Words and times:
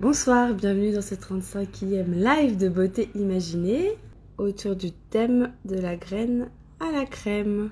Bonsoir, 0.00 0.54
bienvenue 0.54 0.92
dans 0.92 1.02
ce 1.02 1.14
35e 1.14 2.14
live 2.14 2.56
de 2.56 2.70
beauté 2.70 3.10
imaginée 3.14 3.98
autour 4.38 4.74
du 4.74 4.92
thème 4.92 5.52
de 5.66 5.78
la 5.78 5.94
graine 5.94 6.48
à 6.80 6.90
la 6.90 7.04
crème. 7.04 7.68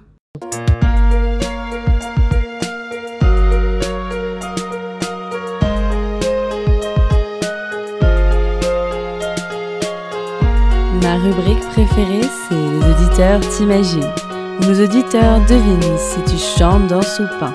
Ma 11.03 11.17
rubrique 11.17 11.65
préférée, 11.71 12.21
c'est 12.21 12.55
Les 12.55 12.93
auditeurs 12.93 13.41
t'imaginent, 13.57 14.13
nos 14.67 14.85
auditeurs 14.85 15.41
devinent 15.47 15.97
si 15.97 16.23
tu 16.31 16.37
chantes, 16.37 16.89
dans 16.89 17.01
ou 17.01 17.41
pas, 17.41 17.55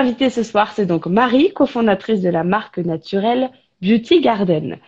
Invitée 0.00 0.30
ce 0.30 0.42
soir, 0.42 0.72
c'est 0.72 0.86
donc 0.86 1.06
Marie, 1.06 1.52
cofondatrice 1.52 2.20
de 2.20 2.30
la 2.30 2.44
marque 2.44 2.78
naturelle 2.78 3.50
Beauty 3.82 4.20
Garden. 4.20 4.78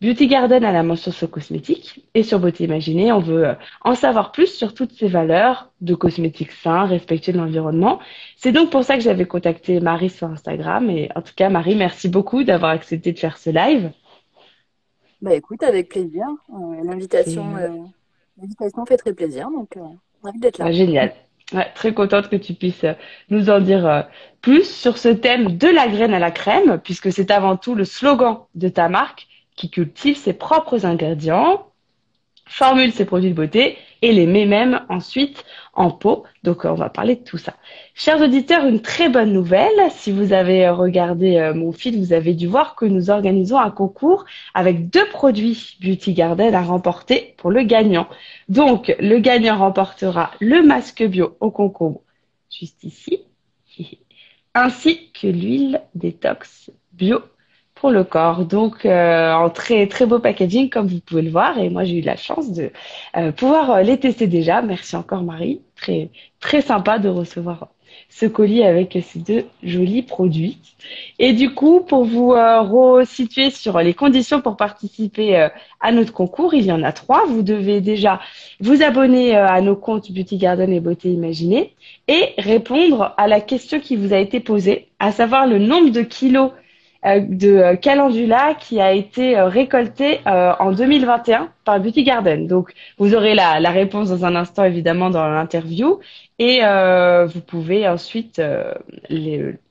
Beauty 0.00 0.28
Garden 0.28 0.64
a 0.64 0.70
la 0.70 0.82
mention 0.82 1.10
sur 1.10 1.30
cosmétiques 1.30 2.08
et 2.14 2.22
sur 2.22 2.38
beauté 2.38 2.64
imaginée, 2.64 3.10
on 3.10 3.18
veut 3.18 3.48
euh, 3.48 3.54
en 3.82 3.94
savoir 3.94 4.30
plus 4.30 4.46
sur 4.46 4.74
toutes 4.74 4.92
ces 4.92 5.08
valeurs 5.08 5.72
de 5.80 5.94
cosmétiques 5.94 6.52
sains, 6.52 6.84
respectueux 6.86 7.32
de 7.32 7.38
l'environnement. 7.38 7.98
C'est 8.36 8.52
donc 8.52 8.70
pour 8.70 8.84
ça 8.84 8.96
que 8.96 9.02
j'avais 9.02 9.26
contacté 9.26 9.80
Marie 9.80 10.10
sur 10.10 10.28
Instagram 10.28 10.88
et 10.90 11.08
en 11.16 11.22
tout 11.22 11.34
cas 11.34 11.48
Marie, 11.48 11.74
merci 11.74 12.08
beaucoup 12.08 12.44
d'avoir 12.44 12.70
accepté 12.72 13.12
de 13.12 13.18
faire 13.18 13.38
ce 13.38 13.50
live. 13.50 13.90
Bah 15.20 15.34
écoute, 15.34 15.62
avec 15.64 15.88
plaisir. 15.88 16.26
Euh, 16.50 16.84
l'invitation, 16.84 17.56
euh, 17.56 17.68
l'invitation 18.36 18.86
fait 18.86 18.96
très 18.96 19.12
plaisir, 19.12 19.50
donc 19.50 19.76
euh, 19.76 19.80
ravi 20.22 20.38
d'être 20.38 20.58
là. 20.58 20.66
Ah, 20.68 20.72
génial. 20.72 21.12
Très 21.74 21.94
contente 21.94 22.28
que 22.28 22.36
tu 22.36 22.52
puisses 22.52 22.84
euh, 22.84 22.92
nous 23.30 23.48
en 23.48 23.60
dire 23.60 23.86
euh, 23.86 24.02
plus 24.42 24.68
sur 24.68 24.98
ce 24.98 25.08
thème 25.08 25.56
de 25.56 25.68
la 25.68 25.88
graine 25.88 26.12
à 26.12 26.18
la 26.18 26.30
crème, 26.30 26.78
puisque 26.82 27.10
c'est 27.10 27.30
avant 27.30 27.56
tout 27.56 27.74
le 27.74 27.86
slogan 27.86 28.40
de 28.54 28.68
ta 28.68 28.90
marque 28.90 29.26
qui 29.56 29.70
cultive 29.70 30.16
ses 30.16 30.34
propres 30.34 30.84
ingrédients, 30.84 31.66
formule 32.44 32.92
ses 32.92 33.06
produits 33.06 33.30
de 33.30 33.34
beauté 33.34 33.78
et 34.02 34.12
les 34.12 34.26
met 34.26 34.44
même 34.44 34.82
ensuite 34.90 35.44
en 35.78 35.90
pot. 35.90 36.24
Donc 36.42 36.64
euh, 36.64 36.70
on 36.70 36.74
va 36.74 36.90
parler 36.90 37.16
de 37.16 37.24
tout 37.24 37.38
ça. 37.38 37.54
Chers 37.94 38.20
auditeurs, 38.20 38.66
une 38.66 38.82
très 38.82 39.08
bonne 39.08 39.32
nouvelle. 39.32 39.90
Si 39.90 40.12
vous 40.12 40.32
avez 40.32 40.68
regardé 40.68 41.52
mon 41.54 41.72
feed, 41.72 41.96
vous 41.96 42.12
avez 42.12 42.34
dû 42.34 42.46
voir 42.46 42.74
que 42.74 42.84
nous 42.84 43.10
organisons 43.10 43.58
un 43.58 43.70
concours 43.70 44.24
avec 44.54 44.90
deux 44.90 45.06
produits 45.08 45.76
Beauty 45.80 46.12
Garden 46.12 46.54
à 46.54 46.62
remporter 46.62 47.34
pour 47.38 47.50
le 47.50 47.62
gagnant. 47.62 48.08
Donc, 48.48 48.94
le 48.98 49.18
gagnant 49.18 49.58
remportera 49.58 50.30
le 50.40 50.62
masque 50.62 51.02
bio 51.04 51.36
au 51.40 51.50
concombre, 51.50 52.00
juste 52.50 52.82
ici, 52.84 53.20
ainsi 54.54 55.10
que 55.12 55.26
l'huile 55.26 55.82
détox 55.94 56.70
bio 56.92 57.20
pour 57.74 57.90
le 57.90 58.04
corps. 58.04 58.44
Donc, 58.44 58.84
euh, 58.84 59.32
en 59.32 59.50
très 59.50 59.86
très 59.86 60.06
beau 60.06 60.18
packaging, 60.18 60.68
comme 60.68 60.86
vous 60.88 61.00
pouvez 61.00 61.22
le 61.22 61.30
voir. 61.30 61.58
Et 61.58 61.70
moi, 61.70 61.84
j'ai 61.84 61.98
eu 61.98 62.02
la 62.02 62.16
chance 62.16 62.52
de 62.52 62.70
euh, 63.16 63.32
pouvoir 63.32 63.82
les 63.82 63.98
tester 63.98 64.26
déjà. 64.26 64.62
Merci 64.62 64.96
encore, 64.96 65.22
Marie. 65.22 65.62
Très 65.80 66.10
très 66.40 66.60
sympa 66.60 66.98
de 66.98 67.08
recevoir 67.08 67.68
ce 68.10 68.26
colis 68.26 68.64
avec 68.64 68.98
ces 69.02 69.18
deux 69.18 69.44
jolis 69.62 70.02
produits. 70.02 70.58
Et 71.18 71.32
du 71.32 71.54
coup, 71.54 71.80
pour 71.80 72.04
vous 72.04 72.32
euh, 72.32 72.60
resituer 72.60 73.50
sur 73.50 73.78
les 73.80 73.94
conditions 73.94 74.40
pour 74.40 74.56
participer 74.56 75.36
euh, 75.36 75.48
à 75.80 75.92
notre 75.92 76.12
concours, 76.12 76.54
il 76.54 76.64
y 76.64 76.72
en 76.72 76.82
a 76.82 76.92
trois. 76.92 77.26
Vous 77.26 77.42
devez 77.42 77.80
déjà 77.80 78.20
vous 78.60 78.82
abonner 78.82 79.36
euh, 79.36 79.46
à 79.46 79.60
nos 79.60 79.76
comptes 79.76 80.10
Beauty 80.12 80.38
Garden 80.38 80.72
et 80.72 80.80
Beauté 80.80 81.10
Imaginée 81.10 81.74
et 82.06 82.34
répondre 82.38 83.14
à 83.16 83.28
la 83.28 83.40
question 83.40 83.80
qui 83.80 83.96
vous 83.96 84.12
a 84.12 84.18
été 84.18 84.40
posée, 84.40 84.88
à 84.98 85.12
savoir 85.12 85.46
le 85.46 85.58
nombre 85.58 85.90
de 85.90 86.02
kilos 86.02 86.52
de 87.04 87.76
calendula 87.76 88.54
qui 88.54 88.80
a 88.80 88.92
été 88.92 89.40
récolté 89.40 90.20
en 90.26 90.72
2021 90.72 91.50
par 91.64 91.80
Beauty 91.80 92.02
Garden. 92.02 92.46
Donc, 92.46 92.72
vous 92.98 93.14
aurez 93.14 93.34
la, 93.34 93.60
la 93.60 93.70
réponse 93.70 94.10
dans 94.10 94.24
un 94.24 94.34
instant, 94.34 94.64
évidemment, 94.64 95.10
dans 95.10 95.28
l'interview. 95.28 96.00
Et 96.38 96.60
euh, 96.62 97.26
vous 97.26 97.40
pouvez 97.40 97.88
ensuite 97.88 98.38
euh, 98.38 98.72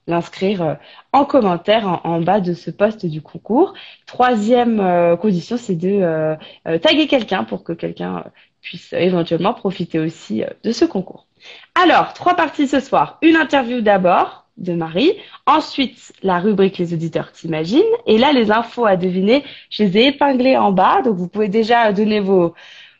l'inscrire 0.05 0.61
euh, 0.61 0.73
en 1.13 1.23
commentaire 1.23 2.01
en, 2.03 2.21
bas 2.21 2.41
de 2.41 2.53
ce 2.53 2.71
poste 2.71 3.05
du 3.05 3.21
concours. 3.21 3.73
Troisième 4.05 5.17
condition, 5.17 5.57
c'est 5.57 5.75
de 5.75 6.35
taguer 6.77 7.07
quelqu'un 7.07 7.43
pour 7.43 7.63
que 7.63 7.73
quelqu'un 7.73 8.25
puisse 8.61 8.91
éventuellement 8.93 9.53
profiter 9.53 9.99
aussi 9.99 10.43
de 10.63 10.71
ce 10.71 10.85
concours. 10.85 11.25
Alors, 11.81 12.13
trois 12.13 12.35
parties 12.35 12.67
ce 12.67 12.79
soir. 12.79 13.17
Une 13.21 13.37
interview 13.37 13.81
d'abord 13.81 14.46
de 14.57 14.73
Marie. 14.73 15.13
Ensuite, 15.45 16.13
la 16.23 16.39
rubrique 16.39 16.77
Les 16.77 16.93
auditeurs 16.93 17.31
t'imaginent. 17.31 17.83
Et 18.05 18.17
là, 18.17 18.31
les 18.33 18.51
infos 18.51 18.85
à 18.85 18.95
deviner, 18.95 19.43
je 19.69 19.83
les 19.83 19.97
ai 19.97 20.07
épinglées 20.07 20.57
en 20.57 20.71
bas. 20.71 21.01
Donc, 21.03 21.15
vous 21.15 21.27
pouvez 21.27 21.47
déjà 21.49 21.91
donner 21.93 22.19
vos, 22.19 22.53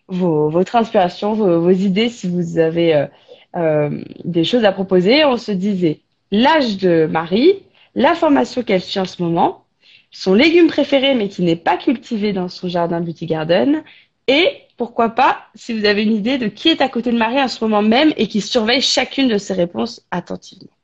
vos, 0.07 0.49
votre 0.49 0.75
inspiration, 0.75 1.33
vos, 1.33 1.71
idées 1.71 2.09
si 2.09 2.27
vous 2.27 2.57
avez 2.57 3.07
euh, 3.55 3.89
des 4.23 4.43
choses 4.43 4.65
à 4.65 4.71
proposer. 4.71 5.25
On 5.25 5.37
se 5.37 5.51
disait 5.51 6.01
l'âge 6.31 6.77
de 6.77 7.07
Marie, 7.09 7.63
la 7.95 8.13
formation 8.13 8.63
qu'elle 8.63 8.81
suit 8.81 8.99
en 8.99 9.05
ce 9.05 9.21
moment, 9.21 9.65
son 10.11 10.33
légume 10.33 10.67
préféré 10.67 11.15
mais 11.15 11.29
qui 11.29 11.41
n'est 11.41 11.55
pas 11.55 11.77
cultivé 11.77 12.33
dans 12.33 12.49
son 12.49 12.67
jardin 12.67 13.01
Beauty 13.01 13.25
Garden, 13.25 13.83
et 14.27 14.61
pourquoi 14.77 15.09
pas, 15.09 15.45
si 15.55 15.77
vous 15.77 15.85
avez 15.85 16.03
une 16.03 16.15
idée 16.15 16.37
de 16.37 16.47
qui 16.47 16.69
est 16.69 16.81
à 16.81 16.89
côté 16.89 17.11
de 17.11 17.17
Marie 17.17 17.41
en 17.41 17.47
ce 17.47 17.63
moment 17.63 17.81
même 17.81 18.13
et 18.17 18.27
qui 18.27 18.41
surveille 18.41 18.81
chacune 18.81 19.27
de 19.27 19.37
ses 19.37 19.53
réponses 19.53 20.05
attentivement. 20.11 20.76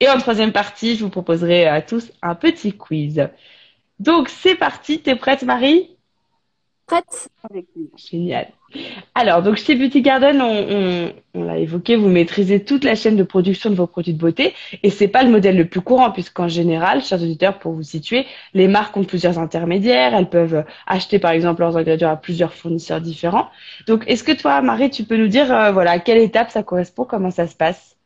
Et 0.00 0.08
en 0.08 0.18
troisième 0.18 0.52
partie, 0.52 0.96
je 0.96 1.04
vous 1.04 1.10
proposerai 1.10 1.66
à 1.66 1.82
tous 1.82 2.10
un 2.22 2.34
petit 2.34 2.72
quiz. 2.72 3.28
Donc 3.98 4.30
c'est 4.30 4.54
parti, 4.54 5.00
t'es 5.00 5.14
prête 5.14 5.42
Marie? 5.42 5.90
Prête. 6.86 7.28
Avec 7.48 7.66
Génial. 7.96 8.48
Alors, 9.14 9.42
donc 9.42 9.56
chez 9.56 9.74
Beauty 9.74 10.00
Garden, 10.00 10.40
on, 10.40 11.12
on, 11.34 11.44
l'a 11.44 11.58
évoqué, 11.58 11.96
vous 11.96 12.08
maîtrisez 12.08 12.64
toute 12.64 12.82
la 12.82 12.94
chaîne 12.94 13.16
de 13.16 13.22
production 13.22 13.68
de 13.70 13.74
vos 13.74 13.86
produits 13.86 14.14
de 14.14 14.18
beauté. 14.18 14.54
Et 14.82 14.90
c'est 14.90 15.06
pas 15.06 15.22
le 15.22 15.30
modèle 15.30 15.56
le 15.56 15.66
plus 15.66 15.82
courant 15.82 16.10
puisqu'en 16.10 16.48
général, 16.48 17.02
chers 17.02 17.22
auditeurs, 17.22 17.58
pour 17.58 17.72
vous 17.72 17.82
situer, 17.82 18.26
les 18.54 18.68
marques 18.68 18.96
ont 18.96 19.04
plusieurs 19.04 19.38
intermédiaires, 19.38 20.14
elles 20.14 20.30
peuvent 20.30 20.64
acheter 20.86 21.18
par 21.18 21.32
exemple 21.32 21.60
leurs 21.60 21.76
ingrédients 21.76 22.10
à 22.10 22.16
plusieurs 22.16 22.54
fournisseurs 22.54 23.00
différents. 23.00 23.50
Donc, 23.86 24.04
est-ce 24.06 24.24
que 24.24 24.32
toi, 24.32 24.62
Marie, 24.62 24.90
tu 24.90 25.04
peux 25.04 25.16
nous 25.16 25.28
dire, 25.28 25.52
euh, 25.52 25.72
voilà, 25.72 25.92
à 25.92 25.98
quelle 25.98 26.18
étape 26.18 26.50
ça 26.50 26.62
correspond, 26.62 27.04
comment 27.04 27.30
ça 27.30 27.46
se 27.46 27.54
passe? 27.54 27.99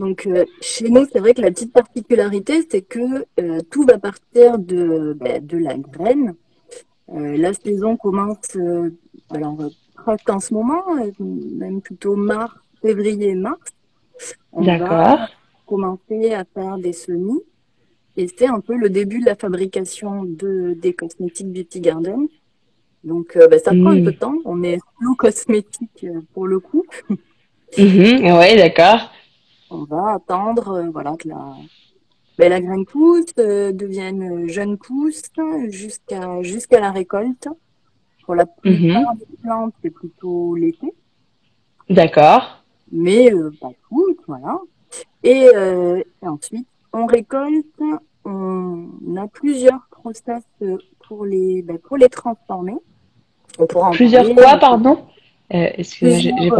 Donc 0.00 0.26
euh, 0.26 0.44
chez 0.60 0.88
nous, 0.90 1.06
c'est 1.12 1.20
vrai 1.20 1.34
que 1.34 1.42
la 1.42 1.52
petite 1.52 1.72
particularité, 1.72 2.66
c'est 2.68 2.82
que 2.82 3.26
euh, 3.38 3.60
tout 3.70 3.84
va 3.84 3.98
partir 3.98 4.58
de, 4.58 5.16
ben, 5.20 5.46
de 5.46 5.58
la 5.58 5.76
graine. 5.78 6.34
la 7.08 7.52
saison 7.54 7.96
commence 7.96 8.56
alors 9.30 9.56
presque 10.02 10.28
en 10.30 10.40
ce 10.40 10.54
moment, 10.54 10.82
euh, 10.98 11.10
même 11.20 11.80
plutôt 11.80 12.16
mars, 12.16 12.54
février, 12.82 13.34
mars. 13.34 13.60
On 14.52 14.62
va 14.62 15.28
commencer 15.66 16.32
à 16.34 16.44
faire 16.44 16.78
des 16.78 16.92
semis. 16.92 17.42
Et 18.16 18.26
c'est 18.28 18.46
un 18.46 18.60
peu 18.60 18.76
le 18.76 18.90
début 18.90 19.20
de 19.20 19.26
la 19.26 19.36
fabrication 19.36 20.24
de, 20.24 20.76
des 20.80 20.92
cosmétiques 20.92 21.52
Beauty 21.52 21.80
Garden. 21.80 22.26
Donc 23.04 23.36
euh, 23.36 23.46
bah, 23.48 23.58
ça 23.58 23.70
prend 23.70 23.90
un 23.90 24.04
peu 24.04 24.12
de 24.12 24.18
temps. 24.18 24.34
On 24.44 24.62
est 24.62 24.78
sous 25.00 25.14
cosmétique 25.14 26.04
euh, 26.04 26.20
pour 26.34 26.46
le 26.46 26.58
coup. 26.60 26.84
Mm-hmm. 27.76 28.38
oui, 28.38 28.56
d'accord. 28.56 29.12
On 29.70 29.84
va 29.84 30.14
attendre 30.14 30.88
voilà, 30.92 31.16
que 31.16 31.28
la, 31.28 31.54
bah, 32.38 32.48
la 32.48 32.60
graine 32.60 32.84
pousse, 32.84 33.34
devienne 33.34 34.48
jeune 34.48 34.76
pousse 34.78 35.22
jusqu'à 35.68 36.42
jusqu'à 36.42 36.80
la 36.80 36.90
récolte. 36.90 37.48
Pour 38.24 38.34
la 38.34 38.46
plupart 38.46 39.14
mhm. 39.14 39.18
des 39.18 39.36
plantes, 39.42 39.74
c'est 39.82 39.90
plutôt 39.90 40.54
l'été. 40.54 40.92
D'accord. 41.88 42.62
Mais 42.92 43.32
euh, 43.32 43.50
pas 43.60 43.72
toutes, 43.88 44.20
voilà. 44.26 44.58
Et, 45.22 45.48
euh, 45.54 46.02
et 46.22 46.26
ensuite, 46.26 46.66
on 46.92 47.06
récolte, 47.06 47.80
on 48.24 49.16
a 49.16 49.26
plusieurs 49.28 49.86
process 49.90 50.42
euh, 50.62 50.78
pour 51.06 51.24
les, 51.24 51.62
ben, 51.62 51.78
pour 51.78 51.96
les 51.96 52.08
transformer. 52.08 52.76
On 53.58 53.66
pourra 53.66 53.88
en 53.88 53.92
Plusieurs 53.92 54.22
parler. 54.22 54.42
quoi, 54.42 54.58
pardon? 54.58 55.04
Euh, 55.52 55.68
Excuse-moi, 55.76 56.18
j'ai 56.18 56.50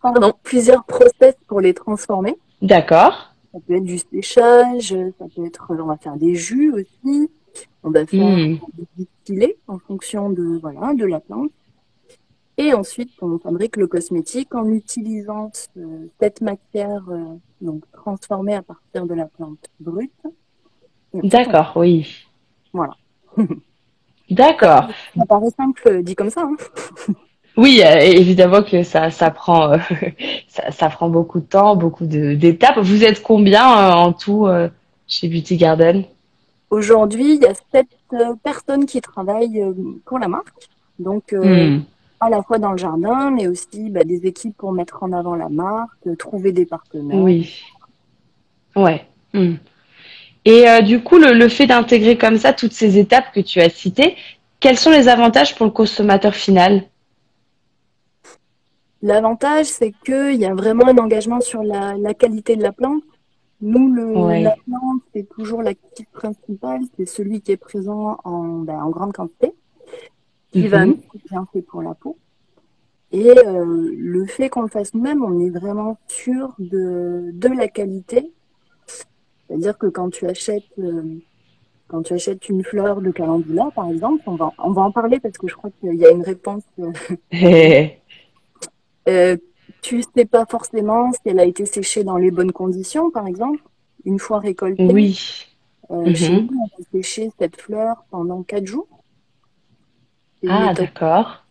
Pardon, 0.00 0.32
plusieurs 0.42 0.84
process 0.84 1.34
pour 1.46 1.60
les 1.60 1.74
transformer. 1.74 2.36
D'accord. 2.62 3.34
Ça 3.52 3.58
peut 3.66 3.74
être 3.76 3.84
du 3.84 3.98
séchage, 3.98 4.94
ça 5.18 5.24
peut 5.34 5.44
être, 5.46 5.66
on 5.70 5.84
va 5.86 5.96
faire 5.96 6.16
des 6.16 6.34
jus 6.34 6.72
aussi. 6.72 7.30
On 7.82 7.90
va 7.90 8.06
faire 8.06 8.36
Hmm. 8.36 8.58
des 8.76 8.86
distillés 8.96 9.58
en 9.66 9.78
fonction 9.78 10.30
de, 10.30 10.58
voilà, 10.60 10.94
de 10.94 11.04
la 11.04 11.18
plante. 11.20 11.50
Et 12.56 12.74
ensuite, 12.74 13.10
on 13.22 13.38
fabrique 13.38 13.76
le 13.76 13.86
cosmétique 13.86 14.54
en 14.54 14.68
utilisant 14.70 15.50
ce- 15.54 16.08
cette 16.20 16.40
matière 16.40 17.02
euh, 17.08 17.24
donc 17.60 17.82
transformée 17.92 18.54
à 18.54 18.62
partir 18.62 19.06
de 19.06 19.14
la 19.14 19.26
plante 19.26 19.64
brute. 19.80 20.12
D'accord, 21.14 21.72
oui. 21.76 22.26
Voilà. 22.72 22.94
D'accord. 24.30 24.88
Ça 25.16 25.24
paraît 25.26 25.50
simple 25.56 25.82
euh, 25.88 26.02
dit 26.02 26.14
comme 26.14 26.30
ça. 26.30 26.42
hein. 26.42 26.56
Oui, 27.58 27.82
euh, 27.84 27.98
évidemment 27.98 28.62
que 28.62 28.84
ça, 28.84 29.10
ça 29.10 29.32
prend, 29.32 29.72
euh, 29.72 29.78
ça, 30.48 30.70
ça 30.70 30.88
prend 30.88 31.08
beaucoup 31.08 31.40
de 31.40 31.44
temps, 31.44 31.74
beaucoup 31.74 32.06
d'étapes. 32.06 32.78
Vous 32.78 33.02
êtes 33.02 33.20
combien 33.20 33.66
euh, 33.66 33.92
en 33.94 34.12
tout 34.12 34.46
euh, 34.46 34.68
chez 35.08 35.26
Beauty 35.26 35.56
Garden? 35.56 36.04
Aujourd'hui, 36.70 37.34
il 37.34 37.42
y 37.42 37.46
a 37.46 37.54
sept 37.72 37.88
personnes 38.44 38.86
qui 38.86 39.00
travaillent 39.00 39.64
pour 40.06 40.20
la 40.20 40.28
marque. 40.28 40.54
Donc, 41.00 41.32
Hmm. 41.32 41.80
à 42.20 42.30
la 42.30 42.42
fois 42.42 42.58
dans 42.58 42.72
le 42.72 42.78
jardin, 42.78 43.30
mais 43.32 43.48
aussi 43.48 43.90
bah, 43.90 44.04
des 44.04 44.26
équipes 44.26 44.56
pour 44.56 44.72
mettre 44.72 45.02
en 45.02 45.12
avant 45.12 45.34
la 45.34 45.48
marque, 45.48 46.16
trouver 46.16 46.52
des 46.52 46.66
partenaires. 46.66 47.18
Oui. 47.18 47.60
Ouais. 48.76 49.04
Hmm. 49.34 49.54
Et 50.44 50.64
du 50.82 51.00
coup, 51.02 51.18
le, 51.18 51.32
le 51.32 51.48
fait 51.48 51.66
d'intégrer 51.66 52.16
comme 52.16 52.38
ça 52.38 52.52
toutes 52.52 52.72
ces 52.72 52.98
étapes 52.98 53.32
que 53.34 53.40
tu 53.40 53.60
as 53.60 53.68
citées, 53.68 54.16
quels 54.60 54.78
sont 54.78 54.90
les 54.90 55.08
avantages 55.08 55.56
pour 55.56 55.66
le 55.66 55.72
consommateur 55.72 56.34
final? 56.34 56.84
L'avantage, 59.02 59.66
c'est 59.66 59.92
qu'il 60.04 60.34
y 60.36 60.44
a 60.44 60.54
vraiment 60.54 60.86
un 60.88 60.98
engagement 60.98 61.40
sur 61.40 61.62
la, 61.62 61.96
la 61.96 62.14
qualité 62.14 62.56
de 62.56 62.62
la 62.62 62.72
plante. 62.72 63.02
Nous, 63.60 63.92
le, 63.92 64.06
Ouais. 64.06 64.42
la 64.42 64.56
plante, 64.66 65.02
c'est 65.14 65.28
toujours 65.28 65.62
l'actif 65.62 66.06
principal, 66.12 66.80
c'est 66.96 67.06
celui 67.06 67.40
qui 67.40 67.52
est 67.52 67.56
présent 67.56 68.18
en, 68.24 68.60
ben, 68.60 68.80
en 68.82 68.90
grande 68.90 69.12
quantité, 69.12 69.52
qui 70.52 70.68
va 70.68 70.84
Mhm. 70.86 70.96
nous 70.96 71.20
bien 71.30 71.46
fait 71.52 71.62
pour 71.62 71.82
la 71.82 71.94
peau. 71.94 72.16
Et 73.12 73.30
euh, 73.30 73.90
le 73.96 74.26
fait 74.26 74.48
qu'on 74.50 74.62
le 74.62 74.68
fasse 74.68 74.94
nous-mêmes, 74.94 75.24
on 75.24 75.40
est 75.40 75.50
vraiment 75.50 75.98
sûr 76.08 76.54
de, 76.58 77.30
de 77.32 77.48
la 77.48 77.68
qualité. 77.68 78.32
C'est-à-dire 79.48 79.78
que 79.78 79.86
quand 79.86 80.10
tu 80.10 80.26
achètes, 80.26 80.64
euh, 80.78 81.02
quand 81.88 82.02
tu 82.02 82.12
achètes 82.14 82.48
une 82.48 82.62
fleur 82.64 83.00
de 83.00 83.10
calendula, 83.10 83.70
par 83.74 83.88
exemple, 83.90 84.22
on 84.26 84.36
va, 84.36 84.52
on 84.58 84.72
va 84.72 84.82
en 84.82 84.92
parler 84.92 85.20
parce 85.20 85.38
que 85.38 85.48
je 85.48 85.54
crois 85.56 85.70
qu'il 85.80 85.94
y 85.94 86.04
a 86.06 86.10
une 86.10 86.22
réponse. 86.22 86.62
euh, 89.08 89.12
euh, 89.34 89.36
tu 89.82 90.02
sais 90.02 90.24
pas 90.24 90.46
forcément 90.46 91.12
si 91.12 91.20
elle 91.26 91.40
a 91.40 91.44
été 91.44 91.66
séchée 91.66 92.04
dans 92.04 92.16
les 92.16 92.30
bonnes 92.30 92.52
conditions, 92.52 93.10
par 93.10 93.26
exemple. 93.26 93.62
Une 94.04 94.18
fois 94.18 94.38
récoltée, 94.38 94.86
Oui. 94.86 95.46
euh, 95.90 96.06
Mhm. 96.06 96.14
chez 96.14 96.32
nous, 96.42 96.60
on 96.64 96.68
peut 96.76 96.84
sécher 96.92 97.30
cette 97.38 97.60
fleur 97.60 98.04
pendant 98.10 98.42
quatre 98.42 98.66
jours. 98.66 98.88
Ah, 100.46 100.68
méthode, 100.68 100.76
d'accord. 100.76 101.44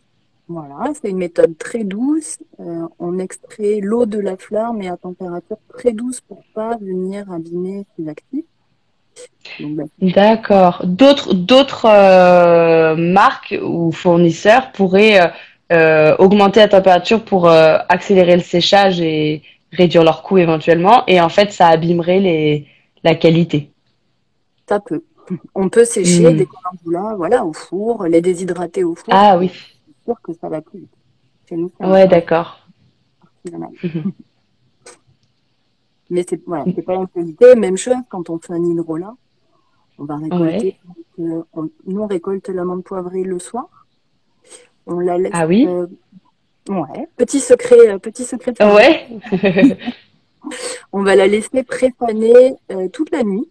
voilà, 0.48 0.92
c'est 1.00 1.09
une 1.09 1.18
méthode 1.18 1.57
très 1.57 1.83
douce. 1.83 2.38
Euh, 2.59 2.88
on 3.00 3.19
extrait 3.19 3.80
l'eau 3.81 4.06
de 4.06 4.19
la 4.19 4.38
fleur, 4.38 4.74
mais 4.74 4.88
à 4.88 4.98
température 4.98 5.57
très 5.77 5.92
douce 5.92 6.21
pour 6.21 6.42
pas 6.54 6.77
venir 6.77 7.30
abîmer 7.31 7.86
ses 7.98 8.07
actifs. 8.07 8.45
Ben, 9.59 9.88
D'accord. 10.00 10.81
D'autres 10.86 11.33
d'autres 11.33 11.86
euh, 11.86 12.95
marques 12.95 13.56
ou 13.62 13.92
fournisseurs 13.92 14.71
pourraient 14.71 15.33
euh, 15.72 16.16
augmenter 16.18 16.60
la 16.62 16.68
température 16.69 17.24
pour 17.25 17.48
euh, 17.50 17.78
accélérer 17.90 18.36
le 18.36 18.42
séchage 18.44 19.00
et 19.02 19.42
réduire 19.72 20.04
leurs 20.04 20.24
coûts 20.24 20.38
éventuellement, 20.38 21.04
et 21.08 21.19
en 21.22 21.30
fait, 21.30 21.52
ça 21.52 21.68
abîmerait 21.68 22.19
les 22.19 22.68
la 23.04 23.16
qualité. 23.16 23.72
ça 24.68 24.80
peut. 24.80 25.04
On 25.56 25.68
peut 25.69 25.84
sécher 25.86 26.31
Hmm. 26.31 26.38
des 26.38 26.48
calendulas, 26.48 27.16
voilà, 27.16 27.46
au 27.46 27.52
four, 27.54 28.06
les 28.06 28.22
déshydrater 28.22 28.84
au 28.86 28.96
four. 28.96 29.14
Ah 29.14 29.38
oui. 29.38 29.50
C'est 29.52 30.04
sûr 30.06 30.22
que 30.22 30.34
ça 30.34 30.48
va 30.50 30.62
plus 30.62 30.80
vite. 30.80 30.92
Chez 31.50 31.58
nous, 31.58 31.69
c'est 31.78 31.84
un 31.86 31.92
Ouais, 31.92 32.08
d'accord. 32.08 32.60
Mhm. 33.84 34.12
Mais 36.10 36.25
c'est 36.28 36.42
voilà, 36.46 36.64
c'est 36.74 36.81
pas 36.81 36.96
la 36.98 37.06
qualité. 37.08 37.56
Même 37.56 37.75
chose 37.78 37.96
quand 38.10 38.30
on 38.30 38.40
fait 38.40 38.54
un 38.54 38.64
hydrolat. 38.64 39.14
On 40.00 40.06
va 40.06 40.16
récolter. 40.18 40.78
Ouais. 41.18 41.25
euh, 41.25 41.44
on- 41.54 41.69
nous, 41.86 42.02
on 42.02 42.08
récolte 42.08 42.48
l'amande 42.50 42.84
poivrée 42.84 43.24
le 43.24 43.40
soir. 43.40 43.77
On 44.88 45.00
la 45.00 45.18
laisse. 45.18 45.31
Ah 45.34 45.45
oui? 45.45 45.68
euh, 45.68 45.86
ouais. 46.69 47.07
Petit 47.18 47.39
secret, 47.39 47.89
euh, 47.89 47.98
petit 47.98 48.24
secret 48.24 48.54
de. 48.54 48.63
Ouais. 48.63 49.07
On 50.94 51.04
va 51.04 51.16
la 51.16 51.28
laisser 51.28 51.63
prépaner 51.63 52.56
euh, 52.72 52.88
toute 52.88 53.12
la 53.12 53.24
nuit. 53.24 53.50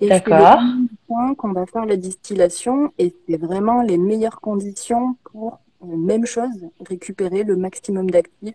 Et 0.00 0.08
c'est 0.08 0.24
le 0.24 0.30
D'accord. 0.30 0.60
matin 0.62 1.34
qu'on 1.36 1.52
va 1.52 1.66
faire 1.66 1.84
la 1.84 1.96
distillation. 1.96 2.92
Et 2.98 3.14
c'est 3.28 3.36
vraiment 3.36 3.82
les 3.82 3.98
meilleures 3.98 4.40
conditions 4.40 5.16
pour, 5.24 5.58
même 5.84 6.24
chose, 6.24 6.48
récupérer 6.88 7.42
le 7.42 7.56
maximum 7.56 8.08
d'actifs 8.10 8.54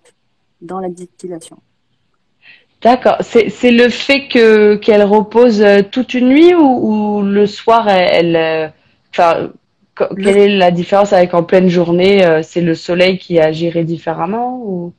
dans 0.61 0.79
la 0.79 0.89
distillation. 0.89 1.57
D'accord. 2.81 3.17
C'est 3.21 3.49
c'est 3.49 3.71
le 3.71 3.89
fait 3.89 4.27
que 4.27 4.75
qu'elle 4.75 5.03
repose 5.03 5.63
toute 5.91 6.13
une 6.15 6.29
nuit 6.29 6.55
ou, 6.55 6.61
ou 6.61 7.21
le 7.21 7.45
soir 7.45 7.87
elle, 7.87 8.35
elle, 8.35 8.73
enfin 9.11 9.51
quelle 9.95 10.37
est 10.37 10.57
la 10.57 10.71
différence 10.71 11.13
avec 11.13 11.33
en 11.33 11.43
pleine 11.43 11.67
journée 11.69 12.25
euh, 12.25 12.41
c'est 12.43 12.61
le 12.61 12.75
soleil 12.75 13.17
qui 13.19 13.39
agirait 13.39 13.83
différemment 13.85 14.59
ou? 14.63 14.93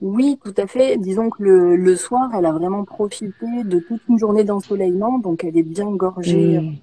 Oui, 0.00 0.38
tout 0.44 0.54
à 0.56 0.66
fait. 0.68 0.98
Disons 0.98 1.30
que 1.30 1.42
le, 1.42 1.76
le 1.76 1.96
soir, 1.96 2.30
elle 2.36 2.46
a 2.46 2.52
vraiment 2.52 2.84
profité 2.84 3.46
de 3.64 3.80
toute 3.80 4.02
une 4.08 4.18
journée 4.18 4.44
d'ensoleillement, 4.44 5.18
donc 5.18 5.44
elle 5.44 5.56
est 5.56 5.62
bien 5.64 5.90
gorgée 5.90 6.60
Hmm. 6.60 6.76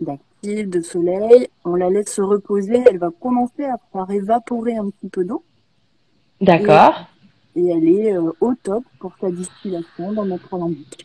d'actifs, 0.00 0.68
de 0.68 0.80
soleil. 0.82 1.48
On 1.64 1.76
la 1.76 1.90
laisse 1.90 2.12
se 2.14 2.22
reposer, 2.22 2.78
elle 2.88 2.98
va 2.98 3.10
commencer 3.20 3.64
à 3.64 3.78
faire 3.92 4.10
évaporer 4.10 4.76
un 4.76 4.90
petit 4.90 5.10
peu 5.10 5.24
d'eau 5.24 5.44
D'accord. 6.40 6.94
et 7.56 7.66
elle 7.68 7.88
est 7.88 8.12
euh, 8.16 8.30
au 8.40 8.54
top 8.54 8.84
pour 9.00 9.16
sa 9.20 9.30
distillation 9.32 10.12
dans 10.12 10.24
notre 10.24 10.54
alambic. 10.54 11.04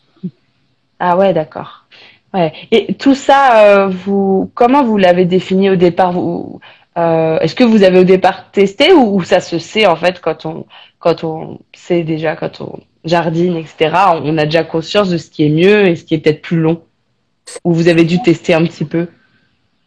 Ah 0.98 1.16
ouais, 1.16 1.32
d'accord. 1.32 1.86
Ouais. 2.32 2.52
Et 2.70 2.94
tout 2.94 3.14
ça, 3.14 3.64
euh, 3.64 3.88
vous, 3.88 4.50
comment 4.54 4.84
vous 4.84 4.96
l'avez 4.96 5.24
défini 5.24 5.70
au 5.70 5.76
départ? 5.76 6.12
Vous, 6.12 6.60
euh, 6.96 7.38
est-ce 7.40 7.54
que 7.54 7.64
vous 7.64 7.82
avez 7.82 7.98
au 8.00 8.04
départ 8.04 8.50
testé 8.52 8.92
ou, 8.92 9.16
ou 9.16 9.22
ça 9.22 9.40
se 9.40 9.58
sait 9.58 9.86
en 9.86 9.96
fait 9.96 10.20
quand 10.20 10.46
on, 10.46 10.66
quand 10.98 11.24
on 11.24 11.58
sait 11.74 12.02
déjà, 12.04 12.36
quand 12.36 12.60
on 12.60 12.80
jardine, 13.04 13.56
etc. 13.56 13.90
On, 14.22 14.38
a 14.38 14.44
déjà 14.44 14.64
conscience 14.64 15.08
de 15.10 15.16
ce 15.16 15.30
qui 15.30 15.44
est 15.44 15.50
mieux 15.50 15.88
et 15.88 15.96
ce 15.96 16.04
qui 16.04 16.14
est 16.14 16.18
peut-être 16.18 16.42
plus 16.42 16.58
long? 16.60 16.82
Ou 17.64 17.72
vous 17.72 17.88
avez 17.88 18.04
dû 18.04 18.22
tester 18.22 18.54
un 18.54 18.64
petit 18.64 18.84
peu? 18.84 19.08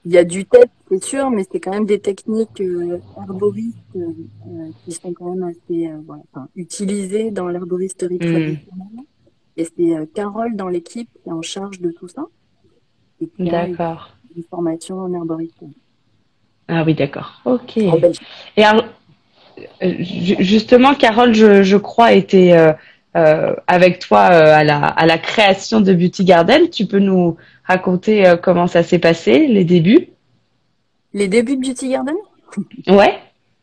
Il 0.06 0.12
y 0.12 0.18
a 0.18 0.26
du 0.26 0.46
test, 0.46 0.68
c'est 0.90 1.04
sûr, 1.04 1.30
mais 1.30 1.46
c'est 1.50 1.62
quand 1.62 1.72
même 1.72 1.86
des 1.86 2.00
techniques 2.00 2.60
euh, 2.60 3.00
herboristes 3.18 3.78
euh, 3.96 4.00
euh, 4.48 4.70
qui 4.84 4.92
sont 4.92 5.14
quand 5.14 5.34
même 5.34 5.44
assez 5.44 5.88
euh, 5.88 5.98
voilà, 6.06 6.24
enfin, 6.34 6.50
utilisées 6.56 7.32
dans 7.32 7.48
l'herboristerie 7.48 8.16
Hmm. 8.16 8.32
traditionnelle. 8.32 9.06
Et 9.58 9.66
c'est 9.66 9.96
euh, 9.96 10.06
Carole 10.14 10.56
dans 10.56 10.68
l'équipe 10.68 11.10
qui 11.22 11.30
est 11.30 11.32
en 11.32 11.42
charge 11.42 11.80
de 11.80 11.92
tout 11.92 12.08
ça 12.08 12.26
et 13.22 13.28
qui 13.28 13.50
a 13.50 13.68
D'accord. 13.68 14.12
une 14.36 14.44
formation 14.44 15.00
en 15.00 15.14
herboristerie 15.14 15.78
Ah 16.68 16.84
oui, 16.86 16.96
d'accord. 16.96 17.42
Ok. 17.46 17.78
Et 17.78 18.64
alors, 18.64 18.86
euh, 19.84 19.94
ju- 20.00 20.38
justement, 20.40 20.96
Carole, 20.96 21.34
je, 21.36 21.62
je 21.64 21.78
crois, 21.78 22.14
était 22.14 22.54
euh, 22.54 22.74
euh, 23.16 23.56
avec 23.68 24.00
toi 24.00 24.30
euh, 24.32 24.56
à 24.56 24.64
la, 24.64 24.84
à 24.88 25.06
la 25.06 25.20
création 25.20 25.82
de 25.82 25.94
Beauty 25.94 26.26
Garden. 26.26 26.70
Tu 26.72 26.88
peux 26.88 27.00
nous 27.00 27.38
raconter 27.66 28.34
comment 28.42 28.66
ça 28.68 28.82
s'est 28.82 29.00
passé, 29.00 29.46
les 29.48 29.64
débuts? 29.66 30.10
Les 31.14 31.28
débuts 31.28 31.58
de 31.58 31.62
Beauty 31.62 31.90
Garden, 31.90 32.16
Ouais, 32.88 33.20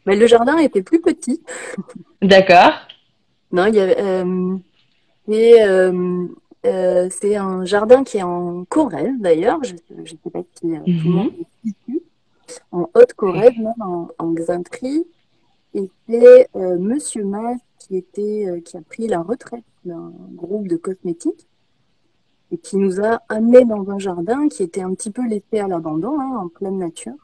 ben, 0.06 0.16
le 0.18 0.26
jardin 0.28 0.56
était 0.59 0.82
plus 0.82 1.00
petit. 1.00 1.42
d'accord. 2.23 2.73
Non, 3.52 3.66
il 3.66 3.75
y 3.75 3.80
avait, 3.80 3.97
et, 5.30 5.62
euh, 5.62 6.26
euh, 6.66 7.08
c'est 7.10 7.37
un 7.37 7.64
jardin 7.64 8.04
qui 8.04 8.18
est 8.18 8.22
en 8.22 8.64
Corrèze 8.64 9.18
d'ailleurs. 9.20 9.62
Je 9.62 9.75
ne 9.94 10.06
sais 10.06 10.30
pas 10.30 10.42
si 10.54 10.75
euh, 10.75 10.80
tout 10.80 11.08
le 11.08 11.10
monde 11.10 11.32
est 11.38 11.68
situe. 11.68 12.02
En 12.72 12.90
Haute-Corrèze, 12.94 13.56
même 13.58 13.80
en, 13.80 14.08
en. 14.18 14.34
Et 15.72 15.88
c'est 16.08 16.49
Monsieur 16.56 17.25
Mas 17.25 17.58
qui 17.78 17.96
était, 17.96 18.60
qui 18.64 18.76
a 18.76 18.80
pris 18.80 19.06
la 19.06 19.22
retraite 19.22 19.62
d'un 19.84 20.12
groupe 20.34 20.66
de 20.66 20.76
cosmétiques 20.76 21.46
et 22.50 22.58
qui 22.58 22.76
nous 22.76 23.00
a 23.00 23.20
amenés 23.28 23.64
dans 23.64 23.88
un 23.88 24.00
jardin 24.00 24.49
qui 24.49 24.64
était 24.64 24.82
un 24.82 24.92
petit 24.94 25.12
peu 25.12 25.25
laissé 25.28 25.60
à 25.60 25.68
l'abandon, 25.68 26.18
hein, 26.18 26.38
en 26.38 26.49
pleine 26.49 26.78
nature. 26.78 27.14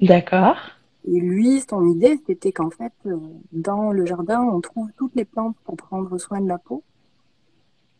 D'accord. 0.00 0.56
Et 1.06 1.20
lui, 1.20 1.62
son 1.68 1.86
idée, 1.86 2.18
c'était 2.26 2.52
qu'en 2.52 2.70
fait, 2.70 2.94
dans 3.52 3.92
le 3.92 4.06
jardin, 4.06 4.40
on 4.40 4.62
trouve 4.62 4.88
toutes 4.96 5.14
les 5.14 5.26
plantes 5.26 5.56
pour 5.64 5.76
prendre 5.76 6.16
soin 6.16 6.40
de 6.40 6.48
la 6.48 6.56
peau. 6.56 6.82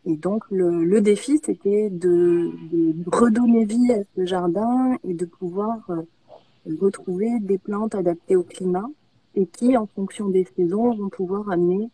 Et 0.08 0.16
donc, 0.16 0.44
le, 0.50 0.84
le 0.84 1.00
défi, 1.00 1.40
c'était 1.44 1.90
de, 1.90 2.50
de, 2.70 2.94
redonner 3.10 3.64
vie 3.64 3.92
à 3.92 4.02
ce 4.14 4.24
jardin 4.24 4.96
et 5.02 5.14
de 5.14 5.24
pouvoir 5.26 5.78
euh, 5.90 6.02
retrouver 6.80 7.40
des 7.40 7.58
plantes 7.58 7.94
adaptées 7.96 8.36
au 8.36 8.44
climat 8.44 8.88
et 9.34 9.46
qui, 9.46 9.76
en 9.76 9.86
fonction 9.86 10.28
des 10.28 10.46
saisons, 10.56 10.94
vont 10.94 11.08
pouvoir 11.08 11.50
amener 11.50 11.90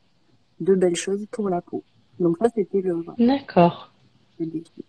de 0.61 0.75
belles 0.75 0.95
choses 0.97 1.27
pour 1.31 1.49
la 1.49 1.63
peau. 1.63 1.83
Donc 2.21 2.37
ça, 2.39 2.49
c'était 2.55 2.83
le, 2.83 3.03
D'accord. 3.19 3.91
le 4.39 4.47
défi. 4.47 4.85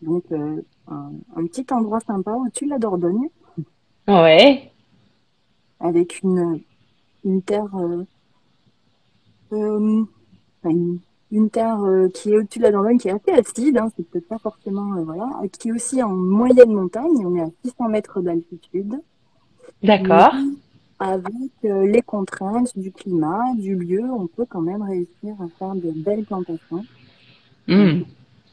Donc, 0.00 0.22
euh, 0.30 0.62
un, 0.86 1.10
un 1.34 1.46
petit 1.46 1.66
endroit 1.72 2.00
sympa 2.00 2.32
au-dessus 2.32 2.66
de 2.66 2.70
la 2.70 2.78
Dordogne, 2.78 3.28
Ouais. 4.06 4.70
avec 5.80 6.22
une, 6.22 6.60
une 7.24 7.42
terre, 7.42 7.66
euh, 7.76 8.04
euh, 9.52 10.04
une, 10.64 10.98
une 11.30 11.50
terre 11.50 11.82
euh, 11.82 12.08
qui 12.08 12.30
est 12.32 12.38
au-dessus 12.38 12.58
de 12.58 12.64
la 12.64 12.70
Dordogne, 12.70 12.98
qui 12.98 13.08
est 13.08 13.12
assez 13.12 13.32
acide, 13.32 13.76
hein, 13.76 13.90
c'est 13.96 14.08
peut-être 14.08 14.28
pas 14.28 14.38
forcément, 14.38 14.96
euh, 14.96 15.02
voilà, 15.02 15.28
qui 15.58 15.68
est 15.68 15.72
aussi 15.72 16.02
en 16.02 16.10
moyenne 16.10 16.72
montagne, 16.72 17.24
on 17.24 17.36
est 17.36 17.42
à 17.42 17.48
600 17.64 17.88
mètres 17.88 18.20
d'altitude, 18.20 18.94
D'accord. 19.82 20.32
avec 20.98 21.24
euh, 21.64 21.86
les 21.86 22.02
contraintes 22.02 22.76
du 22.78 22.92
climat, 22.92 23.54
du 23.56 23.74
lieu, 23.74 24.04
on 24.10 24.26
peut 24.26 24.46
quand 24.48 24.62
même 24.62 24.82
réussir 24.82 25.34
à 25.40 25.48
faire 25.58 25.74
de 25.74 25.90
belles 25.90 26.24
plantations. 26.24 26.84
Hmm. 27.66 28.00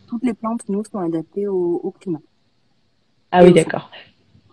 Toutes 0.08 0.24
les 0.24 0.34
plantes, 0.34 0.68
nous, 0.68 0.84
sont 0.84 1.00
adaptées 1.00 1.48
au, 1.48 1.80
au 1.82 1.92
climat. 1.92 2.20
Ah 3.32 3.44
oui, 3.44 3.54
d'accord. 3.54 3.90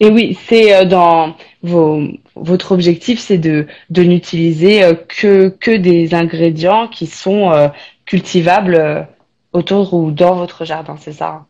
Et 0.00 0.10
oui, 0.10 0.36
c'est 0.48 0.84
dans 0.86 1.36
vos, 1.62 2.02
votre 2.34 2.72
objectif, 2.72 3.20
c'est 3.20 3.38
de, 3.38 3.66
de 3.90 4.02
n'utiliser 4.02 4.80
que, 5.08 5.48
que 5.48 5.70
des 5.70 6.14
ingrédients 6.14 6.88
qui 6.88 7.06
sont 7.06 7.50
euh, 7.50 7.68
cultivables 8.04 8.74
euh, 8.74 9.02
autour 9.52 9.94
ou 9.94 10.10
dans 10.10 10.34
votre 10.34 10.64
jardin, 10.64 10.96
c'est 10.98 11.12
ça? 11.12 11.46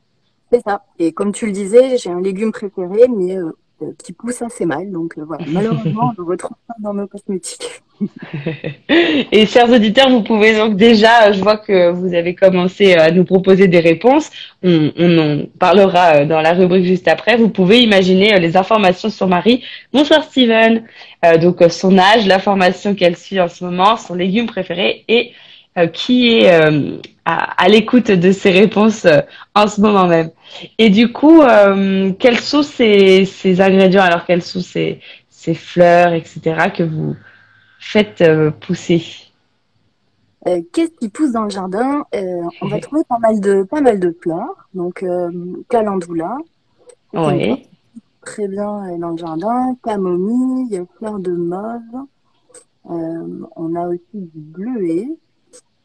C'est 0.51 0.63
ça. 0.63 0.85
Et 0.99 1.13
comme 1.13 1.33
tu 1.33 1.47
le 1.47 1.53
disais, 1.53 1.97
j'ai 1.97 2.11
un 2.11 2.21
légume 2.21 2.53
préféré, 2.53 3.09
mais 3.09 3.37
euh, 3.37 3.53
euh, 3.83 3.93
qui 4.03 4.13
pousse 4.13 4.43
assez 4.43 4.67
mal. 4.67 4.91
Donc 4.91 5.15
euh, 5.19 5.25
voilà, 5.27 5.45
malheureusement, 5.49 6.13
on 6.19 6.23
le 6.23 6.29
retrouve 6.29 6.57
pas 6.67 6.75
dans 6.81 6.95
nos 6.95 7.07
cosmétiques. 7.07 7.83
Et 9.33 9.47
chers 9.47 9.71
auditeurs, 9.71 10.11
vous 10.11 10.23
pouvez 10.23 10.57
donc 10.57 10.77
déjà, 10.77 11.33
je 11.33 11.41
vois 11.41 11.57
que 11.57 11.91
vous 11.91 12.15
avez 12.15 12.35
commencé 12.35 12.95
à 12.95 13.11
nous 13.11 13.25
proposer 13.25 13.69
des 13.69 13.81
réponses. 13.81 14.31
On, 14.63 14.93
on 14.97 15.19
en 15.19 15.47
parlera 15.59 16.25
dans 16.25 16.41
la 16.41 16.53
rubrique 16.53 16.85
juste 16.85 17.09
après. 17.09 17.37
Vous 17.37 17.49
pouvez 17.49 17.81
imaginer 17.81 18.39
les 18.39 18.57
informations 18.57 19.09
sur 19.09 19.29
Marie. 19.29 19.65
Bonsoir 19.93 20.25
Steven. 20.25 20.85
Euh, 21.25 21.39
donc 21.39 21.63
son 21.71 21.99
âge, 21.99 22.27
l'information 22.27 22.95
qu'elle 22.95 23.17
suit 23.17 23.41
en 23.41 23.49
ce 23.49 23.65
moment, 23.65 23.97
son 23.97 24.15
légume 24.15 24.47
préféré 24.47 25.05
et 25.09 25.33
qui 25.93 26.39
est 26.39 26.53
euh, 26.53 26.99
à, 27.25 27.63
à 27.65 27.69
l'écoute 27.69 28.11
de 28.11 28.33
ces 28.33 28.51
réponses 28.51 29.05
euh, 29.05 29.21
en 29.55 29.67
ce 29.67 29.81
moment 29.81 30.07
même. 30.07 30.31
Et 30.79 30.91
du 30.91 31.13
coup, 31.13 31.41
euh, 31.43 32.13
quels 32.19 32.39
sont 32.41 32.63
ces, 32.63 33.25
ces 33.25 33.61
ingrédients, 33.61 34.03
alors 34.03 34.25
quelles 34.27 34.43
sont 34.43 34.61
ces, 34.61 35.01
ces 35.29 35.55
fleurs, 35.55 36.13
etc., 36.13 36.71
que 36.77 36.83
vous 36.83 37.17
faites 37.79 38.21
euh, 38.21 38.51
pousser? 38.51 39.03
Euh, 40.47 40.61
Qu'est-ce 40.73 40.93
qui 40.99 41.09
pousse 41.09 41.33
dans 41.33 41.45
le 41.45 41.51
jardin? 41.51 42.05
Euh, 42.15 42.43
on 42.61 42.67
va 42.69 42.79
trouver 42.81 43.03
pas 43.09 43.19
mal 43.19 43.41
de 43.41 43.63
pas 43.63 43.81
mal 43.81 44.01
de 44.01 44.17
fleurs. 44.23 44.69
Donc 44.75 45.03
euh, 45.03 45.31
calendula, 45.69 46.37
Ouais. 47.13 47.67
très 48.25 48.49
bien 48.49 48.93
euh, 48.93 48.99
dans 48.99 49.11
le 49.11 49.17
jardin, 49.19 49.77
camomille, 49.85 50.83
fleurs 50.99 51.19
de 51.21 51.33
mauve. 51.33 52.07
Euh, 52.91 53.47
on 53.57 53.75
a 53.77 53.87
aussi 53.89 54.03
du 54.15 54.31
bleuet 54.41 55.09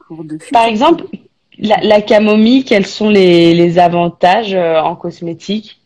pour 0.08 0.24
de 0.24 0.40
Par 0.52 0.66
exemple, 0.66 1.06
la, 1.60 1.78
la 1.82 2.02
camomille, 2.02 2.64
quels 2.64 2.86
sont 2.86 3.10
les, 3.10 3.54
les 3.54 3.78
avantages 3.78 4.54
euh, 4.54 4.80
en 4.80 4.96
cosmétique? 4.96 5.82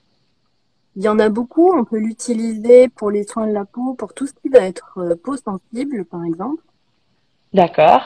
Il 0.96 1.04
y 1.04 1.08
en 1.08 1.20
a 1.20 1.30
beaucoup. 1.30 1.72
On 1.74 1.86
peut 1.86 1.98
l'utiliser 1.98 2.90
pour 2.90 3.12
les 3.12 3.24
soins 3.24 3.48
de 3.48 3.54
la 3.54 3.66
peau, 3.66 3.94
pour 3.96 4.14
tout 4.14 4.28
ce 4.28 4.34
qui 4.34 4.50
va 4.50 4.60
être 4.60 4.94
euh, 4.98 5.16
peau 5.16 5.36
sensible, 5.38 6.06
par 6.06 6.24
exemple. 6.24 6.62
D'accord. 7.54 8.04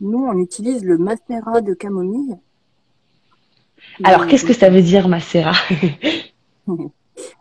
Nous, 0.00 0.24
on 0.24 0.38
utilise 0.38 0.84
le 0.84 0.96
macérat 0.96 1.60
de 1.60 1.74
camomille. 1.74 2.36
Alors, 4.04 4.26
qu'est-ce 4.26 4.46
que 4.46 4.54
ça 4.54 4.70
veut 4.70 4.82
dire, 4.82 5.08
macérat? 5.08 5.56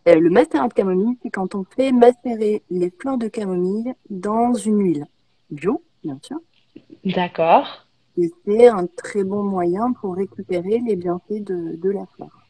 Euh, 0.10 0.16
le 0.20 0.30
macérat 0.30 0.68
de 0.68 0.74
camomille, 0.74 1.18
c'est 1.24 1.30
quand 1.30 1.56
on 1.56 1.64
fait 1.64 1.94
macérer 1.94 2.64
les 2.70 2.92
fleurs 3.00 3.18
de 3.18 3.30
camomille 3.30 3.94
dans 4.10 4.54
une 4.54 4.82
huile 4.82 5.06
bio, 5.50 5.82
bien 6.04 6.20
sûr. 6.22 6.38
D'accord. 7.06 7.86
Et 8.18 8.32
c'est 8.46 8.68
un 8.68 8.86
très 8.88 9.24
bon 9.24 9.44
moyen 9.44 9.94
pour 9.94 10.16
récupérer 10.16 10.80
les 10.86 10.96
bienfaits 10.96 11.44
de, 11.44 11.76
de 11.82 11.90
la 11.90 12.06
fleur. 12.16 12.48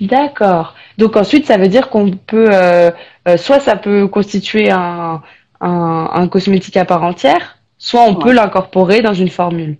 D'accord. 0.00 0.74
Donc 0.98 1.16
ensuite, 1.16 1.46
ça 1.46 1.56
veut 1.56 1.68
dire 1.68 1.88
qu'on 1.90 2.10
peut, 2.16 2.48
euh, 2.52 2.90
euh, 3.28 3.36
soit 3.36 3.60
ça 3.60 3.76
peut 3.76 4.08
constituer 4.08 4.70
un, 4.70 5.22
un, 5.60 6.10
un 6.12 6.28
cosmétique 6.28 6.76
à 6.76 6.84
part 6.84 7.02
entière, 7.04 7.58
soit 7.78 8.02
on 8.02 8.16
Ouais, 8.16 8.18
peut 8.18 8.32
l'incorporer 8.32 9.02
dans 9.02 9.14
une 9.14 9.30
formule. 9.30 9.78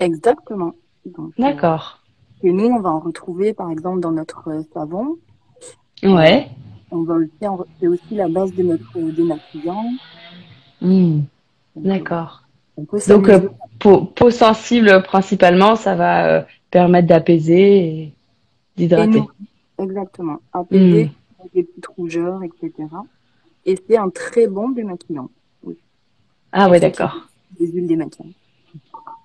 exactement. 0.00 0.74
Euh, 1.06 1.32
D'accord. 1.38 2.02
et 2.42 2.52
nous, 2.52 2.66
on 2.66 2.80
va 2.80 2.90
en 2.90 3.00
retrouver, 3.00 3.54
par 3.54 3.70
exemple, 3.70 4.00
dans 4.00 4.12
notre 4.12 4.64
savon. 4.74 5.18
Ouais. 6.02 6.48
on 6.90 7.02
va 7.04 7.14
aussi, 7.14 7.30
c'est 7.80 7.88
aussi 7.88 8.14
la 8.14 8.28
base 8.28 8.52
de 8.54 8.62
notre 8.62 8.98
démaquillant. 9.00 9.98
Euh, 10.82 11.20
D'accord. 11.76 12.47
On 12.78 12.84
peut 12.84 12.98
Donc, 13.08 13.28
euh, 13.28 13.40
peau, 13.80 14.02
peau 14.04 14.30
sensible 14.30 15.02
principalement, 15.02 15.76
ça 15.76 15.94
va 15.94 16.26
euh, 16.28 16.42
permettre 16.70 17.08
d'apaiser 17.08 17.78
et 17.78 18.12
d'hydrater. 18.76 19.22
exactement, 19.78 20.38
apaiser 20.52 21.10
avec 21.40 21.52
des 21.54 21.62
petites 21.64 21.86
rougeurs, 21.88 22.40
etc. 22.44 22.72
Et 23.66 23.76
c'est 23.88 23.96
un 23.96 24.08
très 24.10 24.46
bon 24.46 24.70
démaquillant. 24.70 25.28
Oui. 25.64 25.76
Ah 26.52 26.68
ouais, 26.70 26.80
d'accord. 26.80 27.28
des 27.58 27.66
huiles 27.66 27.86
démaquillantes. 27.86 28.32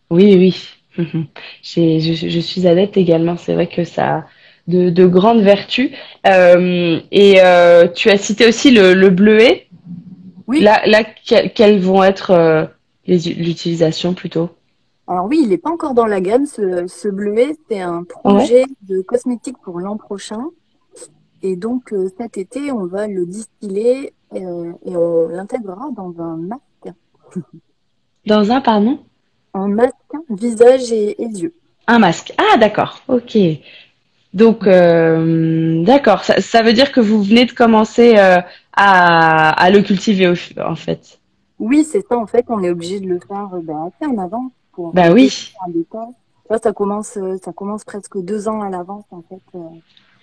Oui, 0.10 0.36
oui. 0.36 0.70
Mhm. 0.98 1.26
Je, 1.64 2.28
je 2.30 2.40
suis 2.40 2.68
adepte 2.68 2.98
également. 2.98 3.38
C'est 3.38 3.54
vrai 3.54 3.68
que 3.68 3.84
ça 3.84 4.18
a 4.18 4.26
de, 4.68 4.90
de 4.90 5.06
grandes 5.08 5.42
vertus. 5.42 5.92
Euh, 6.28 7.00
et 7.12 7.36
euh, 7.40 7.88
tu 7.88 8.10
as 8.10 8.18
cité 8.18 8.48
aussi 8.48 8.72
le, 8.72 8.94
le 8.94 9.10
bleuet. 9.10 9.68
Oui, 10.48 10.62
Là, 10.62 10.82
là, 10.86 11.04
que- 11.04 11.48
quelles 11.48 11.80
vont 11.80 12.04
être 12.04 12.32
l'utilisation 13.08 14.14
plutôt? 14.14 14.50
alors 15.08 15.26
oui, 15.28 15.40
il 15.44 15.50
n'est 15.50 15.58
pas 15.58 15.70
encore 15.72 15.94
dans 15.94 16.06
la 16.06 16.22
gamme, 16.22 16.46
ce, 16.46 16.88
ce 16.88 17.08
bleuet. 17.10 17.56
C'est 17.70 17.82
un 17.82 18.04
Ouais. 18.26 18.50
projet 18.50 18.64
de 18.82 19.02
cosmétique 19.02 19.58
pour 19.64 19.80
l'an 19.80 19.98
prochain. 19.98 20.46
Et 21.42 21.56
donc, 21.58 21.92
euh, 21.94 22.10
cet 22.18 22.38
été, 22.38 22.72
on 22.72 22.86
va 22.88 23.08
le 23.08 23.26
distiller 23.26 24.14
euh, 24.34 24.72
et 24.86 24.96
on 24.96 25.28
l'intégrera 25.28 25.90
dans 25.92 26.14
un 26.20 26.38
masque. 26.38 26.96
Dans 28.26 28.52
un, 28.52 28.62
pardon? 28.62 29.00
Un 29.54 29.68
masque, 29.68 29.96
visage 30.30 30.92
et, 30.92 31.22
et 31.22 31.28
yeux. 31.28 31.54
Un 31.88 32.00
masque. 32.00 32.34
Ah, 32.38 32.58
d'accord. 32.58 33.02
Ok. 33.08 33.38
Donc, 34.34 34.66
euh, 34.66 35.84
d'accord. 35.84 36.24
Ça, 36.24 36.42
ça 36.42 36.64
veut 36.64 36.74
dire 36.74 36.92
que 36.92 37.00
vous 37.00 37.22
venez 37.22 37.46
de 37.46 37.52
commencer 37.52 38.16
euh, 38.18 38.38
à, 38.74 39.50
à 39.52 39.70
le 39.70 39.82
cultiver 39.82 40.34
en 40.66 40.76
fait. 40.76 41.20
Oui, 41.60 41.84
c'est 41.84 42.06
ça, 42.08 42.18
en 42.18 42.26
fait, 42.26 42.46
on 42.50 42.62
est 42.64 42.70
obligé 42.70 43.00
de 43.00 43.08
le 43.08 43.20
faire 43.20 43.48
ben, 43.64 43.88
assez 43.90 44.12
en 44.12 44.18
avance 44.18 44.52
pour 44.74 44.94
Bah 44.94 45.12
oui. 45.12 45.54
Ça, 46.50 46.58
ça 46.62 46.74
commence, 46.74 47.16
euh, 47.18 47.38
ça 47.44 47.54
commence 47.54 47.84
presque 47.84 48.18
deux 48.22 48.48
ans 48.48 48.62
à 48.62 48.70
l'avance, 48.70 49.06
en 49.12 49.22
fait. 49.22 49.42
euh. 49.56 49.60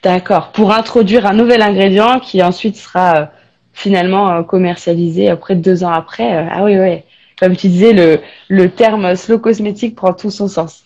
D'accord. 0.02 0.52
Pour 0.52 0.72
introduire 0.72 1.26
un 1.26 1.32
nouvel 1.34 1.62
ingrédient 1.62 2.20
qui 2.20 2.42
ensuite 2.42 2.76
sera 2.76 3.30
finalement 3.72 4.42
commercialisé 4.44 5.28
après 5.28 5.56
deux 5.56 5.84
ans 5.84 5.92
après. 5.92 6.48
ah 6.50 6.64
oui, 6.64 6.78
oui. 6.78 6.98
Comme 7.38 7.56
tu 7.56 7.68
disais, 7.68 7.92
le, 7.94 8.20
le 8.48 8.70
terme 8.70 9.14
slow 9.16 9.38
cosmétique 9.38 9.94
prend 9.96 10.12
tout 10.12 10.30
son 10.30 10.48
sens. 10.48 10.84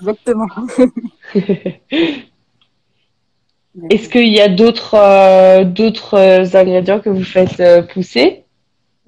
Exactement. 0.00 0.46
Est-ce 3.90 4.08
qu'il 4.08 4.28
y 4.28 4.40
a 4.40 4.48
d'autres 4.48 4.94
euh, 4.94 5.64
d'autres 5.64 6.56
ingrédients 6.56 7.00
que 7.00 7.10
vous 7.10 7.22
faites 7.24 7.62
pousser? 7.92 8.44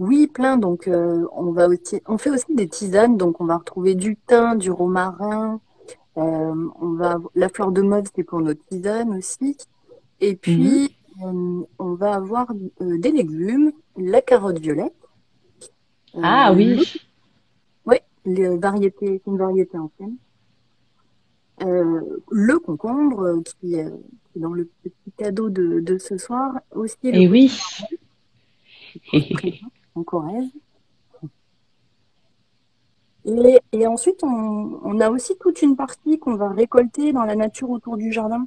Oui, 0.00 0.26
plein. 0.26 0.56
Donc, 0.56 0.88
euh, 0.88 1.26
on 1.32 1.52
va 1.52 1.68
aussi, 1.68 2.00
on 2.06 2.16
fait 2.18 2.30
aussi 2.30 2.54
des 2.54 2.68
tisanes. 2.68 3.18
Donc, 3.18 3.40
on 3.40 3.44
va 3.44 3.58
retrouver 3.58 3.94
du 3.94 4.16
thym, 4.16 4.56
du 4.56 4.70
romarin. 4.70 5.60
euh, 6.16 6.68
on 6.80 6.94
va, 6.94 7.18
la 7.34 7.48
fleur 7.50 7.70
de 7.70 7.82
mauve, 7.82 8.04
c'est 8.16 8.24
pour 8.24 8.40
notre 8.40 8.64
tisane 8.66 9.10
aussi. 9.16 9.56
Et 10.20 10.34
Mhm. 10.34 10.36
puis, 10.36 10.96
euh, 11.22 11.60
on 11.78 11.94
va 11.94 12.14
avoir 12.14 12.46
euh, 12.80 12.98
des 12.98 13.12
légumes, 13.12 13.72
la 13.98 14.22
carotte 14.22 14.58
violette, 14.58 14.94
Ah 16.22 16.50
oui. 16.54 16.78
ouais, 17.84 18.02
les 18.24 18.56
variétés, 18.56 19.20
c'est 19.22 19.30
une 19.30 19.38
variété 19.38 19.76
ancienne. 19.78 20.16
Euh, 21.62 22.00
le 22.30 22.58
concombre, 22.58 23.42
qui, 23.60 23.74
est 23.74 23.86
dans 24.34 24.54
le 24.54 24.64
petit 24.82 25.12
cadeau 25.18 25.50
de, 25.50 25.80
de 25.80 25.98
ce 25.98 26.16
soir. 26.16 26.54
Aussi 26.74 26.96
Et 27.02 27.28
petit 27.28 27.28
oui. 27.28 27.52
en 29.94 30.02
Corrèze. 30.02 30.50
Et, 33.26 33.58
et 33.72 33.86
ensuite, 33.86 34.22
on, 34.22 34.80
on, 34.82 35.00
a 35.00 35.10
aussi 35.10 35.34
toute 35.38 35.60
une 35.62 35.76
partie 35.76 36.18
qu'on 36.18 36.36
va 36.36 36.48
récolter 36.48 37.12
dans 37.12 37.24
la 37.24 37.36
nature 37.36 37.70
autour 37.70 37.96
du 37.96 38.12
jardin. 38.12 38.46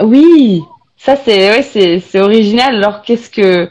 Oui, 0.00 0.62
ça 0.96 1.16
c'est 1.16 1.50
ouais, 1.50 1.62
c'est 2.00 2.20
original. 2.20 2.76
Alors 2.76 3.02
qu'est-ce 3.02 3.30
que 3.30 3.68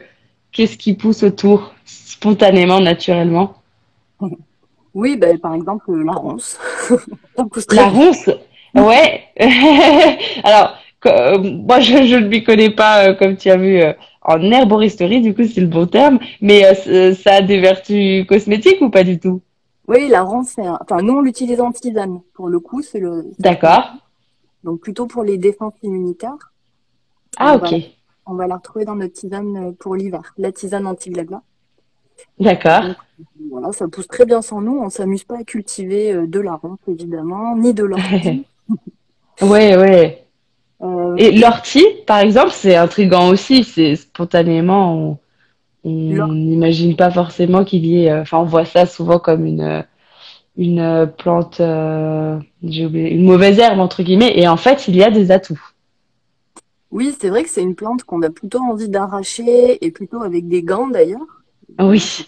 qu'est-ce 0.51 0.77
qui 0.77 0.95
pousse 0.95 1.23
autour 1.23 1.73
spontanément, 1.85 2.79
naturellement? 2.79 3.55
Oui, 4.93 5.15
ben, 5.15 5.37
par 5.39 5.53
exemple 5.53 5.93
la 6.03 6.13
ronce. 6.13 6.57
la 7.71 7.87
ronce, 7.87 8.29
ouais. 8.73 9.23
Alors 10.43 10.77
euh, 11.05 11.37
moi 11.37 11.79
je, 11.79 12.03
je 12.05 12.15
ne 12.15 12.27
m'y 12.27 12.43
connais 12.43 12.71
pas 12.71 13.07
euh, 13.07 13.13
comme 13.13 13.37
tu 13.37 13.49
as 13.49 13.57
vu 13.57 13.79
euh, 13.79 13.93
en 14.27 14.41
herboristerie, 14.51 15.21
du 15.21 15.33
coup 15.33 15.45
c'est 15.45 15.61
le 15.61 15.67
bon 15.67 15.87
terme, 15.87 16.19
mais 16.41 16.63
ça 17.15 17.35
a 17.35 17.41
des 17.41 17.59
vertus 17.59 18.27
cosmétiques 18.27 18.81
ou 18.81 18.89
pas 18.89 19.03
du 19.03 19.19
tout? 19.19 19.41
Oui, 19.87 20.09
la 20.09 20.21
ronce, 20.21 20.55
enfin 20.57 21.01
nous 21.01 21.13
on 21.13 21.21
l'utilise 21.21 21.61
en 21.61 21.71
tisane. 21.71 22.19
Pour 22.33 22.49
le 22.49 22.59
coup, 22.59 22.81
c'est 22.81 22.99
le. 22.99 23.31
D'accord. 23.39 23.89
Donc 24.63 24.81
plutôt 24.81 25.07
pour 25.07 25.23
les 25.23 25.37
défenses 25.37 25.73
immunitaires. 25.81 26.51
Ah, 27.37 27.55
ok. 27.55 27.73
on 28.25 28.35
va 28.35 28.47
la 28.47 28.55
retrouver 28.57 28.83
dans 28.83 28.95
notre 28.95 29.13
tisane 29.13 29.73
pour 29.75 29.95
l'hiver, 29.95 30.33
la 30.37 30.51
tisane 30.51 30.85
anti-glabla. 30.85 31.41
D'accord. 32.39 32.83
Voilà, 33.49 33.71
ça 33.71 33.87
pousse 33.87 34.07
très 34.07 34.25
bien 34.25 34.41
sans 34.41 34.61
nous. 34.61 34.77
On 34.79 34.89
s'amuse 34.89 35.23
pas 35.23 35.37
à 35.37 35.43
cultiver 35.43 36.11
euh, 36.11 36.27
de 36.27 36.39
la 36.39 36.55
ronce, 36.55 36.79
évidemment, 36.87 37.55
ni 37.55 37.73
de 37.73 37.83
l'ortie. 37.83 38.45
ouais, 39.41 39.77
ouais. 39.77 40.26
Euh, 40.81 41.15
Et 41.17 41.31
l'ortie, 41.31 41.85
par 42.05 42.19
exemple, 42.19 42.51
c'est 42.51 42.75
intrigant 42.75 43.29
aussi. 43.29 43.63
C'est 43.63 43.95
spontanément, 43.95 45.19
on 45.83 46.27
n'imagine 46.27 46.95
pas 46.95 47.11
forcément 47.11 47.63
qu'il 47.63 47.85
y 47.85 48.03
ait. 48.05 48.11
Euh, 48.11 48.21
enfin, 48.21 48.39
on 48.39 48.45
voit 48.45 48.65
ça 48.65 48.85
souvent 48.85 49.19
comme 49.19 49.45
une 49.45 49.85
une 50.59 51.13
plante, 51.19 51.61
j'ai 52.63 52.85
oublié, 52.87 53.11
une 53.11 53.25
mauvaise 53.25 53.59
herbe 53.59 53.79
entre 53.79 54.01
guillemets. 54.01 54.33
Et 54.35 54.47
en 54.47 54.57
fait, 54.57 54.87
il 54.87 54.95
y 54.95 55.03
a 55.03 55.11
des 55.11 55.29
atouts. 55.31 55.61
Oui, 56.91 57.15
c'est 57.19 57.29
vrai 57.29 57.43
que 57.43 57.49
c'est 57.49 57.61
une 57.61 57.75
plante 57.75 58.03
qu'on 58.03 58.21
a 58.21 58.29
plutôt 58.29 58.59
envie 58.59 58.89
d'arracher 58.89 59.83
et 59.85 59.91
plutôt 59.91 60.21
avec 60.21 60.47
des 60.47 60.63
gants 60.63 60.87
d'ailleurs. 60.87 61.43
Oui. 61.79 62.27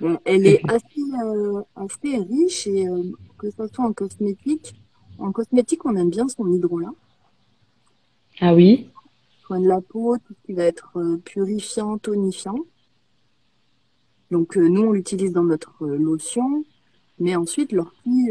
Elle 0.24 0.46
est 0.46 0.60
assez, 0.68 1.02
euh, 1.24 1.62
assez 1.74 2.18
riche 2.18 2.66
et 2.68 2.86
euh, 2.88 3.02
que 3.36 3.50
ce 3.50 3.66
soit 3.66 3.84
en 3.84 3.92
cosmétique. 3.92 4.74
En 5.18 5.32
cosmétique, 5.32 5.84
on 5.84 5.96
aime 5.96 6.10
bien 6.10 6.28
son 6.28 6.50
hydrolat. 6.52 6.92
Ah 8.40 8.54
oui. 8.54 8.88
Soin 9.46 9.60
de 9.60 9.68
la 9.68 9.80
peau, 9.80 10.16
tout 10.18 10.34
ce 10.34 10.46
qui 10.46 10.52
va 10.52 10.64
être 10.64 10.92
euh, 10.96 11.16
purifiant, 11.24 11.98
tonifiant. 11.98 12.58
Donc 14.30 14.56
nous, 14.56 14.82
on 14.82 14.92
l'utilise 14.92 15.32
dans 15.32 15.44
notre 15.44 15.86
lotion. 15.86 16.64
Mais 17.18 17.34
ensuite, 17.34 17.72
l'ortie, 17.72 18.30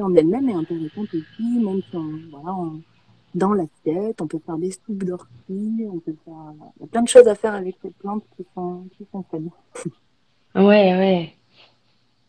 en 0.00 0.14
elle-même 0.14 0.48
est 0.48 0.54
intéressante 0.54 1.08
aussi, 1.14 1.58
même 1.58 1.80
si 1.90 1.96
on, 1.96 2.20
voilà, 2.30 2.54
on, 2.54 2.80
dans 3.34 3.52
l'assiette, 3.52 4.20
on 4.20 4.26
peut 4.26 4.40
faire 4.44 4.58
des 4.58 4.70
soupes 4.70 5.04
d'ortie, 5.04 5.86
on 5.90 5.98
peut 5.98 6.14
faire, 6.24 6.34
il 6.76 6.82
y 6.82 6.84
a 6.84 6.86
plein 6.86 7.02
de 7.02 7.08
choses 7.08 7.26
à 7.28 7.34
faire 7.34 7.54
avec 7.54 7.76
cette 7.82 7.96
plante 7.96 8.24
qui 8.36 8.44
sont, 8.54 8.86
qui 8.96 9.06
sont 9.10 9.24
faibles. 9.30 9.50
Ouais, 10.54 10.62
ouais. 10.96 11.34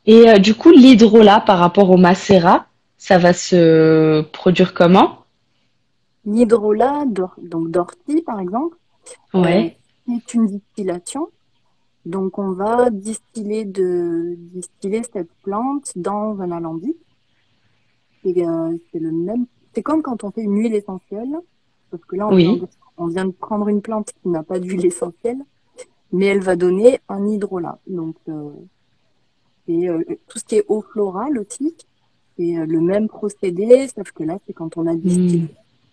Et 0.05 0.29
euh, 0.29 0.37
du 0.37 0.53
coup, 0.53 0.71
l'hydrolat 0.71 1.39
par 1.39 1.57
rapport 1.57 1.89
au 1.89 1.97
macérat, 1.97 2.67
ça 2.99 3.17
va 3.17 3.33
se 3.33 4.21
produire 4.21 4.75
comment? 4.75 5.25
L'hydrolat, 6.25 7.05
donc 7.05 7.71
d'ortie 7.71 8.21
par 8.21 8.39
exemple, 8.39 8.77
ouais. 9.33 9.77
Euh, 10.07 10.13
c'est 10.27 10.33
une 10.35 10.45
distillation. 10.45 11.29
Donc 12.05 12.37
on 12.37 12.51
va 12.51 12.91
distiller 12.91 13.65
de 13.65 14.35
distiller 14.37 15.01
cette 15.11 15.31
plante 15.43 15.91
dans 15.95 16.39
un 16.41 16.51
alambic. 16.51 16.97
Euh, 18.25 18.77
c'est 18.91 18.99
le 18.99 19.11
même 19.11 19.45
c'est 19.73 19.81
comme 19.81 20.01
quand 20.01 20.23
on 20.23 20.31
fait 20.31 20.41
une 20.41 20.57
huile 20.57 20.75
essentielle, 20.75 21.39
parce 21.89 22.03
que 22.03 22.15
là, 22.15 22.27
on, 22.27 22.35
vient, 22.35 22.55
de, 22.55 22.67
on 22.97 23.07
vient 23.07 23.25
de 23.25 23.31
prendre 23.31 23.67
une 23.69 23.81
plante 23.81 24.11
qui 24.21 24.29
n'a 24.29 24.43
pas 24.43 24.59
d'huile 24.59 24.85
essentielle, 24.85 25.39
mais 26.11 26.25
elle 26.25 26.41
va 26.41 26.55
donner 26.55 26.99
un 27.07 27.25
hydrolat. 27.27 27.79
Donc, 27.87 28.15
euh, 28.27 28.51
et 29.67 29.87
euh, 29.87 30.03
tout 30.27 30.39
ce 30.39 30.43
qui 30.43 30.55
est 30.55 30.65
eau 30.67 30.81
florale 30.81 31.37
aussi, 31.37 31.75
c'est 32.39 32.57
euh, 32.57 32.65
le 32.65 32.79
même 32.79 33.07
procédé, 33.07 33.87
sauf 33.93 34.11
que 34.11 34.23
là, 34.23 34.37
c'est 34.47 34.53
quand 34.53 34.77
on 34.77 34.87
a 34.87 34.95
distillé 34.95 35.47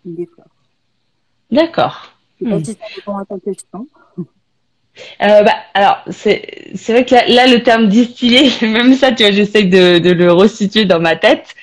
mmh. 0.05 0.15
des 0.15 0.27
fleurs. 0.27 0.47
D'accord. 1.51 2.13
Je 2.41 2.45
sais 2.45 2.51
pas 2.51 2.59
hmm. 2.59 2.65
si 2.65 2.73
ça 2.73 2.85
répond 2.95 3.17
à 3.17 3.25
ta 3.25 3.39
question. 3.39 3.87
Euh, 5.23 5.43
bah, 5.43 5.55
alors, 5.75 5.99
c'est, 6.11 6.71
c'est 6.75 6.93
vrai 6.93 7.05
que 7.05 7.15
là, 7.15 7.27
là, 7.29 7.47
le 7.47 7.63
terme 7.63 7.89
distillé, 7.89 8.51
même 8.63 8.95
ça, 8.95 9.13
tu 9.13 9.23
vois, 9.23 9.33
j'essaie 9.33 9.65
de, 9.65 9.99
de 9.99 10.11
le 10.11 10.33
resituer 10.33 10.85
dans 10.85 11.01
ma 11.01 11.17
tête. 11.17 11.55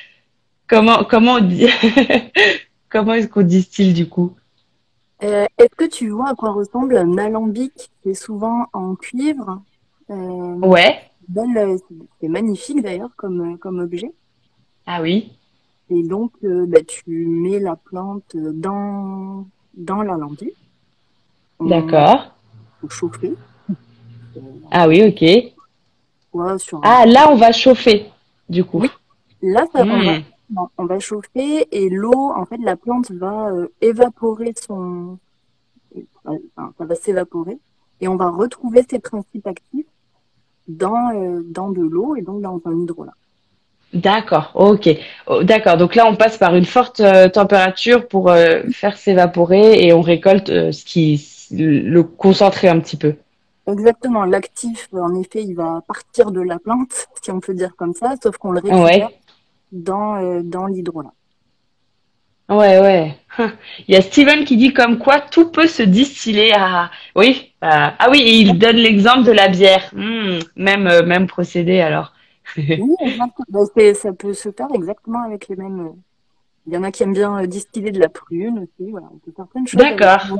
Comment, 0.67 1.03
comment, 1.03 1.33
on 1.35 1.41
dit... 1.41 1.67
comment 2.89 3.13
est-ce 3.13 3.27
qu'on 3.27 3.43
distille 3.43 3.93
du 3.93 4.07
coup? 4.07 4.35
Euh, 5.23 5.45
Est-ce 5.57 5.75
que 5.75 5.85
tu 5.85 6.09
vois 6.09 6.29
à 6.29 6.35
quoi 6.35 6.51
ressemble 6.51 6.97
un 6.97 7.17
alambic 7.17 7.91
qui 8.01 8.09
est 8.09 8.13
souvent 8.13 8.67
en 8.73 8.95
cuivre? 8.95 9.61
Euh, 10.09 10.55
Ouais. 10.59 11.01
C'est 12.19 12.27
magnifique 12.27 12.81
d'ailleurs 12.81 13.11
comme, 13.15 13.57
comme 13.57 13.79
objet. 13.79 14.11
Ah 14.85 15.01
oui. 15.01 15.31
Et 15.89 16.03
donc, 16.03 16.31
euh, 16.43 16.65
bah, 16.65 16.79
tu 16.85 17.25
mets 17.25 17.59
la 17.59 17.75
plante 17.75 18.35
dans, 18.35 19.45
dans 19.75 20.01
l'alambic. 20.01 20.53
D'accord. 21.59 22.33
Pour 22.79 22.91
chauffer. 22.91 23.33
Ah 24.71 24.87
oui, 24.87 25.03
ok. 25.03 26.59
sur 26.59 26.81
Ah, 26.83 27.05
là, 27.05 27.29
on 27.31 27.35
va 27.35 27.51
chauffer, 27.51 28.05
du 28.49 28.63
coup. 28.63 28.79
Oui. 28.79 28.89
Là, 29.41 29.65
ça, 29.71 29.83
va 29.83 29.91
on 30.77 30.85
va 30.85 30.99
chauffer 30.99 31.67
et 31.71 31.89
l'eau, 31.89 32.31
en 32.35 32.45
fait, 32.45 32.57
la 32.57 32.75
plante 32.75 33.11
va 33.11 33.49
euh, 33.49 33.67
évaporer 33.81 34.53
son, 34.55 35.17
enfin, 36.25 36.73
ça 36.77 36.85
va 36.85 36.95
s'évaporer 36.95 37.57
et 38.01 38.07
on 38.07 38.15
va 38.15 38.29
retrouver 38.29 38.83
ses 38.89 38.99
principes 38.99 39.47
actifs 39.47 39.87
dans 40.67 41.11
euh, 41.13 41.41
dans 41.45 41.69
de 41.69 41.81
l'eau 41.81 42.15
et 42.15 42.21
donc 42.21 42.41
dans 42.41 42.61
un 42.65 42.81
hydrolat. 42.81 43.13
D'accord, 43.93 44.51
ok, 44.55 44.89
oh, 45.27 45.43
d'accord. 45.43 45.77
Donc 45.77 45.93
là, 45.95 46.07
on 46.07 46.15
passe 46.15 46.37
par 46.37 46.55
une 46.55 46.65
forte 46.65 46.99
euh, 46.99 47.29
température 47.29 48.07
pour 48.07 48.33
faire 48.71 48.97
s'évaporer 48.97 49.85
et 49.85 49.93
on 49.93 50.01
récolte 50.01 50.47
ce 50.47 50.83
qui 50.83 51.17
le 51.51 52.03
concentrer 52.03 52.67
un 52.67 52.79
petit 52.79 52.97
peu. 52.97 53.15
Exactement. 53.67 54.25
L'actif, 54.25 54.89
en 54.93 55.15
effet, 55.15 55.43
il 55.43 55.55
va 55.55 55.81
partir 55.87 56.31
de 56.31 56.41
la 56.41 56.59
plante, 56.59 57.07
si 57.21 57.31
on 57.31 57.39
peut 57.39 57.53
dire 57.53 57.75
comme 57.77 57.93
ça, 57.93 58.15
sauf 58.21 58.37
qu'on 58.37 58.51
le 58.51 58.59
récupère 58.59 59.09
dans, 59.71 60.15
euh, 60.15 60.41
dans 60.43 60.65
l'hydrolat. 60.67 61.13
Ouais, 62.49 62.79
ouais. 62.79 63.17
Il 63.87 63.95
y 63.95 63.97
a 63.97 64.01
Steven 64.01 64.43
qui 64.43 64.57
dit 64.57 64.73
comme 64.73 64.99
quoi 64.99 65.21
tout 65.21 65.49
peut 65.49 65.67
se 65.67 65.81
distiller 65.81 66.53
à. 66.53 66.91
Oui, 67.15 67.53
ah 67.61 67.95
oui, 68.11 68.19
et 68.19 68.35
il 68.35 68.59
donne 68.59 68.75
l'exemple 68.75 69.23
de 69.23 69.31
la 69.31 69.47
bière. 69.47 69.89
Hmm, 69.93 70.39
même, 70.57 70.87
euh, 70.87 71.05
même 71.05 71.27
procédé 71.27 71.79
alors. 71.79 72.12
oui, 72.57 72.95
exactement. 73.01 73.65
ça 73.93 74.13
peut 74.13 74.33
se 74.33 74.51
faire 74.51 74.67
exactement 74.73 75.23
avec 75.23 75.47
les 75.47 75.55
mêmes. 75.55 75.87
Euh, 75.87 75.91
il 76.67 76.73
y 76.73 76.77
en 76.77 76.83
a 76.83 76.91
qui 76.91 77.03
aiment 77.03 77.13
bien 77.13 77.45
distiller 77.45 77.91
de 77.91 77.99
la 77.99 78.09
prune 78.09 78.59
aussi. 78.59 78.89
Voilà, 78.89 79.07
on 79.13 79.17
peut 79.17 79.31
faire 79.35 79.47
plein 79.47 79.61
de 79.61 79.67
choses. 79.67 79.79
D'accord. 79.79 80.37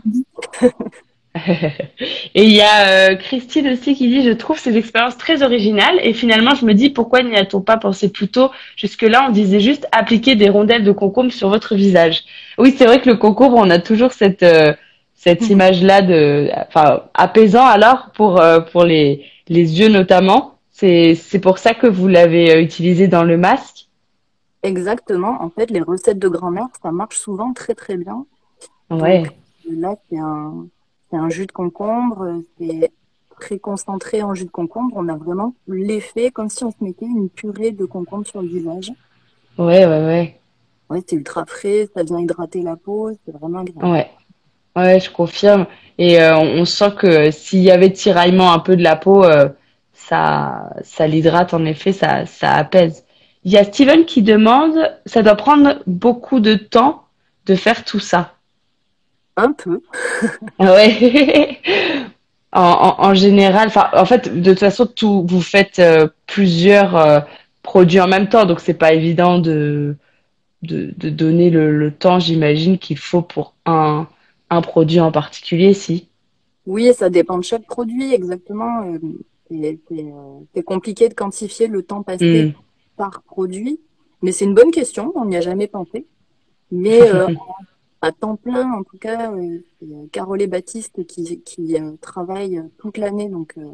et 2.36 2.44
il 2.44 2.52
y 2.52 2.62
a 2.62 2.88
euh, 2.88 3.16
Christine 3.16 3.68
aussi 3.70 3.96
qui 3.96 4.08
dit 4.08 4.24
je 4.24 4.32
trouve 4.32 4.60
ces 4.60 4.78
expériences 4.78 5.18
très 5.18 5.42
originales 5.42 6.00
et 6.04 6.14
finalement 6.14 6.54
je 6.54 6.64
me 6.66 6.74
dis 6.74 6.92
pourquoi 6.92 7.24
n'y 7.24 7.36
a-t-on 7.36 7.62
pas 7.62 7.78
pensé 7.78 8.12
plus 8.12 8.28
tôt? 8.28 8.52
Jusque 8.76 9.02
là 9.02 9.26
on 9.28 9.32
disait 9.32 9.60
juste 9.60 9.88
appliquer 9.92 10.36
des 10.36 10.50
rondelles 10.50 10.84
de 10.84 10.92
concombre 10.92 11.32
sur 11.32 11.50
votre 11.50 11.74
visage 11.74 12.24
oui 12.60 12.76
c'est 12.78 12.86
vrai 12.86 13.02
que 13.02 13.10
le 13.10 13.16
concombre 13.16 13.58
on 13.58 13.72
a 13.72 13.80
toujours 13.80 14.12
cette 14.12 14.44
euh, 14.44 14.74
cette 15.16 15.42
mm. 15.42 15.52
image 15.52 15.82
là 15.82 16.02
de 16.04 16.50
enfin 16.68 17.04
apaisant 17.16 17.66
alors 17.66 18.12
pour 18.14 18.40
euh, 18.40 18.60
pour 18.60 18.84
les 18.84 19.26
les 19.50 19.80
yeux 19.80 19.90
notamment 19.90 20.53
c'est 20.74 21.40
pour 21.42 21.58
ça 21.60 21.74
que 21.74 21.88
vous 21.88 22.08
l'avez 22.08 22.62
utilisé 22.62 23.08
dans 23.08 23.24
le 23.24 23.38
masque? 23.38 23.88
Exactement 24.64 25.42
en 25.42 25.50
fait 25.50 25.70
les 25.70 25.82
recettes 25.82 26.20
de 26.20 26.28
grand-mère 26.28 26.68
ça 26.82 26.92
marche 26.92 27.18
souvent 27.18 27.54
très 27.54 27.76
très 27.76 27.96
bien 27.96 28.26
ouais 28.90 29.24
là 29.70 29.96
c'est 30.10 30.18
un 30.18 30.68
un 31.18 31.30
jus 31.30 31.46
de 31.46 31.52
concombre, 31.52 32.42
c'est 32.58 32.92
très 33.40 33.60
concentré 33.60 34.22
en 34.24 34.34
jus 34.34 34.46
de 34.46 34.52
concombre. 34.52 34.94
On 34.96 35.08
a 35.10 35.16
vraiment 35.16 35.54
l'effet 35.68 36.32
comme 36.32 36.50
si 36.50 36.64
on 36.64 36.72
se 36.72 36.78
mettait 36.82 37.06
une 37.06 37.30
purée 37.30 37.72
de 37.72 37.86
concombre 37.86 38.28
sur 38.28 38.42
le 38.42 38.48
visage. 38.48 38.92
Ouais, 39.58 39.86
ouais, 39.86 40.06
ouais. 40.06 40.40
Ouais, 40.90 41.02
c'est 41.08 41.16
ultra 41.16 41.46
frais, 41.46 41.90
ça 41.94 42.04
vient 42.04 42.20
hydrater 42.20 42.62
la 42.62 42.76
peau, 42.76 43.12
c'est 43.26 43.32
vraiment 43.32 43.60
agréable. 43.60 43.86
Ouais. 43.86 44.10
Ouais, 44.76 45.00
je 45.00 45.12
confirme. 45.12 45.68
Et 45.98 46.20
euh, 46.20 46.36
on 46.36 46.66
sent 46.66 46.94
que 46.98 47.30
s'il 47.30 47.60
y 47.60 47.70
avait 47.70 47.92
tiraillement 47.92 48.54
un 48.54 48.60
peu 48.60 48.76
de 48.76 48.82
la 48.82 48.96
peau, 48.96 49.24
euh, 49.24 49.48
ça, 50.08 50.70
ça 50.84 51.08
l'hydrate 51.08 51.54
en 51.54 51.66
effet, 51.66 51.94
ça, 51.94 52.26
ça 52.26 52.52
apaise. 52.54 53.06
Il 53.44 53.52
y 53.52 53.58
a 53.58 53.64
Steven 53.64 54.06
qui 54.06 54.22
demande, 54.22 54.76
ça 55.06 55.22
doit 55.22 55.36
prendre 55.36 55.80
beaucoup 55.88 56.40
de 56.40 56.56
temps 56.56 57.04
de 57.46 57.56
faire 57.56 57.84
tout 57.84 58.00
ça. 58.00 58.36
Un 59.36 59.52
peu. 59.54 59.82
Ah 60.60 60.74
ouais. 60.74 61.60
En, 62.56 62.62
en, 63.00 63.06
en 63.10 63.14
général, 63.16 63.68
enfin, 63.70 63.90
en 63.94 64.06
fait, 64.06 64.30
de 64.42 64.52
toute 64.52 64.60
façon, 64.60 64.86
tout, 64.86 65.26
vous 65.28 65.42
faites 65.42 65.80
euh, 65.80 66.08
plusieurs 66.28 66.96
euh, 66.96 67.20
produits 67.64 68.00
en 68.00 68.08
même 68.08 68.30
temps, 68.30 68.46
donc 68.46 68.60
c'est 68.60 68.76
pas 68.76 68.94
évident 68.94 69.40
de, 69.40 69.96
de, 70.62 70.94
de 70.96 71.10
donner 71.10 71.50
le, 71.50 71.76
le 71.76 71.92
temps, 71.92 72.20
j'imagine, 72.20 72.78
qu'il 72.78 73.00
faut 73.00 73.24
pour 73.24 73.56
un, 73.66 74.08
un 74.52 74.62
produit 74.62 75.00
en 75.00 75.12
particulier, 75.12 75.74
si. 75.74 76.10
Oui, 76.68 76.94
ça 76.94 77.10
dépend 77.10 77.40
de 77.40 77.44
chaque 77.44 77.66
produit, 77.66 78.14
exactement. 78.14 78.84
Euh, 79.52 79.76
C'est 80.54 80.60
euh, 80.60 80.64
compliqué 80.64 81.10
de 81.10 81.14
quantifier 81.14 81.68
le 81.68 81.84
temps 81.84 82.04
Hmm. 82.04 82.04
passé 82.04 82.54
par 82.96 83.24
produit, 83.24 83.82
mais 84.22 84.32
c'est 84.32 84.46
une 84.46 84.54
bonne 84.56 84.72
question, 84.72 85.12
on 85.16 85.26
n'y 85.26 85.36
a 85.38 85.42
jamais 85.42 85.68
pensé. 85.68 86.08
Mais 86.72 87.10
euh, 87.10 87.28
à 88.02 88.12
temps 88.12 88.36
plein, 88.38 88.72
en 88.74 88.84
tout 88.84 88.98
cas, 89.00 89.32
euh, 89.34 89.60
euh, 89.84 90.08
Carole 90.12 90.42
et 90.42 90.48
Baptiste 90.48 91.06
qui, 91.08 91.42
qui 91.44 91.76
euh, 91.80 91.98
travaillent 92.02 92.64
toute 92.78 92.98
l'année 92.98 93.30
donc 93.30 93.56
euh, 93.58 93.74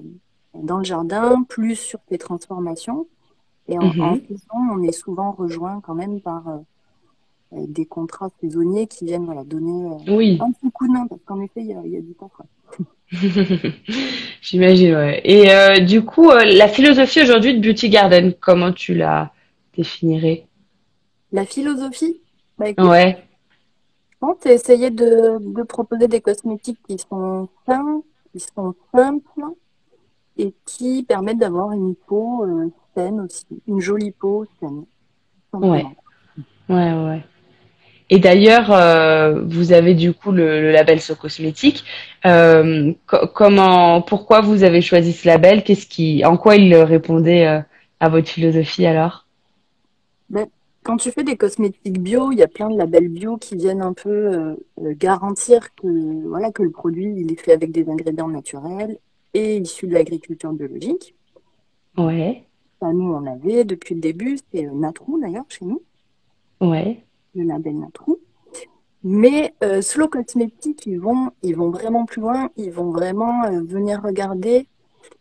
dans 0.55 0.77
le 0.79 0.83
jardin, 0.83 1.43
plus 1.43 1.75
sur 1.75 1.99
les 2.09 2.17
transformations. 2.17 3.07
Et 3.67 3.79
en, 3.79 3.95
en 3.99 4.15
Mhm. 4.15 4.21
saison, 4.27 4.57
on 4.73 4.83
est 4.83 4.91
souvent 4.93 5.31
rejoint 5.33 5.81
quand 5.81 5.95
même 5.95 6.21
par 6.21 6.47
euh, 6.49 6.57
euh, 7.53 7.65
des 7.67 7.85
contrats 7.85 8.29
saisonniers 8.41 8.87
qui 8.87 9.05
viennent 9.05 9.25
voilà, 9.25 9.43
donner 9.43 9.85
euh, 9.91 9.97
Oui, 10.07 10.39
un 10.39 10.51
petit 10.51 10.71
coup 10.71 10.87
de 10.87 10.93
main, 10.93 11.07
parce 11.07 11.21
qu'en 11.25 11.41
effet, 11.41 11.61
il 11.61 11.67
y 11.67 11.73
a, 11.73 11.85
y 11.85 11.97
a 11.97 12.01
du 12.01 12.13
temps. 12.15 12.29
quoi. 12.35 12.45
j'imagine, 14.41 14.95
ouais. 14.95 15.21
Et 15.23 15.51
euh, 15.51 15.79
du 15.79 16.03
coup, 16.03 16.29
euh, 16.29 16.43
la 16.45 16.67
philosophie 16.67 17.21
aujourd'hui 17.21 17.59
de 17.59 17.67
Beauty 17.67 17.89
Garden, 17.89 18.33
comment 18.39 18.71
tu 18.71 18.93
la 18.93 19.31
définirais? 19.75 20.45
La 21.31 21.45
philosophie, 21.45 22.21
bah 22.57 22.69
écoute, 22.69 22.85
Ouais, 22.85 23.23
je 24.11 24.17
pense 24.19 24.45
essayer 24.45 24.89
de, 24.91 25.37
de 25.39 25.63
proposer 25.63 26.07
des 26.07 26.21
cosmétiques 26.21 26.79
qui 26.87 26.97
sont 26.97 27.47
sains, 27.65 28.01
qui 28.31 28.39
sont 28.39 28.75
simples 28.93 29.43
et 30.37 30.53
qui 30.65 31.03
permettent 31.03 31.39
d'avoir 31.39 31.71
une 31.71 31.95
peau 31.95 32.45
euh, 32.45 32.71
saine 32.95 33.21
aussi, 33.21 33.45
une 33.67 33.79
jolie 33.79 34.11
peau 34.11 34.45
saine, 34.59 34.85
ouais, 35.53 35.85
ouais, 36.69 36.93
ouais. 36.93 37.23
Et 38.09 38.19
d'ailleurs, 38.19 38.71
euh, 38.71 39.41
vous 39.45 39.71
avez 39.71 39.93
du 39.93 40.13
coup 40.13 40.31
le, 40.31 40.61
le 40.61 40.71
label 40.71 40.99
So 40.99 41.15
Cosmétique. 41.15 41.85
Euh, 42.25 42.93
co- 43.05 43.27
comment, 43.27 44.01
pourquoi 44.01 44.41
vous 44.41 44.63
avez 44.63 44.81
choisi 44.81 45.13
ce 45.13 45.27
label? 45.27 45.63
Qu'est-ce 45.63 45.85
qui, 45.85 46.25
en 46.25 46.37
quoi 46.37 46.55
il 46.55 46.73
répondait 46.75 47.45
euh, 47.47 47.59
à 47.99 48.09
votre 48.09 48.29
philosophie 48.29 48.85
alors? 48.85 49.27
Ben, 50.29 50.47
quand 50.83 50.97
tu 50.97 51.11
fais 51.11 51.23
des 51.23 51.37
cosmétiques 51.37 52.01
bio, 52.01 52.31
il 52.31 52.39
y 52.39 52.43
a 52.43 52.47
plein 52.47 52.69
de 52.69 52.77
labels 52.77 53.09
bio 53.09 53.37
qui 53.37 53.55
viennent 53.55 53.81
un 53.81 53.93
peu 53.93 54.55
garantir 54.77 55.73
que, 55.75 56.27
voilà, 56.27 56.51
que 56.51 56.63
le 56.63 56.71
produit 56.71 57.13
il 57.17 57.31
est 57.31 57.39
fait 57.39 57.53
avec 57.53 57.71
des 57.71 57.87
ingrédients 57.89 58.27
naturels 58.27 58.97
et 59.33 59.57
issus 59.57 59.87
de 59.87 59.93
l'agriculture 59.93 60.51
biologique. 60.53 61.15
Ouais, 61.97 62.47
Ça, 62.81 62.91
nous, 62.91 63.13
on 63.13 63.25
avait 63.25 63.63
depuis 63.63 63.95
le 63.95 64.01
début, 64.01 64.37
c'est 64.51 64.63
Natrou 64.63 65.19
d'ailleurs 65.19 65.45
chez 65.49 65.65
nous, 65.65 65.81
ouais, 66.61 67.03
le 67.39 67.47
label 67.47 67.79
Natrou. 67.79 68.19
Mais 69.03 69.53
euh, 69.63 69.81
Slow 69.81 70.09
Cosmétiques, 70.09 70.85
ils 70.85 70.99
vont, 70.99 71.31
ils 71.41 71.55
vont 71.55 71.69
vraiment 71.69 72.05
plus 72.05 72.21
loin, 72.21 72.49
ils 72.57 72.71
vont 72.71 72.91
vraiment 72.91 73.45
euh, 73.45 73.61
venir 73.63 74.01
regarder 74.03 74.67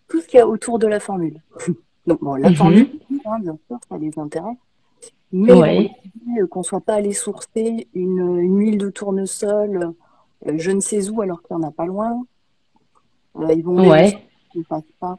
tout 0.09 0.21
ce 0.21 0.27
qu'il 0.27 0.39
y 0.39 0.43
a 0.43 0.49
autour 0.49 0.79
de 0.79 0.87
la 0.87 0.99
formule. 0.99 1.41
Donc 2.07 2.21
bon, 2.21 2.35
la 2.35 2.53
formule, 2.55 2.89
mhm, 3.11 3.21
hein, 3.27 3.39
bien 3.41 3.59
sûr, 3.69 3.79
ça 3.89 3.99
les 3.99 4.19
intéresse. 4.19 4.57
Mais 5.31 5.53
ouais, 5.53 5.91
euh, 6.41 6.47
qu'on 6.47 6.63
soit 6.63 6.81
pas 6.81 6.95
allé 6.95 7.13
sourcer 7.13 7.87
une, 7.95 8.39
une 8.39 8.59
huile 8.59 8.79
de 8.79 8.89
tournesol, 8.89 9.93
euh, 10.47 10.53
je 10.57 10.71
ne 10.71 10.81
sais 10.81 11.09
où, 11.11 11.21
alors 11.21 11.43
qu'il 11.43 11.57
n'y 11.57 11.65
en 11.65 11.69
a 11.69 11.71
pas 11.71 11.85
loin. 11.85 12.25
Ils 13.51 13.63
vont 13.63 13.89
ouais, 13.89 14.19
ne 14.55 14.63
pas 14.63 15.19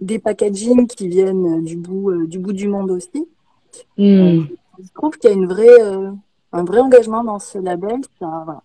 des 0.00 0.18
packaging 0.18 0.86
qui 0.86 1.08
viennent 1.08 1.64
du 1.64 1.76
bout, 1.76 2.26
du 2.26 2.38
bout 2.38 2.52
du 2.52 2.68
monde 2.68 2.90
aussi. 2.90 3.26
Hmm. 3.96 4.44
Je 4.82 4.92
trouve 4.94 5.16
qu'il 5.18 5.30
y 5.30 5.32
a 5.32 5.36
une 5.36 5.46
vraie, 5.46 5.80
euh, 5.82 6.10
un 6.52 6.64
vrai 6.64 6.80
engagement 6.80 7.24
dans 7.24 7.38
ce 7.38 7.58
label. 7.58 8.00
Voilà, 8.20 8.60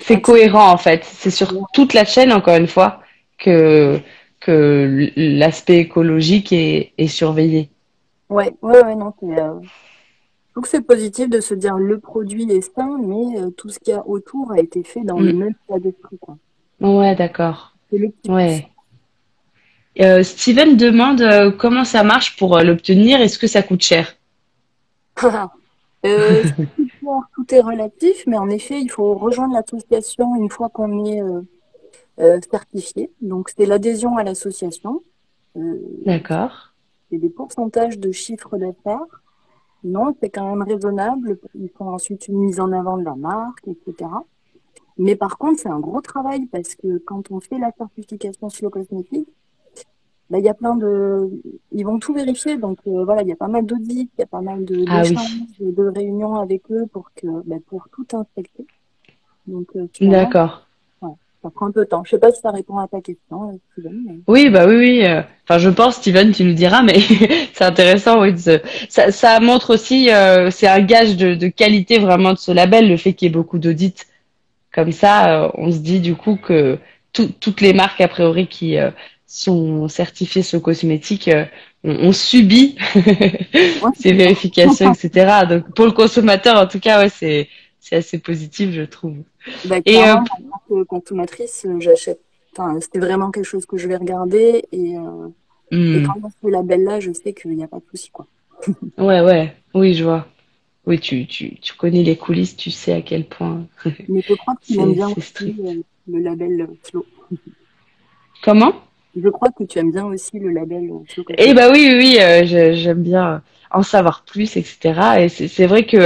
c'est 0.00 0.20
cohérent 0.20 0.70
en 0.70 0.76
fait. 0.78 1.04
C'est 1.04 1.30
sur 1.30 1.52
toute 1.72 1.92
la 1.94 2.04
chaîne, 2.04 2.32
encore 2.32 2.56
une 2.56 2.68
fois, 2.68 3.00
que, 3.38 3.98
que 4.40 5.10
l'aspect 5.16 5.78
écologique 5.78 6.52
est, 6.52 6.92
est 6.96 7.08
surveillé. 7.08 7.70
Ouais, 8.28 8.54
ouais, 8.62 8.82
ouais, 8.82 8.94
non, 8.96 9.12
euh, 9.22 9.60
je 9.62 10.52
trouve 10.52 10.64
que 10.64 10.68
c'est 10.68 10.80
positif 10.80 11.28
de 11.28 11.40
se 11.40 11.54
dire 11.54 11.76
le 11.76 11.98
produit 12.00 12.50
est 12.50 12.62
sain, 12.74 12.98
mais 13.00 13.38
euh, 13.40 13.50
tout 13.50 13.68
ce 13.68 13.78
qu'il 13.78 13.92
y 13.94 13.96
a 13.96 14.06
autour 14.06 14.50
a 14.52 14.58
été 14.58 14.82
fait 14.82 15.02
dans 15.02 15.20
le 15.20 15.32
Hmm. 15.32 15.38
même 15.38 15.54
état 15.68 15.78
d'esprit. 15.78 16.18
Ouais, 16.80 17.14
d'accord. 17.14 17.74
Ouais. 18.28 18.68
Euh, 20.00 20.22
Steven 20.22 20.76
demande 20.76 21.56
comment 21.56 21.84
ça 21.84 22.02
marche 22.02 22.36
pour 22.36 22.58
l'obtenir. 22.58 23.20
Est-ce 23.20 23.38
que 23.38 23.46
ça 23.46 23.62
coûte 23.62 23.82
cher? 23.82 24.15
Euh, 26.04 26.44
tout 27.34 27.54
est 27.54 27.60
relatif, 27.60 28.24
mais 28.26 28.38
en 28.38 28.48
effet, 28.48 28.80
il 28.80 28.90
faut 28.90 29.14
rejoindre 29.14 29.54
l'association 29.54 30.34
une 30.36 30.50
fois 30.50 30.68
qu'on 30.68 31.04
est 31.04 31.22
euh, 31.22 31.40
euh, 32.20 32.40
certifié. 32.50 33.10
Donc, 33.20 33.50
c'est 33.56 33.66
l'adhésion 33.66 34.16
à 34.16 34.24
l'association. 34.24 35.02
Euh, 35.56 35.78
D'accord. 36.04 36.74
c'est 37.10 37.18
des 37.18 37.30
pourcentages 37.30 37.98
de 37.98 38.12
chiffre 38.12 38.56
d'affaires. 38.58 39.22
Non, 39.84 40.14
c'est 40.20 40.30
quand 40.30 40.54
même 40.54 40.62
raisonnable. 40.62 41.38
Il 41.54 41.70
faut 41.70 41.84
ensuite 41.84 42.28
une 42.28 42.38
mise 42.38 42.60
en 42.60 42.72
avant 42.72 42.98
de 42.98 43.04
la 43.04 43.14
marque, 43.14 43.66
etc. 43.68 44.10
Mais 44.98 45.16
par 45.16 45.38
contre, 45.38 45.60
c'est 45.60 45.68
un 45.68 45.80
gros 45.80 46.00
travail 46.00 46.46
parce 46.46 46.74
que 46.74 46.98
quand 46.98 47.30
on 47.30 47.40
fait 47.40 47.58
la 47.58 47.70
certification 47.76 48.48
Slow 48.48 48.70
Cosmétique, 48.70 49.28
bah, 50.30 50.38
il 50.38 50.44
y 50.44 50.48
a 50.48 50.54
plein 50.54 50.74
de... 50.76 51.30
Ils 51.72 51.84
vont 51.84 51.98
tout 51.98 52.12
vérifier. 52.14 52.56
Donc, 52.56 52.78
euh, 52.86 53.04
voilà, 53.04 53.22
il 53.22 53.28
y 53.28 53.32
a 53.32 53.36
pas 53.36 53.48
mal 53.48 53.64
d'audits, 53.64 54.08
il 54.16 54.20
y 54.20 54.22
a 54.22 54.26
pas 54.26 54.40
mal 54.40 54.64
de- 54.64 54.84
Ah 54.88 55.02
oui. 55.04 55.16
de, 55.60 55.82
réunions 55.88 56.34
avec 56.36 56.62
eux 56.70 56.86
pour 56.92 57.10
que, 57.14 57.26
bah, 57.46 57.56
pour 57.68 57.88
tout 57.94 58.06
inspecter. 58.16 58.66
Donc, 59.46 59.68
euh, 59.76 59.86
D'accord. 60.00 60.66
ouais, 61.02 61.10
ça 61.42 61.50
prend 61.50 61.66
un 61.66 61.70
peu 61.70 61.84
de 61.84 61.88
temps. 61.90 62.02
Je 62.04 62.10
sais 62.10 62.18
pas 62.18 62.32
si 62.32 62.40
ça 62.40 62.50
répond 62.50 62.78
à 62.78 62.88
ta 62.88 63.00
question, 63.00 63.50
euh, 63.50 63.56
Steven, 63.72 64.02
mais... 64.06 64.14
Oui, 64.26 64.50
bah 64.50 64.66
oui, 64.66 64.76
oui. 64.76 65.04
euh, 65.06 65.22
Enfin, 65.48 65.58
je 65.58 65.70
pense, 65.70 65.96
Steven, 65.96 66.32
tu 66.32 66.42
nous 66.42 66.54
diras, 66.54 66.82
mais 66.82 66.98
c'est 67.54 67.62
intéressant. 67.64 68.20
Oui, 68.20 68.32
de 68.32 68.60
ça, 68.88 69.12
ça 69.12 69.38
montre 69.38 69.72
aussi, 69.74 70.10
euh, 70.10 70.50
c'est 70.50 70.66
un 70.66 70.80
gage 70.80 71.16
de, 71.16 71.36
de 71.36 71.46
qualité 71.46 71.98
vraiment 72.00 72.32
de 72.32 72.38
ce 72.38 72.50
label, 72.50 72.88
le 72.88 72.96
fait 72.96 73.12
qu'il 73.12 73.26
y 73.26 73.30
ait 73.30 73.32
beaucoup 73.32 73.58
d'audits. 73.58 73.94
Comme 74.74 74.90
ça, 74.90 75.44
euh, 75.44 75.50
on 75.54 75.70
se 75.70 75.78
dit 75.78 76.00
du 76.00 76.16
coup 76.16 76.36
que 76.36 76.78
tout- 77.12 77.30
toutes 77.40 77.60
les 77.60 77.72
marques 77.72 78.00
a 78.00 78.08
priori 78.08 78.48
qui 78.48 78.76
sont 79.26 79.88
certifiées 79.88 80.42
ce 80.42 80.56
cosmétique 80.56 81.28
euh, 81.28 81.44
ont, 81.84 82.08
ont 82.08 82.12
subi 82.12 82.76
Ouais, 82.94 83.90
ces 83.94 84.12
vérifications, 84.12 84.92
etc. 84.92 85.46
Donc 85.48 85.74
pour 85.74 85.86
le 85.86 85.92
consommateur, 85.92 86.56
en 86.56 86.66
tout 86.66 86.80
cas, 86.80 87.00
ouais, 87.00 87.08
c'est 87.08 87.48
c'est 87.80 87.96
assez 87.96 88.18
positif, 88.18 88.72
je 88.72 88.82
trouve. 88.82 89.18
Bah, 89.64 89.76
Et 89.84 89.98
euh, 89.98 90.14
en 90.14 90.24
tant 90.24 90.62
que 90.68 90.82
consommatrice, 90.84 91.64
euh, 91.66 91.78
j'achète. 91.78 92.20
Enfin, 92.52 92.80
c'était 92.80 92.98
vraiment 92.98 93.30
quelque 93.30 93.44
chose 93.44 93.66
que 93.66 93.76
je 93.76 93.86
vais 93.86 93.96
regarder 93.96 94.64
et, 94.72 94.96
euh, 94.96 95.28
et 95.70 96.00
hmm, 96.00 96.06
quand 96.06 96.14
on 96.22 96.30
ce 96.30 96.50
label-là, 96.50 97.00
je 97.00 97.12
sais 97.12 97.32
qu'il 97.32 97.52
n'y 97.52 97.62
a 97.62 97.68
pas 97.68 97.78
de 97.78 97.84
souci, 97.90 98.10
quoi. 98.10 98.26
ouais, 98.98 99.20
ouais, 99.20 99.54
oui, 99.74 99.94
je 99.94 100.02
vois. 100.02 100.26
Oui, 100.86 100.98
tu, 100.98 101.26
tu, 101.26 101.56
tu 101.60 101.74
connais 101.74 102.02
les 102.02 102.16
coulisses, 102.16 102.56
tu 102.56 102.70
sais 102.70 102.92
à 102.92 103.02
quel 103.02 103.26
point 103.26 103.66
Mais 104.08 104.22
je 104.22 104.34
crois 104.34 104.54
que 104.54 104.64
tu 104.64 104.74
aimes 104.80 104.94
bien 104.94 105.08
aussi 105.08 105.54
euh, 105.60 105.82
le 106.08 106.18
label 106.20 106.68
Slow. 106.82 107.04
Comment? 108.42 108.72
Je 109.16 109.28
crois 109.30 109.48
que 109.50 109.64
tu 109.64 109.78
aimes 109.78 109.92
bien 109.92 110.04
aussi 110.04 110.38
le 110.38 110.50
label 110.50 110.90
Eh 111.38 111.54
bah 111.54 111.70
oui, 111.72 111.88
oui, 111.90 111.96
oui, 111.96 112.18
euh, 112.20 112.74
j'aime 112.74 113.02
bien 113.02 113.42
en 113.70 113.82
savoir 113.82 114.24
plus, 114.24 114.56
etc. 114.56 114.78
Et 115.18 115.28
c'est 115.28 115.66
vrai 115.66 115.84
que 115.84 115.96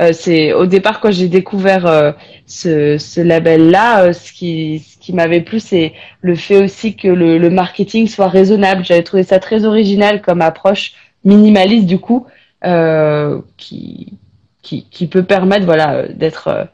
euh, 0.00 0.12
c'est 0.12 0.52
au 0.52 0.66
départ 0.66 1.00
quand 1.00 1.10
j'ai 1.10 1.28
découvert 1.28 1.86
euh, 1.86 2.12
ce, 2.46 2.98
ce 2.98 3.20
label-là, 3.20 4.04
euh, 4.04 4.12
ce 4.12 4.32
qui, 4.32 4.80
ce 4.80 4.98
qui 4.98 5.12
m'avait 5.12 5.40
plu, 5.40 5.60
c'est 5.60 5.92
le 6.20 6.34
fait 6.34 6.62
aussi 6.62 6.94
que 6.96 7.08
le, 7.08 7.38
le 7.38 7.50
marketing 7.50 8.06
soit 8.06 8.28
raisonnable. 8.28 8.84
J'avais 8.84 9.02
trouvé 9.02 9.22
ça 9.22 9.38
très 9.38 9.64
original 9.64 10.22
comme 10.22 10.42
approche 10.42 10.92
minimaliste 11.24 11.86
du 11.86 11.98
coup, 11.98 12.26
euh, 12.64 13.40
qui, 13.56 14.14
qui, 14.62 14.84
qui 14.90 15.06
peut 15.06 15.24
permettre 15.24 15.64
voilà 15.64 16.06
d'être 16.08 16.48
euh, 16.48 16.64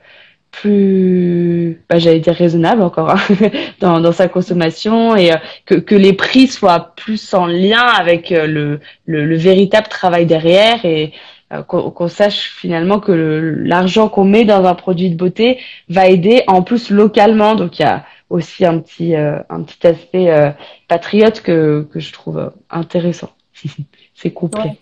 plus, 0.61 1.81
bah, 1.88 1.99
j'allais 1.99 2.21
dire 2.21 2.35
raisonnable 2.35 2.83
encore 2.83 3.11
hein, 3.11 3.37
dans, 3.81 4.01
dans 4.01 4.12
sa 4.12 4.29
consommation 4.29 5.17
et 5.17 5.33
euh, 5.33 5.37
que, 5.67 5.75
que 5.75 5.95
les 5.95 6.12
prix 6.12 6.47
soient 6.47 6.93
plus 6.97 7.35
en 7.35 7.47
lien 7.47 7.81
avec 7.81 8.33
euh, 8.33 8.47
le, 8.47 8.81
le, 9.07 9.25
le 9.25 9.37
véritable 9.37 9.88
travail 9.88 10.27
derrière 10.27 10.85
et 10.85 11.12
euh, 11.53 11.62
qu'on 11.62 11.90
qu'on 11.90 12.09
sache 12.09 12.51
finalement 12.51 13.01
que 13.01 13.12
l'argent 13.12 14.09
qu'on 14.09 14.25
met 14.25 14.45
dans 14.45 14.64
un 14.64 14.75
produit 14.75 15.11
de 15.11 15.17
beauté 15.17 15.59
va 15.88 16.07
aider 16.09 16.43
en 16.47 16.62
plus 16.62 16.90
localement. 16.90 17.55
Donc 17.55 17.79
il 17.79 17.83
y 17.83 17.85
a 17.85 18.05
aussi 18.31 18.64
un 18.64 18.79
petit, 18.79 19.14
euh, 19.14 19.38
un 19.51 19.62
petit 19.62 19.87
aspect 19.87 20.31
euh, 20.31 20.51
patriote 20.88 21.43
que, 21.43 21.87
que 21.93 22.01
je 22.01 22.12
trouve 22.12 22.53
intéressant. 22.71 23.31
C'est 24.14 24.31
complet. 24.33 24.79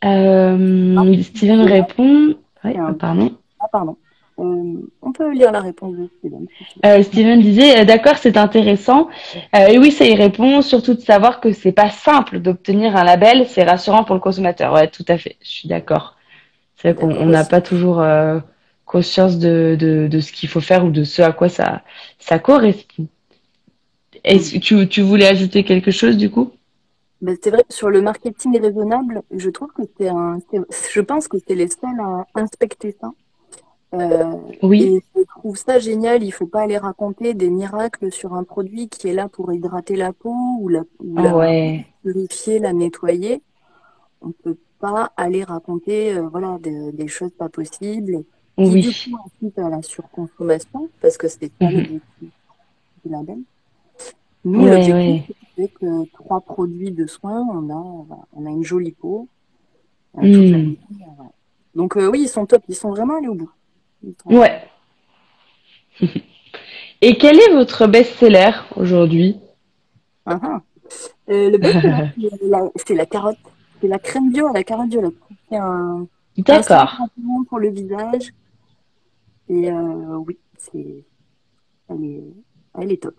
Ah, 0.00 0.08
Euh, 0.08 1.22
Steven 1.22 1.60
répond. 1.62 2.34
Oui, 2.64 2.72
pardon. 2.98 3.32
Ah, 3.60 3.66
pardon. 3.70 3.96
Euh, 4.40 4.74
on 5.02 5.12
peut 5.12 5.32
lire 5.32 5.50
la 5.50 5.60
réponse 5.60 5.96
de 5.96 6.08
Steven. 6.18 6.46
Euh, 6.86 7.02
Steven 7.02 7.40
disait, 7.40 7.80
euh, 7.80 7.84
d'accord, 7.84 8.16
c'est 8.18 8.36
intéressant. 8.36 9.08
Euh, 9.56 9.66
et 9.66 9.78
oui, 9.78 9.90
ça 9.90 10.04
y 10.04 10.14
répond, 10.14 10.62
surtout 10.62 10.94
de 10.94 11.00
savoir 11.00 11.40
que 11.40 11.52
c'est 11.52 11.72
pas 11.72 11.90
simple 11.90 12.38
d'obtenir 12.38 12.94
un 12.96 13.02
label, 13.02 13.46
c'est 13.48 13.64
rassurant 13.64 14.04
pour 14.04 14.14
le 14.14 14.20
consommateur. 14.20 14.72
Ouais, 14.72 14.86
tout 14.88 15.04
à 15.08 15.18
fait, 15.18 15.36
je 15.42 15.48
suis 15.48 15.68
d'accord. 15.68 16.16
C'est 16.76 16.92
vrai 16.92 17.00
qu'on 17.00 17.26
n'a 17.26 17.44
pas 17.44 17.60
toujours 17.60 18.00
euh, 18.00 18.38
conscience 18.86 19.38
de, 19.38 19.76
de, 19.78 20.06
de 20.08 20.20
ce 20.20 20.32
qu'il 20.32 20.48
faut 20.48 20.60
faire 20.60 20.84
ou 20.84 20.90
de 20.90 21.02
ce 21.02 21.22
à 21.22 21.32
quoi 21.32 21.48
ça, 21.48 21.82
ça 22.20 22.38
correspond. 22.38 23.08
Est-ce 24.22 24.54
que 24.54 24.58
tu, 24.58 24.88
tu 24.88 25.00
voulais 25.02 25.26
ajouter 25.26 25.64
quelque 25.64 25.90
chose 25.90 26.16
du 26.16 26.30
coup? 26.30 26.52
Ben, 27.20 27.36
c'est 27.42 27.50
vrai, 27.50 27.64
sur 27.68 27.90
le 27.90 28.00
marketing 28.00 28.60
raisonnable, 28.60 29.22
je 29.32 29.50
trouve 29.50 29.72
que 29.72 29.82
c'est 29.98 30.08
un, 30.08 30.38
je 30.92 31.00
pense 31.00 31.26
que 31.28 31.36
c'est 31.46 31.54
les 31.56 31.68
seuls 31.68 32.00
à 32.00 32.26
inspecter 32.34 32.96
ça. 33.00 33.10
Euh, 33.94 34.34
Oui, 34.62 34.82
et 34.82 35.02
je 35.16 35.22
trouve 35.38 35.56
ça 35.56 35.78
génial. 35.78 36.22
Il 36.22 36.30
faut 36.32 36.46
pas 36.46 36.60
aller 36.62 36.78
raconter 36.78 37.34
des 37.34 37.50
miracles 37.50 38.12
sur 38.12 38.34
un 38.34 38.44
produit 38.44 38.88
qui 38.88 39.08
est 39.08 39.14
là 39.14 39.28
pour 39.28 39.52
hydrater 39.52 39.96
la 39.96 40.12
peau 40.12 40.34
ou 40.60 40.68
la, 40.68 40.82
ou 41.00 41.16
la 41.16 41.36
ouais, 41.36 41.86
purifier, 42.02 42.58
la 42.60 42.72
nettoyer. 42.72 43.42
On 44.20 44.32
peut 44.32 44.58
pas 44.78 45.12
aller 45.16 45.44
raconter, 45.44 46.14
euh, 46.16 46.28
voilà, 46.28 46.58
des, 46.60 46.92
des 46.92 47.08
choses 47.08 47.32
pas 47.32 47.48
possibles 47.48 48.24
qui 48.62 48.76
du 48.78 48.88
oui, 48.88 48.94
coup 49.04 49.16
incitent 49.26 49.58
à 49.58 49.68
la 49.70 49.82
surconsommation 49.82 50.90
parce 51.00 51.16
que 51.16 51.28
c'est 51.28 51.52
pas 51.52 51.70
l'objectif 51.70 52.32
du 53.04 53.10
label. 53.10 53.38
Nous, 54.48 54.64
ouais, 54.64 54.70
l'objectif, 54.70 55.28
ouais. 55.28 55.36
c'est 55.56 55.86
avec 55.86 56.12
trois 56.12 56.40
produits 56.40 56.92
de 56.92 57.06
soins, 57.06 57.46
on 57.52 57.70
a, 57.70 58.06
on 58.34 58.46
a 58.46 58.50
une 58.50 58.64
jolie 58.64 58.92
peau 58.92 59.28
euh, 60.16 60.22
Hmm. 60.22 60.74
Donc 61.74 61.96
euh, 61.96 62.08
oui, 62.08 62.22
ils 62.22 62.28
sont 62.28 62.46
top, 62.46 62.62
ils 62.68 62.74
sont 62.74 62.90
vraiment 62.90 63.16
allés 63.16 63.28
au 63.28 63.34
bout. 63.34 63.50
Ouais. 64.26 64.62
Et 67.00 67.16
quel 67.16 67.38
est 67.38 67.52
votre 67.52 67.86
best-seller 67.86 68.50
aujourd'hui? 68.76 69.36
Ah, 70.26 70.40
ah. 70.42 70.60
Euh, 71.30 71.50
le 71.50 71.58
best, 71.58 71.78
c'est 72.86 72.94
la, 72.94 73.06
carotte. 73.06 73.38
C'est 73.80 73.86
la 73.86 73.98
crème 73.98 74.32
bio 74.32 74.48
à 74.48 74.52
la 74.52 74.64
carotte 74.64 74.88
violette. 74.90 75.14
C'est 75.48 75.56
un, 75.56 76.00
un 76.00 76.06
D'accord. 76.38 76.98
pour 77.48 77.58
le 77.58 77.70
visage. 77.70 78.32
Et 79.48 79.70
euh, 79.70 80.16
oui, 80.26 80.36
c'est, 80.56 81.04
elle 81.88 82.04
est, 82.04 82.24
elle 82.80 82.92
est 82.92 83.02
top. 83.02 83.14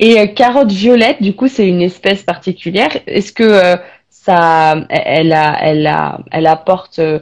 Et 0.00 0.20
euh, 0.20 0.26
carotte 0.26 0.70
violette, 0.70 1.22
du 1.22 1.34
coup, 1.34 1.48
c'est 1.48 1.66
une 1.68 1.82
espèce 1.82 2.22
particulière. 2.22 2.90
Est-ce 3.06 3.32
que 3.32 3.42
euh, 3.42 3.76
ça, 4.10 4.86
elle 4.90 5.32
a, 5.32 5.58
elle 5.62 5.86
a, 5.86 6.20
elle 6.30 6.46
apporte 6.46 6.98
euh, 6.98 7.18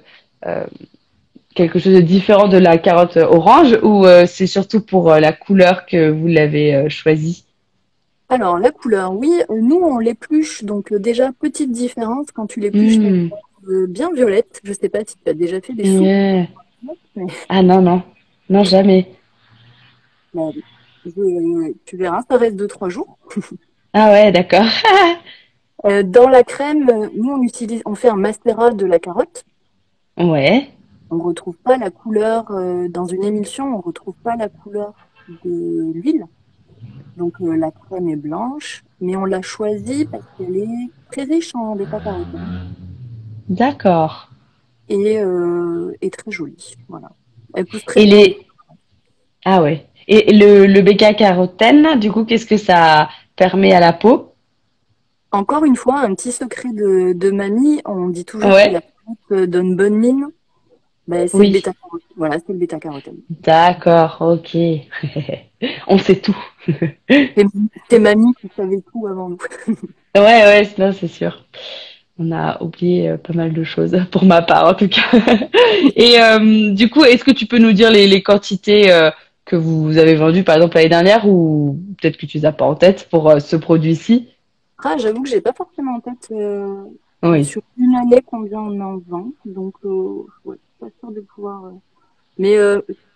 quelque 1.54 1.78
chose 1.78 1.94
de 1.94 2.00
différent 2.00 2.48
de 2.48 2.58
la 2.58 2.78
carotte 2.78 3.16
orange 3.16 3.78
ou 3.82 4.04
c'est 4.26 4.46
surtout 4.46 4.80
pour 4.80 5.10
la 5.14 5.32
couleur 5.32 5.86
que 5.86 6.10
vous 6.10 6.26
l'avez 6.28 6.88
choisie? 6.90 7.44
Alors, 8.28 8.58
la 8.58 8.70
couleur, 8.70 9.12
oui, 9.12 9.32
nous, 9.50 9.80
on 9.82 9.98
l'épluche. 9.98 10.62
Donc, 10.62 10.94
déjà, 10.94 11.32
petite 11.32 11.72
différence 11.72 12.30
quand 12.32 12.46
tu 12.46 12.60
l'épluches, 12.60 12.98
Hmm. 12.98 13.28
bien 13.88 14.10
violette. 14.12 14.60
Je 14.64 14.72
sais 14.72 14.88
pas 14.88 15.00
si 15.00 15.16
tu 15.22 15.30
as 15.30 15.34
déjà 15.34 15.60
fait 15.60 15.74
des 15.74 15.90
mais- 16.00 16.48
Ah 17.48 17.62
non, 17.62 17.82
non. 17.82 18.02
Non, 18.48 18.64
jamais. 18.64 19.06
mais, 20.32 20.52
je- 21.04 21.72
tu 21.84 21.96
verras, 21.96 22.22
ça 22.30 22.36
reste 22.36 22.56
2-3 22.56 22.88
jours. 22.88 23.18
Ah 23.92 24.10
ouais, 24.12 24.30
d'accord. 24.32 24.66
Euh, 25.86 26.02
dans 26.02 26.28
la 26.28 26.44
crème, 26.44 26.84
nous, 27.16 27.30
on 27.30 27.40
utilise, 27.42 27.80
on 27.86 27.94
fait 27.94 28.10
un 28.10 28.14
mascara 28.16 28.70
de 28.70 28.84
la 28.84 28.98
carotte. 28.98 29.46
Ouais. 30.18 30.68
On 31.10 31.16
ne 31.16 31.22
retrouve 31.22 31.56
pas 31.56 31.78
la 31.78 31.88
couleur 31.90 32.50
euh, 32.50 32.86
dans 32.88 33.06
une 33.06 33.24
émulsion, 33.24 33.64
on 33.74 33.78
ne 33.78 33.82
retrouve 33.82 34.14
pas 34.22 34.36
la 34.36 34.50
couleur 34.50 34.92
de 35.42 35.90
l'huile. 35.94 36.26
Donc 37.16 37.40
euh, 37.40 37.56
la 37.56 37.70
crème 37.70 38.10
est 38.10 38.16
blanche, 38.16 38.84
mais 39.00 39.16
on 39.16 39.24
l'a 39.24 39.40
choisie 39.40 40.04
parce 40.04 40.24
qu'elle 40.36 40.54
est 40.54 40.90
très 41.10 41.22
riche 41.24 41.54
en 41.54 41.74
bêta-carotène 41.74 42.74
D'accord. 43.48 44.30
et, 44.90 45.18
euh, 45.18 45.96
et 46.02 46.10
très 46.10 46.30
jolie. 46.30 46.74
Voilà. 46.88 47.10
Elle 47.54 47.64
pousse 47.64 47.86
très 47.86 48.02
Et 48.02 48.06
bien. 48.06 48.16
les... 48.16 48.46
Ah 49.46 49.62
ouais. 49.62 49.86
Et 50.12 50.32
le, 50.32 50.66
le 50.66 50.80
bêta-carotène, 50.82 51.98
du 52.00 52.10
coup, 52.10 52.24
qu'est-ce 52.24 52.44
que 52.46 52.56
ça 52.56 53.08
permet 53.36 53.72
à 53.72 53.78
la 53.80 53.92
peau? 53.92 54.34
Encore 55.30 55.64
une 55.64 55.76
fois, 55.76 56.00
un 56.00 56.14
petit 56.16 56.32
secret 56.32 56.70
de, 56.74 57.12
de 57.12 57.30
mamie, 57.30 57.80
on 57.84 58.08
dit 58.08 58.24
toujours 58.24 58.50
Ouais. 58.50 58.68
que 58.68 58.72
la 58.74 58.80
carotte 58.80 59.18
euh, 59.30 59.46
donne 59.46 59.76
bonne 59.76 59.94
mine. 59.94 60.26
Ben, 61.06 61.28
c'est 61.28 61.36
Oui. 61.36 61.50
le. 61.52 61.60
Voilà, 62.16 62.36
c'est 62.44 62.52
le 62.52 62.58
bêta-carotène. 62.58 63.18
D'accord, 63.30 64.16
ok. 64.20 64.56
On 65.86 65.98
sait 65.98 66.16
tout. 66.16 66.36
C'est 67.88 67.98
mamie 67.98 68.32
qui 68.40 68.48
savait 68.56 68.82
tout 68.92 69.06
avant 69.06 69.28
nous. 69.30 69.38
Ouais, 70.16 70.22
ouais, 70.42 70.92
c'est 70.92 71.06
sûr. 71.06 71.44
On 72.18 72.32
a 72.32 72.60
oublié 72.60 73.10
euh, 73.10 73.16
pas 73.16 73.32
mal 73.32 73.52
de 73.52 73.62
choses, 73.62 73.96
pour 74.10 74.24
ma 74.24 74.42
part 74.42 74.66
en 74.68 74.74
tout 74.74 74.88
cas. 74.88 75.02
Et 75.94 76.20
euh, 76.20 76.72
du 76.72 76.90
coup, 76.90 77.04
est-ce 77.04 77.22
que 77.24 77.30
tu 77.30 77.46
peux 77.46 77.58
nous 77.58 77.72
dire 77.72 77.92
les, 77.92 78.08
les 78.08 78.20
quantités 78.20 78.90
euh, 78.90 79.10
que 79.50 79.56
vous 79.56 79.98
avez 79.98 80.14
vendues, 80.14 80.44
par 80.44 80.56
exemple, 80.56 80.76
l'année 80.76 80.88
dernière, 80.88 81.28
ou 81.28 81.78
peut-être 81.98 82.16
que 82.16 82.26
tu 82.26 82.38
les 82.38 82.46
as 82.46 82.52
pas 82.52 82.64
en 82.64 82.74
tête 82.76 83.08
pour 83.10 83.28
euh, 83.28 83.38
ce 83.40 83.56
produit-ci? 83.56 84.28
Ah, 84.84 84.96
j'avoue 84.96 85.22
que 85.22 85.28
j'ai 85.28 85.40
pas 85.40 85.52
forcément 85.52 85.96
en 85.96 86.00
tête 86.00 86.28
euh, 86.30 86.84
Oui. 87.22 87.44
sur 87.44 87.62
une 87.76 87.94
année 87.96 88.22
combien 88.24 88.60
on 88.60 88.80
en 88.80 88.98
vend. 89.08 89.28
Donc, 89.44 89.74
euh, 89.84 90.22
ouais, 90.44 90.56
pas 90.78 90.86
sûr 91.00 91.10
de 91.10 91.20
pouvoir. 91.20 91.64
euh, 91.66 91.70
Mais 92.38 92.56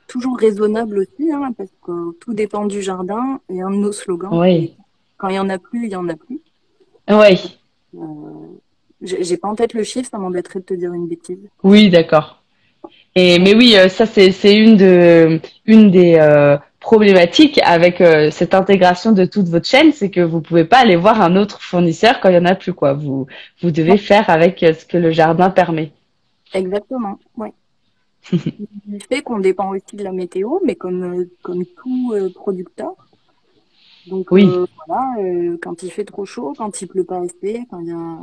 toujours 0.07 0.37
raisonnable 0.37 0.99
aussi, 0.99 1.33
hein, 1.33 1.53
parce 1.57 1.71
que 1.83 2.13
tout 2.21 2.35
dépend 2.35 2.67
du 2.67 2.83
jardin 2.83 3.41
et 3.49 3.63
un 3.63 3.71
de 3.71 3.77
nos 3.77 3.93
slogans. 3.93 4.39
Oui. 4.39 4.77
Quand 5.17 5.29
il 5.29 5.37
y 5.37 5.39
en 5.39 5.49
a 5.49 5.59
plus, 5.59 5.87
il 5.87 5.93
y 5.93 5.97
en 5.97 6.09
a 6.09 6.17
plus. 6.17 6.41
Oui. 7.09 7.59
J'ai 9.01 9.37
pas 9.37 9.49
en 9.49 9.55
tête 9.55 9.75
le 9.75 9.83
chiffre, 9.85 10.09
ça 10.11 10.19
m'embêterait 10.19 10.61
de 10.61 10.65
te 10.65 10.75
dire 10.75 10.93
une 10.93 11.07
bêtise. 11.09 11.49
Oui, 11.63 11.91
d'accord. 11.91 12.43
Et 13.17 13.39
mais 13.39 13.55
oui, 13.55 13.77
euh, 13.77 13.89
ça 13.89 14.07
c'est 14.07 14.57
une 14.57 14.77
de 14.77 15.41
une 15.67 15.91
des 15.91 16.17
euh, 16.19 16.57
problématiques 16.81 17.61
avec 17.65 18.01
euh, 18.01 18.31
cette 18.31 18.55
intégration 18.55 19.13
de 19.13 19.25
toute 19.25 19.49
votre 19.49 19.67
chaîne, 19.67 19.93
c'est 19.93 20.11
que 20.11 20.21
vous 20.21 20.41
pouvez 20.41 20.65
pas 20.65 20.79
aller 20.79 20.97
voir 20.97 21.21
un 21.23 21.37
autre 21.37 21.61
fournisseur 21.63 22.21
quand 22.21 22.29
il 22.31 22.35
y 22.35 22.39
en 22.39 22.45
a 22.45 22.55
plus 22.57 22.73
quoi. 22.75 22.93
Vous 22.95 23.27
vous 23.63 23.71
devez 23.71 23.99
faire 23.99 24.29
avec 24.31 24.63
euh, 24.65 24.75
ce 24.75 24.85
que 24.85 24.99
le 24.99 25.13
jardin 25.13 25.51
permet. 25.51 25.93
Exactement, 26.53 27.19
ouais. 27.37 27.53
Du 28.87 29.01
fait 29.01 29.23
qu'on 29.23 29.39
dépend 29.41 29.71
aussi 29.71 29.97
de 29.97 30.05
la 30.05 30.13
météo, 30.13 30.59
mais 30.65 30.77
comme, 30.77 31.03
euh, 31.21 31.31
comme 31.43 31.65
tout 31.67 32.13
euh, 32.15 32.31
producteur. 32.33 32.95
Donc 34.07 34.31
Oui. 34.31 34.61
voilà, 34.87 35.15
euh, 35.21 35.57
quand 35.63 35.83
il 35.83 35.91
fait 35.91 36.05
trop 36.05 36.25
chaud, 36.27 36.55
quand 36.57 36.81
il 36.83 36.89
pleut 36.89 37.05
pas 37.05 37.21
assez, 37.21 37.65
quand 37.71 37.81
il 37.81 37.89
y 37.89 37.93
a 37.93 38.19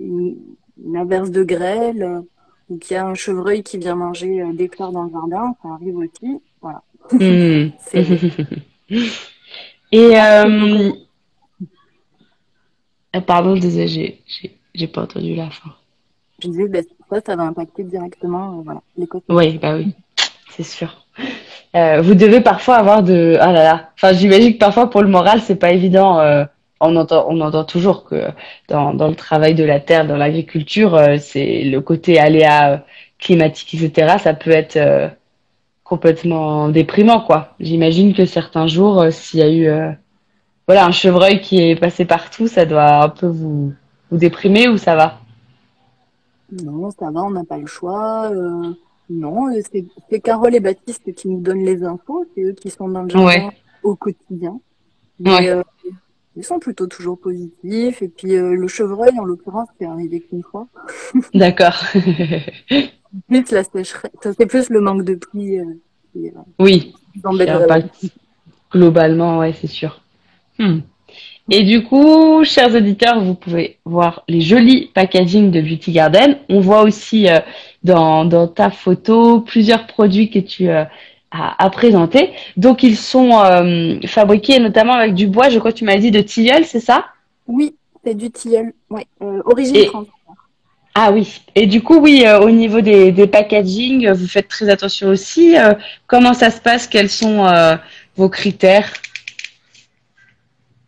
une, 0.00 0.36
une 0.84 0.96
averse 0.96 1.30
de 1.30 1.42
grêle, 1.44 2.22
ou 2.68 2.78
qu'il 2.78 2.94
y 2.94 2.98
a 2.98 3.06
un 3.06 3.14
chevreuil 3.14 3.62
qui 3.62 3.78
vient 3.78 3.94
manger 3.94 4.42
euh, 4.42 4.52
des 4.52 4.68
fleurs 4.68 4.92
dans 4.92 5.04
le 5.04 5.10
jardin, 5.10 5.54
ça 5.62 5.68
arrive 5.70 5.96
aussi. 5.96 6.40
Voilà. 6.60 6.82
Hmm. 7.12 7.68
Et 9.92 10.18
euh... 10.18 10.90
ah, 13.12 13.20
pardon, 13.20 13.54
désolé, 13.54 13.86
j'ai 13.86 14.20
j'ai 14.26 14.56
j'ai 14.74 14.86
pas 14.88 15.02
entendu 15.02 15.34
la 15.34 15.48
fin. 15.50 15.70
je 16.42 16.48
disais, 16.48 16.68
ben, 16.68 16.84
ça, 17.08 17.20
ça 17.24 17.36
va 17.36 17.44
impacter 17.44 17.84
directement 17.84 18.58
euh, 18.58 18.62
voilà. 18.64 18.82
Oui, 19.28 19.58
bah 19.58 19.76
oui, 19.76 19.94
c'est 20.50 20.64
sûr. 20.64 21.06
Euh, 21.74 22.00
vous 22.02 22.14
devez 22.14 22.40
parfois 22.40 22.76
avoir 22.76 23.02
de 23.02 23.36
ah 23.40 23.52
là 23.52 23.62
là. 23.62 23.90
Enfin, 23.94 24.12
j'imagine 24.12 24.54
que 24.54 24.58
parfois 24.58 24.90
pour 24.90 25.02
le 25.02 25.08
moral, 25.08 25.40
c'est 25.40 25.56
pas 25.56 25.72
évident. 25.72 26.18
On 26.80 26.96
entend 26.96 27.26
on 27.30 27.40
entend 27.40 27.64
toujours 27.64 28.04
que 28.04 28.28
dans 28.68 28.94
dans 28.94 29.08
le 29.08 29.14
travail 29.16 29.54
de 29.54 29.64
la 29.64 29.80
terre, 29.80 30.06
dans 30.06 30.16
l'agriculture, 30.16 30.94
euh, 30.94 31.16
c'est 31.18 31.64
le 31.64 31.80
côté 31.80 32.18
aléa 32.18 32.72
euh, 32.74 32.78
climatique, 33.18 33.74
etc. 33.74 34.16
Ça 34.18 34.34
peut 34.34 34.50
être 34.50 34.76
euh, 34.76 35.08
complètement 35.84 36.68
déprimant, 36.68 37.20
quoi. 37.20 37.54
J'imagine 37.60 38.14
que 38.14 38.26
certains 38.26 38.66
jours, 38.66 39.00
euh, 39.02 39.10
s'il 39.10 39.40
y 39.40 39.42
a 39.42 39.50
eu 39.50 39.66
euh, 39.68 39.90
voilà 40.66 40.86
un 40.86 40.92
chevreuil 40.92 41.40
qui 41.40 41.62
est 41.62 41.76
passé 41.76 42.04
partout, 42.04 42.48
ça 42.48 42.64
doit 42.66 43.04
un 43.04 43.08
peu 43.08 43.26
vous 43.26 43.72
vous 44.10 44.18
déprimer 44.18 44.68
ou 44.68 44.76
ça 44.78 44.96
va? 44.96 45.20
Non, 46.52 46.90
ça 46.90 47.10
va, 47.10 47.22
on 47.24 47.30
n'a 47.30 47.44
pas 47.44 47.58
le 47.58 47.66
choix. 47.66 48.30
non, 49.10 49.52
c'est 49.72 49.84
c'est 50.10 50.20
Carole 50.20 50.54
et 50.54 50.60
Baptiste 50.60 51.14
qui 51.14 51.28
nous 51.28 51.40
donnent 51.40 51.64
les 51.64 51.82
infos, 51.84 52.24
c'est 52.34 52.42
eux 52.42 52.52
qui 52.52 52.70
sont 52.70 52.88
dans 52.88 53.02
le 53.02 53.08
jardin 53.08 53.26
Ouais. 53.26 53.48
au 53.82 53.94
quotidien. 53.96 54.60
Mais 55.18 55.30
Ouais. 55.52 55.62
Ils 56.36 56.44
sont 56.44 56.58
plutôt 56.58 56.86
toujours 56.86 57.18
positifs. 57.18 58.02
Et 58.02 58.08
puis 58.08 58.36
euh, 58.36 58.54
le 58.54 58.68
chevreuil, 58.68 59.18
en 59.18 59.24
l'occurrence, 59.24 59.68
c'est 59.78 59.86
arrivé 59.86 60.20
qu'une 60.20 60.42
fois. 60.42 60.66
D'accord. 61.34 61.82
Plus 63.28 63.50
la 63.50 63.64
sécheresse, 63.64 64.10
c'est 64.22 64.46
plus 64.46 64.68
le 64.68 64.80
manque 64.80 65.02
de 65.04 65.14
pluie 65.14 65.58
euh, 65.58 65.64
qui, 66.12 66.28
euh, 66.28 66.32
Oui. 66.58 66.94
qui 67.12 68.12
globalement, 68.70 69.38
ouais, 69.38 69.54
c'est 69.58 69.68
sûr. 69.68 70.02
Hmm. 70.58 70.80
Et 71.48 71.62
du 71.62 71.84
coup, 71.84 72.44
chers 72.44 72.74
auditeurs, 72.74 73.22
vous 73.22 73.34
pouvez 73.34 73.78
voir 73.84 74.24
les 74.28 74.40
jolis 74.40 74.90
packaging 74.92 75.50
de 75.50 75.60
Beauty 75.60 75.92
Garden. 75.92 76.36
On 76.48 76.60
voit 76.60 76.82
aussi 76.82 77.28
euh, 77.28 77.38
dans, 77.84 78.24
dans 78.24 78.48
ta 78.48 78.70
photo 78.70 79.40
plusieurs 79.40 79.86
produits 79.86 80.28
que 80.28 80.40
tu 80.40 80.68
as 81.58 81.70
présentés. 81.70 82.30
Donc, 82.56 82.82
ils 82.82 82.96
sont 82.96 83.38
euh, 83.42 83.98
fabriqués 84.06 84.58
notamment 84.58 84.94
avec 84.94 85.14
du 85.14 85.26
bois, 85.26 85.48
je 85.48 85.58
crois 85.58 85.72
que 85.72 85.78
tu 85.78 85.84
m'as 85.84 85.96
dit, 85.98 86.10
de 86.10 86.20
tilleul, 86.20 86.64
c'est 86.64 86.80
ça? 86.80 87.06
Oui, 87.46 87.76
c'est 88.04 88.14
du 88.14 88.30
tilleul. 88.30 88.72
Ouais. 88.90 89.06
Euh, 89.22 89.40
origine 89.44 89.76
Et- 89.76 89.86
France. 89.86 90.06
Ah 90.98 91.12
oui. 91.12 91.42
Et 91.54 91.66
du 91.66 91.82
coup, 91.82 91.98
oui, 91.98 92.22
euh, 92.26 92.40
au 92.40 92.48
niveau 92.50 92.80
des, 92.80 93.12
des 93.12 93.26
packaging, 93.26 94.06
euh, 94.06 94.14
vous 94.14 94.26
faites 94.26 94.48
très 94.48 94.70
attention 94.70 95.08
aussi. 95.08 95.54
Comment 96.06 96.32
ça 96.32 96.50
se 96.50 96.58
passe? 96.60 96.86
Quels 96.86 97.10
sont 97.10 97.44
vos 98.16 98.30
critères? 98.30 98.90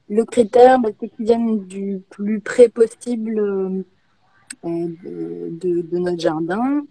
Le 0.08 0.24
critère, 0.24 0.78
bah, 0.78 0.88
c'est 0.98 1.08
qu'ils 1.14 1.26
viennent 1.26 1.66
du 1.66 2.00
plus 2.08 2.40
près 2.40 2.70
possible 2.70 3.34
de, 4.64 4.86
de- 5.60 5.82
de 5.82 5.98
notre 5.98 6.18
jardin. 6.18 6.82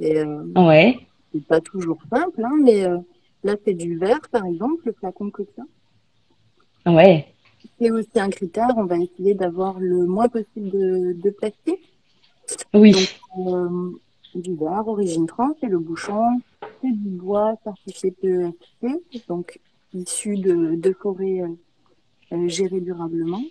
Et 0.00 0.22
Ouais. 0.56 0.98
C'est 1.32 1.44
pas 1.44 1.60
toujours 1.60 1.98
simple, 2.10 2.42
hein, 2.44 2.56
mais 2.62 2.84
euh, 2.84 2.98
là, 3.44 3.54
c'est 3.64 3.74
du 3.74 3.96
verre, 3.98 4.28
par 4.30 4.44
exemple, 4.46 4.82
le 4.86 4.92
flacon 4.92 5.30
que 5.30 5.42
ça. 5.56 5.62
Ouais. 6.90 7.34
C'est 7.78 7.90
aussi 7.90 8.18
un 8.18 8.30
critère, 8.30 8.70
on 8.76 8.84
va 8.84 8.96
essayer 8.98 9.34
d'avoir 9.34 9.78
le 9.78 10.06
moins 10.06 10.28
possible 10.28 10.70
de, 10.70 11.12
de 11.12 11.30
plastique. 11.30 11.92
Oui. 12.74 12.92
Donc, 13.36 13.54
euh, 13.54 13.90
du 14.34 14.54
verre, 14.54 14.86
origine 14.86 15.28
France, 15.28 15.56
et 15.62 15.66
le 15.66 15.78
bouchon, 15.78 16.40
c'est 16.80 16.90
du 16.92 17.08
bois 17.10 17.54
certifié 17.64 18.12
PEFC, 18.12 19.26
donc 19.28 19.60
issu 19.92 20.36
de, 20.36 20.74
de 20.76 20.92
forêts 20.92 21.40
euh, 21.40 21.48
euh, 22.32 22.48
gérées 22.48 22.80
durablement. 22.80 23.42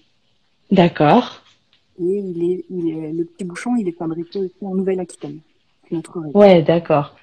D'accord. 0.71 1.41
Et 1.99 2.19
il 2.19 2.51
est, 2.51 2.65
il 2.69 2.89
est, 2.89 3.11
le 3.11 3.25
petit 3.25 3.43
bouchon, 3.43 3.75
il 3.75 3.87
est 3.87 3.97
fabriqué 3.97 4.39
aussi 4.39 4.53
en 4.61 4.75
Nouvelle-Aquitaine, 4.75 5.39
notre. 5.91 6.19
Ouais, 6.35 6.61
d'accord. 6.61 7.15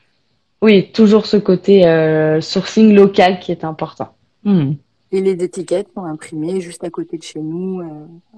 Oui, 0.65 0.91
toujours 0.93 1.27
ce 1.27 1.37
côté 1.37 1.87
euh, 1.87 2.41
sourcing 2.41 2.95
local 2.95 3.39
qui 3.39 3.53
est 3.53 3.65
important. 3.65 4.09
Hmm. 4.45 4.73
Et 5.13 5.21
les 5.21 5.45
étiquettes 5.45 5.89
sont 5.95 6.05
imprimées 6.05 6.63
juste 6.63 6.83
à 6.85 6.89
côté 6.89 7.19
de 7.19 7.23
chez 7.23 7.41
nous, 7.41 7.81
euh, 7.83 7.85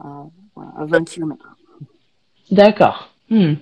à, 0.02 0.24
voilà, 0.56 0.70
à 0.76 0.84
20 0.86 1.04
km. 1.04 1.56
D'accord. 2.50 3.10
Hmm. 3.30 3.52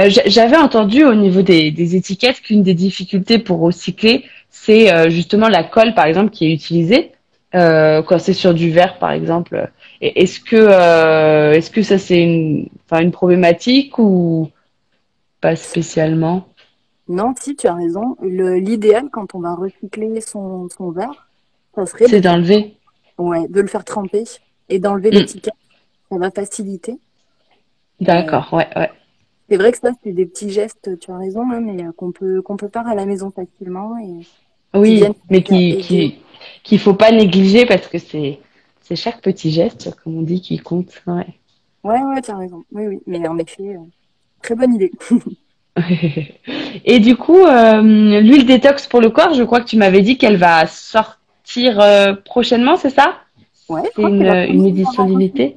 Euh, 0.00 0.08
j'a- 0.10 0.26
J'avais 0.26 0.56
entendu 0.56 1.04
au 1.04 1.14
niveau 1.14 1.42
des, 1.42 1.70
des 1.70 1.94
étiquettes 1.94 2.40
qu'une 2.40 2.64
des 2.64 2.74
difficultés 2.74 3.38
pour 3.38 3.60
recycler, 3.60 4.24
c'est 4.50 4.92
euh, 4.92 5.08
justement 5.08 5.48
la 5.48 5.62
colle, 5.62 5.94
par 5.94 6.06
exemple, 6.06 6.30
qui 6.30 6.46
est 6.46 6.52
utilisée 6.52 7.12
euh, 7.54 8.02
quand 8.02 8.18
c'est 8.18 8.32
sur 8.32 8.52
du 8.52 8.72
verre, 8.72 8.98
par 8.98 9.12
exemple. 9.12 9.70
Est-ce 10.00 10.40
que, 10.40 10.56
euh, 10.56 11.52
est-ce 11.52 11.70
que 11.70 11.82
ça 11.82 11.98
c'est 11.98 12.20
une, 12.20 12.66
enfin, 12.84 13.00
une 13.00 13.12
problématique 13.12 13.96
ou 14.00 14.50
pas 15.40 15.54
spécialement? 15.54 16.48
Non, 17.08 17.34
si 17.38 17.56
tu 17.56 17.66
as 17.66 17.74
raison, 17.74 18.16
l'idéal 18.22 19.08
quand 19.10 19.34
on 19.34 19.40
va 19.40 19.54
recycler 19.54 20.20
son, 20.20 20.68
son 20.68 20.90
verre, 20.90 21.28
ça 21.74 21.86
serait 21.86 22.08
C'est 22.08 22.20
de, 22.20 22.20
d'enlever. 22.20 22.76
ouais, 23.18 23.48
de 23.48 23.60
le 23.60 23.66
faire 23.68 23.84
tremper 23.84 24.24
et 24.68 24.78
d'enlever 24.78 25.10
l'étiquette. 25.10 25.54
Ça 26.10 26.18
va 26.18 26.30
faciliter. 26.30 26.98
D'accord, 28.00 28.52
ouais, 28.52 28.68
ouais. 28.76 28.90
C'est 29.48 29.56
vrai 29.56 29.72
que 29.72 29.78
ça, 29.78 29.90
c'est 30.02 30.12
des 30.12 30.26
petits 30.26 30.50
gestes, 30.50 30.98
tu 30.98 31.10
as 31.10 31.16
raison, 31.18 31.50
hein, 31.50 31.60
mais 31.60 31.84
euh, 31.84 31.92
qu'on 31.92 32.12
peut, 32.12 32.42
qu'on 32.42 32.56
peut 32.56 32.68
faire 32.72 32.86
à 32.86 32.94
la 32.94 33.06
maison 33.06 33.30
facilement. 33.30 33.96
Et 33.98 34.26
Oui, 34.74 35.04
mais 35.30 35.42
qui, 35.42 35.78
qui, 35.78 36.22
qu'il 36.62 36.78
faut 36.78 36.94
pas 36.94 37.12
négliger 37.12 37.66
parce 37.66 37.86
que 37.88 37.98
c'est, 37.98 38.40
c'est 38.80 38.96
chaque 38.96 39.20
petit 39.20 39.50
geste, 39.50 39.94
comme 40.02 40.16
on 40.18 40.22
dit, 40.22 40.40
qui 40.40 40.58
compte. 40.58 41.02
Ouais. 41.06 41.26
ouais, 41.84 42.02
ouais, 42.02 42.22
tu 42.22 42.30
as 42.30 42.36
raison. 42.36 42.64
Oui, 42.72 42.86
oui, 42.86 43.02
mais 43.06 43.26
en 43.28 43.38
effet, 43.38 43.76
euh, 43.76 43.80
très 44.42 44.54
bonne 44.54 44.74
idée. 44.74 44.92
Et 46.84 46.98
du 47.00 47.16
coup, 47.16 47.44
euh, 47.46 47.80
l'huile 48.20 48.46
détox 48.46 48.86
pour 48.86 49.00
le 49.00 49.10
corps, 49.10 49.34
je 49.34 49.42
crois 49.42 49.60
que 49.60 49.66
tu 49.66 49.76
m'avais 49.76 50.02
dit 50.02 50.18
qu'elle 50.18 50.36
va 50.36 50.66
sortir 50.66 51.80
euh, 51.80 52.14
prochainement, 52.14 52.76
c'est 52.76 52.90
ça? 52.90 53.14
Ouais, 53.68 53.82
C'est 53.96 54.02
une, 54.02 54.22
la 54.22 54.46
une 54.46 54.66
édition 54.66 55.06
limitée? 55.06 55.56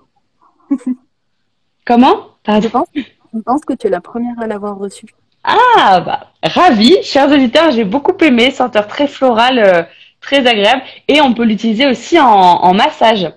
Comment? 1.86 2.28
reçue. 2.48 2.62
Je 2.64 2.68
pense, 2.70 2.88
je 2.96 3.40
pense 3.40 3.66
que 3.66 3.74
tu 3.74 3.88
es 3.88 3.90
la 3.90 4.02
première 4.02 4.40
à 4.40 4.48
l'avoir 4.48 4.78
reçu. 4.78 5.06
Ah, 5.44 6.00
bah, 6.02 6.32
ravi, 6.44 6.96
chers 7.04 7.30
auditeurs, 7.32 7.72
j'ai 7.72 7.84
beaucoup 7.84 8.16
aimé, 8.24 8.52
senteur 8.52 8.88
très 8.88 9.08
florale, 9.08 9.60
euh, 9.60 9.84
très 10.22 10.48
agréable. 10.48 10.82
Et 11.08 11.22
on 11.22 11.34
peut 11.34 11.44
l'utiliser 11.44 11.88
aussi 11.88 12.20
en, 12.20 12.26
en 12.28 12.74
massage. 12.74 13.32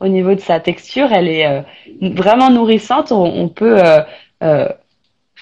Au 0.00 0.08
niveau 0.08 0.34
de 0.34 0.40
sa 0.40 0.60
texture, 0.60 1.12
elle 1.12 1.28
est 1.28 1.46
euh, 1.46 1.60
vraiment 2.00 2.50
nourrissante. 2.50 3.12
On, 3.12 3.22
on 3.24 3.48
peut, 3.48 3.78
euh, 3.84 4.00
euh, 4.42 4.68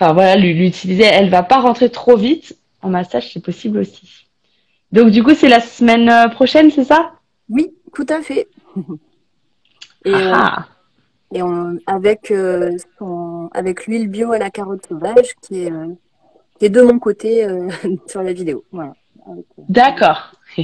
enfin 0.01 0.13
voilà, 0.15 0.37
l'u- 0.37 0.55
l'utiliser. 0.55 1.05
Elle 1.05 1.29
va 1.31 1.43
pas 1.43 1.61
rentrer 1.61 1.91
trop 1.91 2.17
vite. 2.17 2.57
En 2.83 2.89
massage, 2.89 3.31
c'est 3.33 3.45
possible 3.45 3.79
aussi. 3.79 4.27
Donc 4.93 5.11
du 5.11 5.23
coup, 5.23 5.35
c'est 5.35 5.49
la 5.49 5.61
semaine 5.61 6.09
euh, 6.09 6.29
prochaine, 6.29 6.71
c'est 6.71 6.85
ça? 6.85 7.13
Oui, 7.51 7.73
tout 7.95 8.07
à 8.09 8.23
fait. 8.23 8.49
Et, 10.07 10.15
euh, 10.15 10.31
Ah, 10.33 10.67
et 11.35 11.43
on, 11.43 11.77
avec, 11.87 12.31
euh, 12.31 12.75
son, 12.99 13.51
avec 13.53 13.87
l'huile 13.87 14.09
bio 14.09 14.33
à 14.33 14.39
la 14.39 14.51
carotte 14.51 14.87
sauvage 14.89 15.35
qui 15.43 15.65
est, 15.65 15.71
euh, 15.71 15.89
qui 16.59 16.65
est 16.65 16.71
de 16.71 16.81
mon 16.81 16.99
côté 16.99 17.45
euh, 17.45 17.69
sur 18.07 18.23
la 18.23 18.33
vidéo. 18.33 18.65
Voilà. 18.73 18.95
Euh, 19.29 19.43
d'accord. 19.69 20.33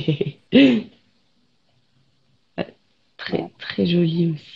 Très, 3.19 3.51
très 3.59 3.87
joli 3.87 4.33
aussi. 4.35 4.56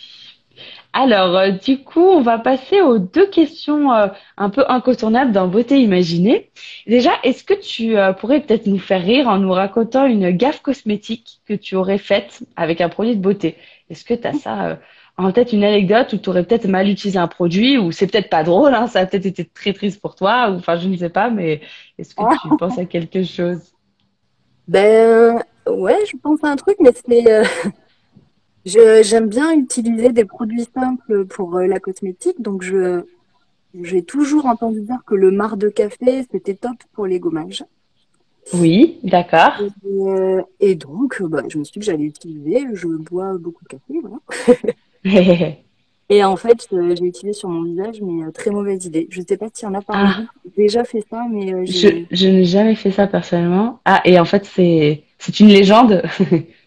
Alors, 0.93 1.37
euh, 1.37 1.51
du 1.51 1.83
coup, 1.83 2.01
on 2.01 2.21
va 2.21 2.37
passer 2.37 2.81
aux 2.81 2.99
deux 2.99 3.27
questions 3.27 3.93
euh, 3.93 4.07
un 4.37 4.49
peu 4.49 4.65
incontournables 4.67 5.31
dans 5.31 5.47
Beauté 5.47 5.79
Imaginée. 5.79 6.51
Déjà, 6.85 7.11
est-ce 7.23 7.43
que 7.45 7.53
tu 7.53 7.97
euh, 7.97 8.11
pourrais 8.11 8.41
peut-être 8.41 8.67
nous 8.67 8.79
faire 8.79 9.01
rire 9.01 9.29
en 9.29 9.37
nous 9.37 9.51
racontant 9.51 10.05
une 10.05 10.31
gaffe 10.31 10.61
cosmétique 10.61 11.39
que 11.45 11.53
tu 11.53 11.75
aurais 11.75 11.97
faite 11.97 12.43
avec 12.57 12.81
un 12.81 12.89
produit 12.89 13.15
de 13.15 13.21
beauté? 13.21 13.55
Est-ce 13.89 14.03
que 14.03 14.13
tu 14.13 14.27
as 14.27 14.33
ça 14.33 14.65
euh, 14.65 14.75
en 15.17 15.31
tête, 15.31 15.53
une 15.53 15.63
anecdote 15.63 16.13
où 16.13 16.17
tu 16.17 16.29
aurais 16.29 16.43
peut-être 16.43 16.67
mal 16.67 16.89
utilisé 16.89 17.19
un 17.19 17.27
produit 17.27 17.77
ou 17.77 17.91
c'est 17.91 18.07
peut-être 18.07 18.29
pas 18.29 18.43
drôle, 18.43 18.73
hein, 18.73 18.87
ça 18.87 18.99
a 18.99 19.05
peut-être 19.05 19.25
été 19.25 19.45
très 19.45 19.73
triste 19.73 20.01
pour 20.01 20.15
toi 20.15 20.49
ou 20.49 20.55
enfin, 20.55 20.77
je 20.77 20.87
ne 20.87 20.97
sais 20.97 21.09
pas, 21.09 21.29
mais 21.29 21.61
est-ce 21.97 22.15
que 22.15 22.23
tu 22.41 22.55
penses 22.59 22.77
à 22.77 22.85
quelque 22.85 23.23
chose? 23.23 23.59
Ben, 24.67 25.41
ouais, 25.67 25.99
je 26.09 26.17
pense 26.17 26.43
à 26.43 26.47
un 26.47 26.55
truc, 26.55 26.77
mais 26.79 26.91
c'est, 26.93 27.31
euh, 27.31 27.43
j'aime 28.65 29.27
bien 29.27 29.53
utiliser 29.53 30.11
des 30.11 30.25
produits 30.25 30.67
simples 30.73 31.25
pour 31.25 31.55
euh, 31.57 31.67
la 31.67 31.79
cosmétique, 31.79 32.41
donc 32.41 32.61
je, 32.63 33.03
j'ai 33.81 34.03
toujours 34.03 34.45
entendu 34.45 34.81
dire 34.81 34.99
que 35.05 35.15
le 35.15 35.31
marc 35.31 35.57
de 35.57 35.69
café, 35.69 36.25
c'était 36.31 36.55
top 36.55 36.75
pour 36.93 37.07
les 37.07 37.19
gommages. 37.19 37.63
Oui, 38.53 38.99
d'accord. 39.03 39.53
Et, 39.61 39.89
euh, 40.07 40.41
et 40.59 40.75
donc, 40.75 41.21
euh, 41.21 41.27
bah, 41.27 41.43
je 41.47 41.57
me 41.57 41.63
suis 41.63 41.73
dit 41.73 41.79
que 41.79 41.85
j'allais 41.85 42.03
utiliser, 42.05 42.65
je 42.73 42.87
bois 42.87 43.37
beaucoup 43.37 43.63
de 43.63 43.69
café, 43.69 44.01
voilà. 45.03 45.55
Et 46.09 46.25
en 46.25 46.35
fait, 46.35 46.67
j'ai 46.69 47.05
utilisé 47.05 47.31
sur 47.31 47.47
mon 47.47 47.63
visage, 47.63 48.01
mais 48.01 48.29
très 48.33 48.51
mauvaise 48.51 48.85
idée. 48.85 49.07
Je 49.09 49.21
sais 49.25 49.37
pas 49.37 49.47
s'il 49.53 49.65
y 49.65 49.71
en 49.71 49.75
a 49.75 49.81
parmi 49.81 50.09
Ah. 50.13 50.23
vous 50.43 50.51
déjà 50.57 50.83
fait 50.83 51.05
ça, 51.09 51.25
mais 51.31 51.65
Je, 51.65 52.03
je 52.11 52.27
n'ai 52.27 52.43
jamais 52.43 52.75
fait 52.75 52.91
ça 52.91 53.07
personnellement. 53.07 53.79
Ah, 53.85 54.01
et 54.03 54.19
en 54.19 54.25
fait, 54.25 54.43
c'est, 54.43 55.03
c'est 55.19 55.39
une 55.39 55.47
légende. 55.47 56.03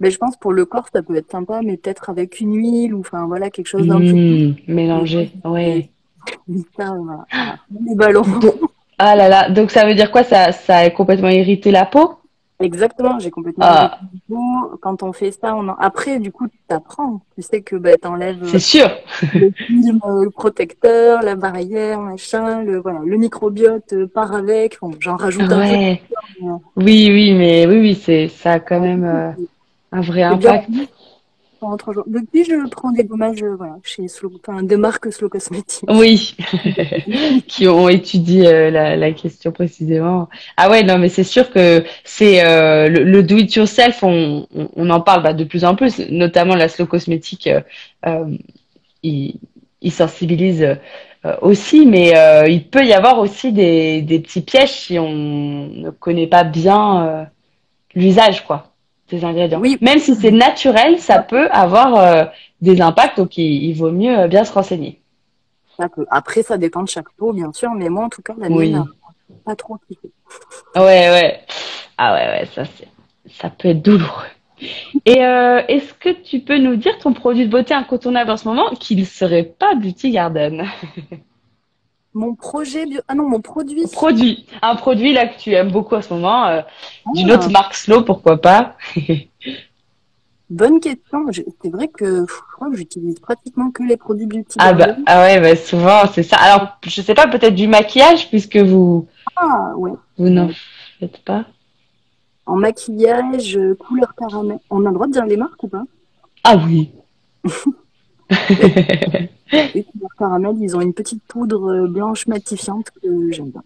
ben, 0.00 0.10
je 0.10 0.18
pense 0.18 0.36
pour 0.36 0.52
le 0.52 0.64
corps, 0.64 0.86
ça 0.92 1.02
peut 1.02 1.14
être 1.16 1.30
sympa, 1.30 1.60
mais 1.62 1.76
peut-être 1.76 2.10
avec 2.10 2.40
une 2.40 2.54
huile 2.56 2.94
ou 2.94 3.00
enfin 3.00 3.26
voilà, 3.26 3.50
quelque 3.50 3.66
chose 3.68 3.86
d'un 3.86 3.98
peu 3.98 4.12
Hmm, 4.12 4.54
mélangé, 4.66 5.30
ouais. 5.44 5.90
ça, 6.76 6.94
voilà. 6.96 7.24
Voilà. 7.30 7.58
Les 7.86 7.94
ballons. 7.94 8.24
Ah 8.98 9.16
là 9.16 9.28
là, 9.28 9.50
donc 9.50 9.70
ça 9.70 9.86
veut 9.86 9.94
dire 9.94 10.10
quoi? 10.10 10.24
Ça, 10.24 10.52
ça 10.52 10.78
a 10.78 10.90
complètement 10.90 11.28
irrité 11.28 11.70
la 11.70 11.86
peau? 11.86 12.14
Exactement, 12.62 13.18
j'ai 13.18 13.30
complètement 13.30 13.64
Ah. 13.66 13.84
arrêté 13.84 14.06
du 14.12 14.20
coup. 14.28 14.76
Quand 14.82 15.02
on 15.02 15.14
fait 15.14 15.32
ça, 15.32 15.56
on 15.56 15.66
en... 15.68 15.76
après, 15.78 16.18
du 16.18 16.30
coup, 16.30 16.46
tu 16.46 16.58
t'apprends. 16.68 17.22
Tu 17.34 17.40
sais 17.40 17.62
que 17.62 17.76
bah, 17.76 17.96
t'enlèves 17.96 18.44
C'est 18.44 18.58
sûr. 18.58 18.86
le 19.34 19.50
film, 19.52 19.98
euh, 20.04 20.24
le 20.24 20.30
protecteur, 20.30 21.22
la 21.22 21.36
barrière, 21.36 22.00
machin, 22.02 22.62
le, 22.62 22.76
voilà, 22.78 23.00
le 23.02 23.16
microbiote 23.16 23.94
euh, 23.94 24.06
part 24.06 24.34
avec. 24.34 24.78
Bon, 24.82 24.90
j'en 25.00 25.16
rajoute 25.16 25.44
un 25.44 25.48
peu. 25.48 25.56
mais, 25.60 26.02
euh, 26.42 26.48
Oui, 26.76 27.08
oui, 27.10 27.32
mais 27.32 27.66
oui, 27.66 27.78
oui, 27.80 27.94
c'est, 27.94 28.28
ça 28.28 28.52
a 28.52 28.60
quand 28.60 28.80
même 28.80 29.04
euh, 29.04 29.30
un 29.92 30.00
vrai 30.00 30.22
impact. 30.22 30.68
Depuis, 32.06 32.44
je 32.44 32.68
prends 32.70 32.90
des 32.90 33.04
gommages, 33.04 33.42
euh, 33.42 33.54
voilà, 33.54 33.76
chez 33.82 34.08
Slow, 34.08 34.32
enfin, 34.40 34.62
de 34.62 34.76
marque 34.76 35.12
Slow 35.12 35.28
Cosmetics. 35.28 35.84
Oui, 35.90 36.34
qui 37.46 37.68
ont 37.68 37.88
étudié 37.88 38.48
euh, 38.48 38.70
la, 38.70 38.96
la 38.96 39.12
question 39.12 39.52
précisément. 39.52 40.30
Ah 40.56 40.70
ouais, 40.70 40.82
non, 40.84 40.96
mais 40.96 41.10
c'est 41.10 41.24
sûr 41.24 41.50
que 41.50 41.84
c'est 42.02 42.46
euh, 42.46 42.88
le, 42.88 43.04
le 43.04 43.22
do 43.22 43.36
it 43.36 43.54
yourself, 43.54 44.02
on, 44.02 44.46
on, 44.54 44.70
on 44.74 44.88
en 44.90 45.02
parle 45.02 45.22
bah, 45.22 45.34
de 45.34 45.44
plus 45.44 45.64
en 45.66 45.74
plus, 45.74 45.98
notamment 46.10 46.54
la 46.54 46.68
slow 46.68 46.86
cosmétique, 46.86 47.46
euh, 47.46 47.60
euh, 48.06 48.24
il, 49.02 49.38
il 49.82 49.92
sensibilise 49.92 50.66
aussi, 51.42 51.84
mais 51.84 52.14
il 52.48 52.66
peut 52.68 52.86
y 52.86 52.94
avoir 52.94 53.18
aussi 53.18 53.52
des, 53.52 54.00
des 54.00 54.20
petits 54.20 54.40
pièges 54.40 54.72
si 54.72 54.98
on 54.98 55.10
ne 55.12 55.90
connaît 55.90 56.26
pas 56.26 56.44
bien 56.44 57.28
l'usage, 57.94 58.46
quoi. 58.46 58.69
Ingrédients. 59.24 59.60
Oui. 59.60 59.78
Même 59.80 59.98
si 59.98 60.14
c'est 60.14 60.30
naturel, 60.30 60.98
ça 60.98 61.20
peut 61.20 61.48
avoir 61.50 62.30
des 62.60 62.80
impacts, 62.80 63.16
donc 63.16 63.36
il, 63.38 63.72
vaut 63.74 63.90
mieux 63.90 64.26
bien 64.28 64.44
se 64.44 64.52
renseigner. 64.52 65.00
Après, 66.10 66.42
ça 66.42 66.58
dépend 66.58 66.82
de 66.82 66.88
chaque 66.88 67.10
peau, 67.16 67.32
bien 67.32 67.52
sûr, 67.52 67.70
mais 67.70 67.88
moi, 67.88 68.04
en 68.04 68.08
tout 68.08 68.22
cas, 68.22 68.34
la 68.38 68.48
mienne, 68.48 68.84
pas 69.44 69.56
trop 69.56 69.76
kiffé. 69.88 70.10
Ouais, 70.76 70.82
ouais. 70.82 71.40
Ah 71.96 72.14
ouais, 72.14 72.40
ouais, 72.40 72.48
ça, 72.54 72.62
ça 73.30 73.50
peut 73.50 73.68
être 73.68 73.82
douloureux. 73.82 74.26
Et 75.06 75.24
euh, 75.24 75.62
est-ce 75.68 75.94
que 75.94 76.10
tu 76.10 76.40
peux 76.40 76.58
nous 76.58 76.76
dire 76.76 76.98
ton 76.98 77.12
produit 77.12 77.46
de 77.46 77.50
beauté 77.50 77.74
incontournable 77.74 78.30
en 78.30 78.36
ce 78.36 78.46
moment 78.46 78.70
qui 78.70 78.96
ne 78.96 79.04
serait 79.04 79.44
pas 79.44 79.74
Beauty 79.74 80.10
Garden? 80.10 80.66
Mon 82.12 82.34
projet 82.34 82.84
Ah 83.06 83.14
non, 83.14 83.28
mon 83.28 83.40
produit. 83.40 83.86
Produit. 83.86 84.46
Un 84.62 84.74
produit 84.74 85.12
là 85.12 85.28
que 85.28 85.38
tu 85.38 85.52
aimes 85.52 85.70
beaucoup 85.70 85.94
en 85.94 86.02
ce 86.02 86.12
moment. 86.12 86.46
Euh, 86.46 86.60
d'une 87.14 87.30
ah. 87.30 87.34
autre 87.34 87.50
marque 87.50 87.74
Slow, 87.74 88.02
pourquoi 88.02 88.40
pas 88.40 88.76
Bonne 90.50 90.80
question. 90.80 91.26
C'est 91.62 91.70
vrai 91.70 91.86
que 91.86 92.26
je 92.26 92.34
crois 92.54 92.68
que 92.70 92.76
j'utilise 92.76 93.20
pratiquement 93.20 93.70
que 93.70 93.84
les 93.84 93.96
produits 93.96 94.26
beauty. 94.26 94.56
Ah 94.58 94.72
bah 94.72 94.96
ah 95.06 95.20
ouais, 95.20 95.40
bah 95.40 95.54
souvent 95.54 96.00
c'est 96.12 96.24
ça. 96.24 96.36
Alors 96.38 96.76
je 96.84 97.00
sais 97.00 97.14
pas, 97.14 97.28
peut-être 97.28 97.54
du 97.54 97.68
maquillage 97.68 98.28
puisque 98.28 98.56
vous. 98.56 99.06
Ah 99.36 99.72
ouais. 99.76 99.92
Vous 100.18 100.28
n'en 100.28 100.50
faites 100.98 101.22
pas. 101.24 101.44
En 102.46 102.56
maquillage, 102.56 103.56
couleur 103.78 104.12
caramel. 104.16 104.58
On 104.70 104.84
a 104.84 104.88
le 104.88 104.94
droit 104.94 105.06
de 105.06 105.12
dire 105.12 105.26
les 105.26 105.36
marques 105.36 105.62
ou 105.62 105.68
pas? 105.68 105.84
Ah 106.42 106.56
oui. 106.56 106.90
les 109.52 109.84
couleurs 109.84 110.14
caramel, 110.18 110.56
ils 110.60 110.76
ont 110.76 110.80
une 110.80 110.94
petite 110.94 111.22
poudre 111.24 111.86
blanche 111.88 112.26
matifiante 112.26 112.90
que 113.02 113.32
j'aime 113.32 113.50
bien. 113.50 113.62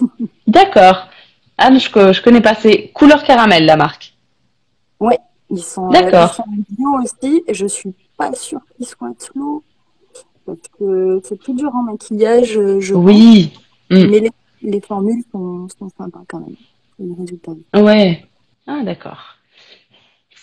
D'accord. 0.46 1.08
Ah, 1.56 1.72
je, 1.72 1.88
je 1.88 2.22
connais 2.22 2.40
pas. 2.40 2.54
C'est 2.54 2.88
couleur 2.88 3.22
caramel 3.22 3.64
la 3.64 3.76
marque. 3.76 4.14
Ouais. 5.00 5.18
Ils 5.50 5.62
sont, 5.62 5.88
D'accord. 5.88 6.44
bio 6.68 7.00
aussi, 7.02 7.42
et 7.46 7.54
je 7.54 7.66
suis 7.66 7.94
pas 8.16 8.32
sûre 8.34 8.60
qu'ils 8.76 8.86
soient 8.86 9.14
slow, 9.18 9.62
parce 10.44 10.58
que 10.78 11.20
c'est 11.24 11.40
plus 11.40 11.54
dur 11.54 11.74
en 11.74 11.84
maquillage, 11.84 12.58
je 12.80 12.94
Oui. 12.94 13.52
Mm. 13.90 14.06
Mais 14.10 14.20
les, 14.20 14.30
les, 14.62 14.80
formules 14.80 15.22
sont, 15.32 15.66
sont 15.78 15.88
sympas 15.96 16.22
quand 16.28 16.40
même. 16.40 16.56
Les 16.98 17.14
résultats. 17.14 17.52
Ouais. 17.74 18.26
Ah, 18.66 18.82
d'accord. 18.84 19.37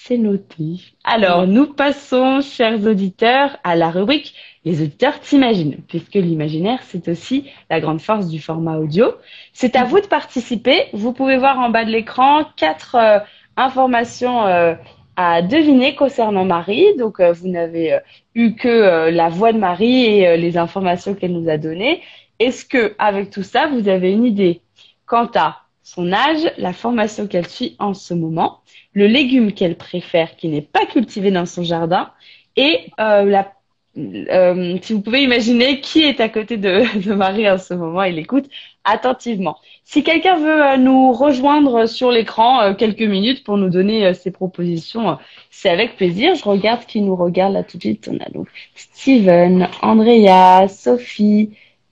C'est 0.08 0.20
noté. 0.20 0.82
Alors, 1.04 1.48
nous 1.48 1.66
passons, 1.66 2.40
chers 2.42 2.86
auditeurs, 2.86 3.58
à 3.64 3.76
la 3.76 3.90
rubrique 3.90 4.36
Les 4.64 4.84
auditeurs 4.84 5.20
t'imaginent, 5.20 5.80
puisque 5.88 6.14
l'imaginaire, 6.14 6.78
c'est 6.84 7.08
aussi 7.08 7.50
la 7.72 7.80
grande 7.80 8.00
force 8.00 8.28
du 8.28 8.40
format 8.40 8.78
audio. 8.78 9.16
C'est 9.52 9.76
à 9.76 9.84
vous 9.84 10.00
de 10.00 10.06
participer. 10.06 10.90
Vous 10.94 11.12
pouvez 11.12 11.38
voir 11.38 11.58
en 11.58 11.72
bas 11.72 11.86
de 11.86 11.90
l'écran 11.90 12.46
quatre 12.56 12.94
euh, 12.94 13.18
informations 13.58 14.46
euh, 14.46 14.76
à 15.16 15.42
deviner 15.42 15.96
concernant 15.96 16.46
Marie. 16.46 16.96
Donc, 17.00 17.20
euh, 17.20 17.32
vous 17.32 17.48
n'avez 17.48 17.98
eu 18.36 18.54
que 18.54 19.10
la 19.10 19.30
voix 19.30 19.54
de 19.54 19.58
Marie 19.58 20.06
et 20.06 20.38
les 20.38 20.56
informations 20.56 21.16
qu'elle 21.16 21.34
nous 21.34 21.50
a 21.50 21.58
données. 21.58 22.04
Est-ce 22.38 22.64
que, 22.64 22.94
avec 23.00 23.32
tout 23.32 23.42
ça, 23.42 23.66
vous 23.66 23.90
avez 23.90 24.12
une 24.12 24.26
idée? 24.26 24.62
Quant 25.08 25.32
à 25.34 25.65
son 25.86 26.12
âge, 26.12 26.52
la 26.58 26.74
formation 26.74 27.28
qu'elle 27.28 27.48
suit 27.48 27.76
en 27.78 27.94
ce 27.94 28.14
moment, 28.14 28.62
le 28.94 29.06
légume 29.06 29.54
qu'elle 29.54 29.78
préfère 29.78 30.36
qui 30.36 30.50
n'est 30.50 30.62
pas 30.62 30.86
cultivé 30.88 31.30
dans 31.30 31.46
son 31.46 31.64
jardin 31.64 32.12
et 32.58 32.92
la 32.98 33.54
euh, 33.98 34.78
si 34.82 34.92
vous 34.92 35.00
pouvez 35.00 35.24
imaginer 35.24 35.80
qui 35.80 36.02
est 36.04 36.20
à 36.20 36.28
côté 36.28 36.58
de, 36.58 37.14
Marie 37.14 37.50
en 37.50 37.58
ce 37.58 37.74
moment 37.74 38.04
il 38.04 38.20
écoute 38.20 38.50
attentivement. 38.84 39.58
Si 39.86 40.04
quelqu'un 40.04 40.38
veut 40.38 40.66
euh, 40.66 40.78
nous 40.78 41.14
rejoindre 41.14 41.86
sur 41.86 42.12
l'écran 42.12 42.62
euh, 42.62 42.74
quelques 42.74 43.02
minutes 43.02 43.46
pour 43.46 43.58
nous 43.58 43.70
donner 43.70 44.14
ses 44.14 44.32
propositions, 44.32 45.18
c'est 45.50 45.70
avec 45.70 45.96
plaisir. 45.96 46.36
Je 46.36 46.44
regarde 46.44 46.86
qui 46.86 47.00
nous 47.00 47.16
regarde 47.16 47.54
là 47.54 47.64
tout 47.64 47.78
de 47.78 47.84
suite. 47.84 48.10
On 48.12 48.20
a 48.20 48.30
donc 48.30 48.48
Steven, 48.76 49.70
Andrea, 49.82 50.68
Sophie, 50.68 51.52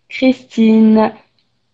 Christine, 0.09 1.13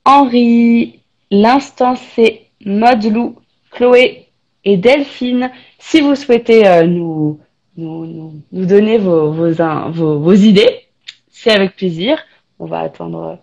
Henri, 0.06 0.99
l'instant 1.32 1.96
c'est 2.16 2.48
Lou, 2.62 3.36
Chloé 3.72 4.28
et 4.66 4.78
Delphine. 4.78 5.52
Si 5.80 6.02
vous 6.02 6.16
souhaitez 6.16 6.86
nous 6.86 7.40
nous, 7.80 8.42
nous, 8.52 8.66
donner 8.66 8.98
vos, 8.98 9.32
vos, 9.32 10.20
vos, 10.20 10.34
idées. 10.34 10.88
C'est 11.30 11.52
avec 11.52 11.76
plaisir. 11.76 12.20
On 12.60 12.66
va 12.66 12.80
attendre 12.80 13.40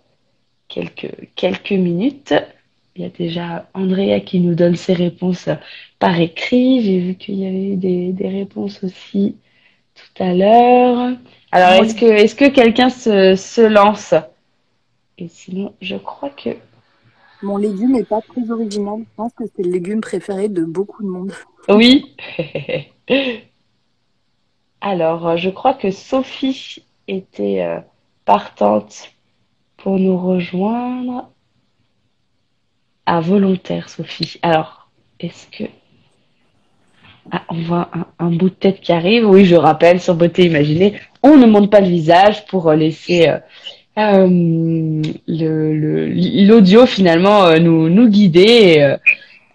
quelques, 0.69 1.11
quelques 1.35 1.73
minutes. 1.73 2.35
Il 2.95 3.03
y 3.03 3.05
a 3.05 3.09
déjà 3.09 3.69
Andrea 3.75 4.21
qui 4.21 4.41
nous 4.41 4.55
donne 4.55 4.77
ses 4.77 4.95
réponses 4.95 5.49
par 5.99 6.19
écrit. 6.21 6.83
J'ai 6.83 6.99
vu 6.99 7.15
qu'il 7.15 7.37
y 7.37 7.47
avait 7.47 7.77
des, 7.77 8.13
des 8.13 8.29
réponses 8.29 8.83
aussi 8.85 9.37
tout 9.95 10.23
à 10.23 10.35
l'heure. 10.35 11.17
Alors, 11.53 11.83
est-ce 11.83 11.95
que, 11.95 12.07
est-ce 12.07 12.35
que 12.35 12.49
quelqu'un 12.49 12.91
se, 12.91 13.35
se 13.35 13.63
lance? 13.63 14.15
Et 15.19 15.29
sinon, 15.29 15.73
je 15.81 15.97
crois 15.97 16.31
que. 16.31 16.51
Mon 17.43 17.57
légume 17.59 17.93
n'est 17.93 18.05
pas 18.05 18.21
très 18.21 18.51
original. 18.51 19.01
Je 19.01 19.15
pense 19.17 19.33
que 19.35 19.45
c'est 19.55 19.63
le 19.63 19.71
légume 19.71 20.01
préféré 20.01 20.49
de 20.49 20.65
beaucoup 20.65 21.03
de 21.03 21.09
monde. 21.09 21.33
Oui. 21.69 22.15
Alors, 24.81 25.27
euh, 25.27 25.37
je 25.37 25.51
crois 25.51 25.75
que 25.75 25.91
Sophie 25.91 26.85
était 27.09 27.63
euh, 27.63 27.81
partante 28.25 29.13
pour 29.77 29.99
nous 29.99 30.17
rejoindre. 30.17 31.31
À 33.05 33.21
volontaire, 33.21 33.89
Sophie. 33.89 34.39
Alors, 34.43 34.89
est-ce 35.21 35.47
que... 35.49 35.65
Ah, 37.33 37.43
on 37.49 37.61
voit 37.63 37.91
un, 38.21 38.31
bout 38.31 38.51
de 38.51 38.55
tête 38.55 38.81
qui 38.81 38.93
arrive. 38.93 39.29
Oui, 39.29 39.45
je 39.45 39.57
rappelle, 39.57 40.01
sur 40.01 40.15
Beauté 40.15 40.45
Imaginée, 40.45 41.01
on 41.25 41.37
ne 41.37 41.47
monte 41.47 41.71
pas 41.71 41.81
le 41.81 41.89
visage 41.89 42.47
pour 42.47 42.71
euh, 43.99 45.03
l'audio 45.27 46.87
finalement 46.87 47.59
nous, 47.59 47.89
nous 47.89 48.09
guider 48.09 48.97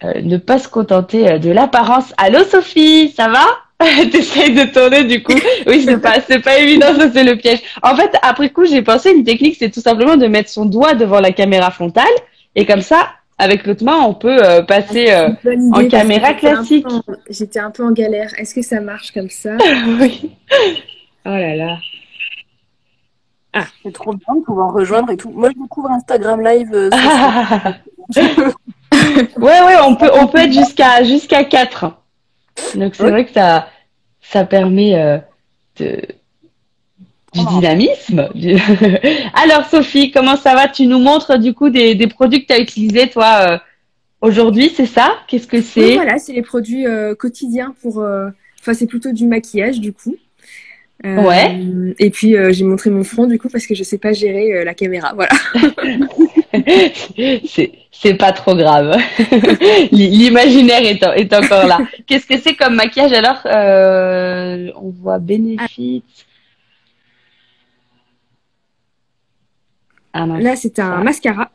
et 0.02 0.22
ne 0.22 0.36
pas 0.36 0.58
se 0.58 0.68
contenter 0.68 1.38
de 1.38 1.50
l'apparence. 1.50 2.12
Allô 2.16 2.44
Sophie, 2.44 3.12
ça 3.16 3.28
va? 3.28 3.44
T'essayes 4.10 4.54
de 4.54 4.72
tourner 4.72 5.04
du 5.04 5.22
coup? 5.22 5.38
Oui, 5.66 5.82
c'est 5.84 5.98
pas, 5.98 6.14
c'est 6.28 6.40
pas 6.40 6.58
évident, 6.58 6.94
ça 6.98 7.10
c'est 7.12 7.24
le 7.24 7.36
piège. 7.36 7.60
En 7.82 7.96
fait, 7.96 8.16
après 8.22 8.50
coup, 8.50 8.64
j'ai 8.64 8.82
pensé 8.82 9.10
une 9.10 9.24
technique, 9.24 9.56
c'est 9.58 9.70
tout 9.70 9.80
simplement 9.80 10.16
de 10.16 10.26
mettre 10.26 10.50
son 10.50 10.66
doigt 10.66 10.94
devant 10.94 11.20
la 11.20 11.32
caméra 11.32 11.70
frontale 11.70 12.04
et 12.54 12.66
comme 12.66 12.80
ça, 12.82 13.08
avec 13.38 13.66
l'autre 13.66 13.84
main, 13.84 13.98
on 14.06 14.14
peut 14.14 14.44
euh, 14.44 14.62
passer 14.62 15.10
euh, 15.10 15.30
en 15.72 15.88
caméra 15.88 16.34
classique. 16.34 16.86
J'étais 17.28 17.58
un 17.58 17.70
peu 17.70 17.84
en 17.84 17.90
galère. 17.90 18.30
Est-ce 18.38 18.54
que 18.54 18.62
ça 18.62 18.80
marche 18.80 19.10
comme 19.12 19.30
ça? 19.30 19.56
Oui. 20.00 20.30
Oh 21.24 21.30
là 21.30 21.54
là. 21.54 21.78
Ah. 23.52 23.66
C'est 23.82 23.92
trop 23.92 24.14
bien 24.14 24.34
de 24.36 24.40
pouvoir 24.40 24.72
rejoindre 24.72 25.10
et 25.10 25.16
tout. 25.16 25.30
Moi, 25.30 25.50
je 25.54 25.62
découvre 25.62 25.90
Instagram 25.90 26.40
Live. 26.40 26.70
Euh, 26.72 26.90
ouais, 29.36 29.60
ouais, 29.62 29.76
on 29.84 29.94
peut, 29.96 30.10
on 30.14 30.26
peut 30.26 30.38
être 30.38 30.52
jusqu'à 30.52 31.04
jusqu'à 31.04 31.44
4. 31.44 31.92
Donc 32.74 32.94
c'est 32.94 33.10
vrai 33.10 33.24
que 33.24 33.32
ça, 33.32 33.68
ça 34.20 34.44
permet 34.44 34.94
euh, 34.94 35.18
de, 35.78 36.00
du 37.34 37.40
oh. 37.40 37.48
dynamisme. 37.50 38.28
Alors 39.34 39.66
Sophie, 39.66 40.10
comment 40.10 40.36
ça 40.36 40.54
va? 40.54 40.68
Tu 40.68 40.86
nous 40.86 40.98
montres 40.98 41.38
du 41.38 41.54
coup 41.54 41.70
des, 41.70 41.94
des 41.94 42.06
produits 42.06 42.42
que 42.42 42.46
tu 42.46 42.52
as 42.54 42.60
utilisés 42.60 43.08
toi 43.08 43.50
euh, 43.50 43.58
aujourd'hui, 44.20 44.72
c'est 44.74 44.86
ça? 44.86 45.12
Qu'est-ce 45.28 45.46
que 45.46 45.60
c'est? 45.60 45.94
Voilà, 45.94 46.18
c'est 46.18 46.32
les 46.32 46.42
produits 46.42 46.86
euh, 46.86 47.14
quotidiens 47.14 47.74
pour. 47.82 47.98
Enfin, 47.98 48.74
c'est 48.74 48.86
plutôt 48.86 49.12
du 49.12 49.26
maquillage 49.26 49.80
du 49.80 49.92
coup. 49.92 50.16
Ouais. 51.04 51.60
Et 51.98 52.10
puis 52.10 52.34
j'ai 52.50 52.64
montré 52.64 52.90
mon 52.90 53.04
front 53.04 53.26
du 53.26 53.38
coup 53.38 53.48
parce 53.48 53.66
que 53.66 53.74
je 53.74 53.82
sais 53.82 53.98
pas 53.98 54.12
gérer 54.12 54.64
la 54.64 54.74
caméra, 54.74 55.12
voilà. 55.14 55.32
c'est 57.92 58.14
pas 58.14 58.32
trop 58.32 58.54
grave. 58.54 58.96
L'imaginaire 59.92 60.82
est, 60.82 61.02
est, 61.02 61.32
encore 61.32 61.66
là. 61.66 61.78
Qu'est-ce 62.06 62.26
que 62.26 62.38
c'est 62.38 62.54
comme 62.54 62.74
maquillage 62.74 63.12
alors 63.12 63.40
euh, 63.46 64.70
On 64.76 64.90
voit 64.90 65.18
bénéfice. 65.18 66.02
Ah, 70.12 70.26
là, 70.26 70.56
c'est 70.56 70.78
un 70.78 71.02
mascara 71.02 71.50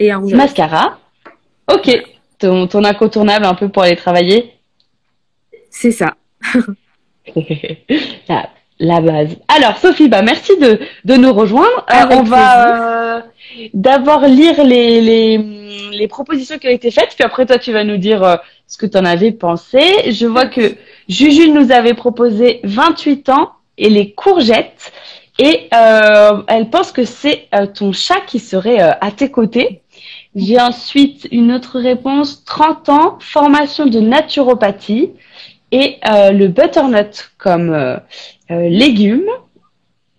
et 0.00 0.10
un 0.10 0.18
rouge. 0.18 0.34
Mascara. 0.34 0.98
Ok. 1.72 1.90
Ton, 2.38 2.66
ton 2.66 2.82
incontournable 2.84 3.44
un 3.44 3.54
peu 3.54 3.68
pour 3.68 3.84
aller 3.84 3.96
travailler. 3.96 4.54
C'est 5.70 5.92
ça. 5.92 6.14
la, 8.78 9.00
base. 9.00 9.36
Alors, 9.48 9.78
Sophie, 9.78 10.08
bah, 10.08 10.22
merci 10.22 10.58
de, 10.58 10.80
de 11.04 11.14
nous 11.14 11.32
rejoindre. 11.32 11.86
Euh, 11.90 12.06
on 12.10 12.22
va 12.22 13.16
euh, 13.16 13.20
d'abord 13.72 14.26
lire 14.26 14.62
les, 14.64 15.00
les 15.00 15.64
les 15.94 16.08
propositions 16.08 16.58
qui 16.58 16.66
ont 16.66 16.72
été 16.72 16.90
faites, 16.90 17.14
puis 17.14 17.24
après 17.24 17.46
toi 17.46 17.58
tu 17.58 17.72
vas 17.72 17.84
nous 17.84 17.96
dire 17.96 18.22
euh, 18.22 18.36
ce 18.66 18.78
que 18.78 18.86
tu 18.86 18.96
en 18.98 19.04
avais 19.04 19.32
pensé. 19.32 20.10
Je 20.10 20.26
vois 20.26 20.46
que 20.46 20.74
Juju 21.08 21.50
nous 21.50 21.72
avait 21.72 21.94
proposé 21.94 22.60
28 22.64 23.28
ans 23.30 23.52
et 23.78 23.90
les 23.90 24.12
courgettes 24.12 24.92
et 25.38 25.68
euh, 25.74 26.42
elle 26.46 26.70
pense 26.70 26.92
que 26.92 27.04
c'est 27.04 27.48
euh, 27.54 27.66
ton 27.66 27.92
chat 27.92 28.20
qui 28.26 28.38
serait 28.38 28.78
à 28.78 29.10
tes 29.10 29.30
côtés. 29.30 29.82
J'ai 30.36 30.60
ensuite 30.60 31.28
une 31.30 31.52
autre 31.52 31.78
réponse 31.78 32.44
30 32.44 32.88
ans, 32.88 33.18
formation 33.20 33.86
de 33.86 34.00
naturopathie 34.00 35.10
et 35.74 35.98
euh, 36.08 36.30
le 36.30 36.46
butternut 36.46 37.32
comme 37.36 37.70
euh, 37.70 37.96
euh, 38.52 38.68
légume. 38.68 39.28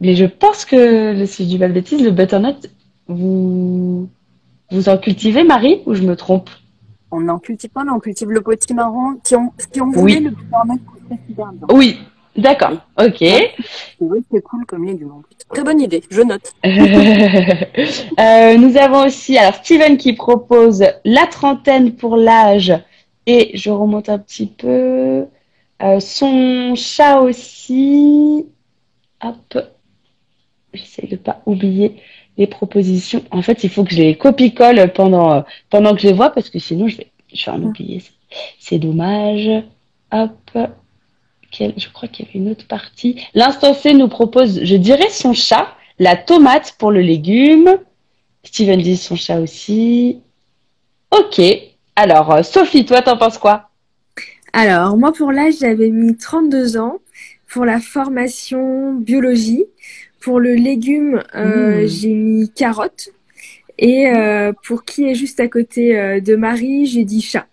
Mais 0.01 0.13
je 0.13 0.25
pense 0.25 0.65
que, 0.65 1.25
si 1.25 1.43
je 1.45 1.47
dis 1.47 1.57
pas 1.57 1.69
de 1.69 1.73
bêtises, 1.73 2.03
le 2.03 2.11
butternut, 2.11 2.69
vous, 3.07 4.09
vous 4.69 4.89
en 4.89 4.97
cultivez, 4.97 5.45
Marie, 5.45 5.81
ou 5.85 5.93
je 5.93 6.03
me 6.03 6.17
trompe? 6.17 6.49
On 7.09 7.21
n'en 7.21 7.39
cultive 7.39 7.69
pas, 7.69 7.85
mais 7.85 7.91
on 7.91 8.01
cultive 8.01 8.29
le 8.29 8.41
potimarron. 8.41 9.17
Si 9.23 9.33
on, 9.37 9.53
si 9.73 9.79
on 9.79 9.85
Oui. 9.85 9.93
voulait, 9.93 10.19
le 10.19 10.31
butternut. 10.31 10.81
Oui, 11.71 11.99
d'accord, 12.35 12.73
ok. 12.99 13.19
Que 13.19 14.05
c'est 14.29 14.41
cool 14.41 14.65
comme 14.65 14.85
légume. 14.85 15.21
Très 15.53 15.63
bonne 15.63 15.79
idée, 15.79 16.03
je 16.11 16.21
note. 16.21 16.51
Nous 18.59 18.77
avons 18.77 19.05
aussi 19.05 19.37
alors 19.37 19.55
Steven 19.55 19.95
qui 19.95 20.11
propose 20.11 20.83
la 21.05 21.27
trentaine 21.27 21.93
pour 21.93 22.17
l'âge 22.17 22.73
et 23.25 23.51
je 23.53 23.69
remonte 23.69 24.09
un 24.09 24.17
petit 24.19 24.47
peu 24.47 25.27
Euh, 25.81 25.99
son 25.99 26.75
chat 26.75 27.19
aussi. 27.19 28.45
Hop, 29.21 29.57
j'essaie 30.73 31.07
de 31.07 31.15
pas 31.15 31.41
oublier 31.45 32.01
les 32.37 32.47
propositions. 32.47 33.23
En 33.31 33.41
fait, 33.41 33.63
il 33.63 33.69
faut 33.69 33.83
que 33.83 33.91
je 33.91 34.01
les 34.01 34.17
copie-colle 34.17 34.91
pendant 34.93 35.33
euh, 35.33 35.41
pendant 35.69 35.95
que 35.95 36.01
je 36.01 36.07
les 36.07 36.13
vois 36.13 36.29
parce 36.29 36.49
que 36.49 36.59
sinon 36.59 36.87
je 36.87 36.97
vais 36.97 37.11
je 37.33 37.45
vais 37.45 37.51
en 37.51 37.63
oublier. 37.63 38.01
C'est 38.59 38.79
dommage. 38.79 39.49
Hop. 40.11 40.57
Je 41.59 41.89
crois 41.89 42.09
qu'il 42.09 42.25
y 42.25 42.29
avait 42.29 42.39
une 42.39 42.49
autre 42.49 42.67
partie. 42.67 43.21
L'instant 43.33 43.73
C 43.73 43.93
nous 43.93 44.09
propose, 44.09 44.63
je 44.63 44.75
dirais 44.75 45.09
son 45.09 45.33
chat, 45.33 45.69
la 45.99 46.15
tomate 46.15 46.75
pour 46.77 46.91
le 46.91 47.01
légume. 47.01 47.77
Steven 48.43 48.81
dit 48.81 48.97
son 48.97 49.15
chat 49.15 49.39
aussi. 49.39 50.19
Ok. 51.11 51.41
Alors, 51.95 52.31
euh, 52.31 52.43
Sophie, 52.43 52.85
toi, 52.85 53.01
t'en 53.01 53.17
penses 53.17 53.37
quoi? 53.37 53.64
Alors, 54.55 54.95
moi, 54.95 55.11
pour 55.11 55.33
l'âge, 55.33 55.55
j'avais 55.59 55.89
mis 55.89 56.15
32 56.15 56.77
ans. 56.77 56.99
Pour 57.45 57.65
la 57.65 57.81
formation 57.81 58.93
biologie, 58.93 59.65
pour 60.21 60.39
le 60.39 60.55
légume, 60.55 61.21
euh, 61.35 61.83
Mmh. 61.83 61.87
j'ai 61.87 62.13
mis 62.13 62.49
carotte. 62.49 63.09
Et 63.77 64.07
euh, 64.07 64.53
pour 64.65 64.85
qui 64.85 65.09
est 65.09 65.15
juste 65.15 65.41
à 65.41 65.49
côté 65.49 65.99
euh, 65.99 66.21
de 66.21 66.37
Marie, 66.37 66.85
j'ai 66.85 67.03
dit 67.03 67.21
chat. 67.21 67.47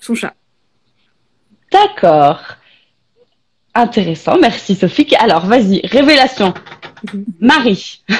Son 0.00 0.16
chat. 0.16 0.34
D'accord. 1.70 2.56
Intéressant. 3.72 4.36
Merci, 4.40 4.74
Sophie. 4.74 5.14
Alors, 5.20 5.46
vas-y, 5.46 5.80
révélation. 5.86 6.52
Marie. 7.40 8.04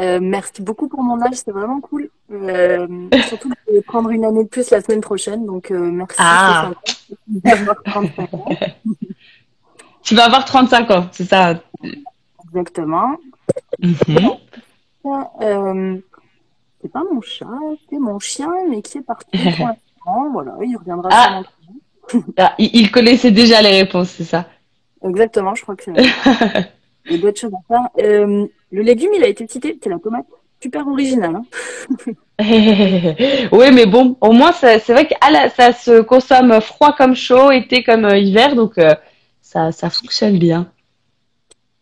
Euh, 0.00 0.18
merci 0.20 0.60
beaucoup 0.60 0.88
pour 0.88 1.04
mon 1.04 1.22
âge, 1.22 1.34
c'est 1.36 1.52
vraiment 1.52 1.80
cool. 1.80 2.10
Euh, 2.32 2.86
surtout 3.28 3.50
je 3.68 3.74
vais 3.74 3.82
prendre 3.82 4.10
une 4.10 4.24
année 4.24 4.44
de 4.44 4.48
plus 4.48 4.70
la 4.70 4.80
semaine 4.80 5.02
prochaine, 5.02 5.44
donc 5.44 5.70
euh, 5.70 5.78
merci. 5.78 6.16
Ah. 6.18 6.70
c'est 7.06 7.14
sympa. 7.48 7.56
D'avoir 7.56 7.82
35 7.82 8.34
ans, 8.34 8.48
Tu 10.02 10.14
vas 10.14 10.24
avoir 10.24 10.44
35 10.44 10.90
ans, 10.90 11.08
c'est 11.12 11.24
ça? 11.24 11.60
Exactement. 12.48 13.16
Mhm. 13.78 14.30
Euh, 15.42 15.98
c'est 16.80 16.92
pas 16.92 17.02
mon 17.12 17.20
chat, 17.20 17.46
c'est 17.90 17.98
mon 17.98 18.18
chien, 18.18 18.50
mais 18.70 18.80
qui 18.80 18.98
est 18.98 19.02
parti 19.02 19.30
pour 19.32 19.66
l'instant. 19.66 19.78
Voilà, 20.32 20.54
il 20.62 20.76
reviendra 20.76 21.08
Ah. 21.12 21.42
Ah, 22.36 22.54
il 22.58 22.70
il 22.74 22.90
connaissait 22.90 23.30
déjà 23.30 23.62
les 23.62 23.80
réponses, 23.80 24.10
c'est 24.10 24.24
ça? 24.24 24.46
Exactement, 25.02 25.54
je 25.54 25.62
crois 25.62 25.76
que 25.76 25.84
c'est 25.84 25.92
il 27.06 27.16
y 27.16 27.18
a 27.18 27.22
d'autres 27.22 27.40
choses 27.40 27.52
à 27.54 27.62
faire. 27.68 27.88
Euh, 27.98 28.46
le 28.70 28.82
légume, 28.82 29.10
il 29.14 29.22
a 29.22 29.28
été 29.28 29.46
cité, 29.46 29.78
c'est 29.82 29.90
la 29.90 29.98
tomate. 29.98 30.26
Super 30.64 30.88
original. 30.88 31.36
Hein 31.36 31.44
oui, 33.52 33.66
mais 33.74 33.84
bon, 33.84 34.16
au 34.22 34.32
moins, 34.32 34.50
c'est 34.52 34.78
vrai 34.88 35.06
que 35.06 35.12
ah 35.20 35.50
ça 35.50 35.74
se 35.74 36.00
consomme 36.00 36.58
froid 36.62 36.94
comme 36.96 37.14
chaud, 37.14 37.50
été 37.50 37.82
comme 37.82 38.06
euh, 38.06 38.16
hiver, 38.16 38.56
donc 38.56 38.78
euh, 38.78 38.94
ça, 39.42 39.72
ça 39.72 39.90
fonctionne 39.90 40.38
bien. 40.38 40.72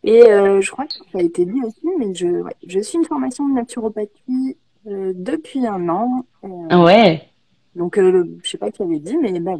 Et 0.03 0.25
euh, 0.25 0.61
je 0.61 0.69
crois 0.73 0.87
que 0.87 0.95
ça 0.95 1.19
a 1.21 1.23
été 1.23 1.45
dit 1.45 1.61
aussi, 1.65 1.87
mais 1.97 2.13
je, 2.13 2.27
ouais, 2.27 2.57
je 2.67 2.81
suis 2.81 2.99
une 2.99 3.05
formation 3.05 3.49
de 3.49 3.55
naturopathie 3.55 4.57
euh, 4.89 5.13
depuis 5.15 5.65
un 5.65 5.89
an. 5.89 6.25
Ouais. 6.43 7.23
donc, 7.77 7.99
euh, 7.99 8.25
je 8.43 8.51
sais 8.51 8.59
pas 8.59 8.73
qui 8.73 8.83
avait 8.83 8.99
dit, 8.99 9.17
mais 9.17 9.39
bah, 9.39 9.55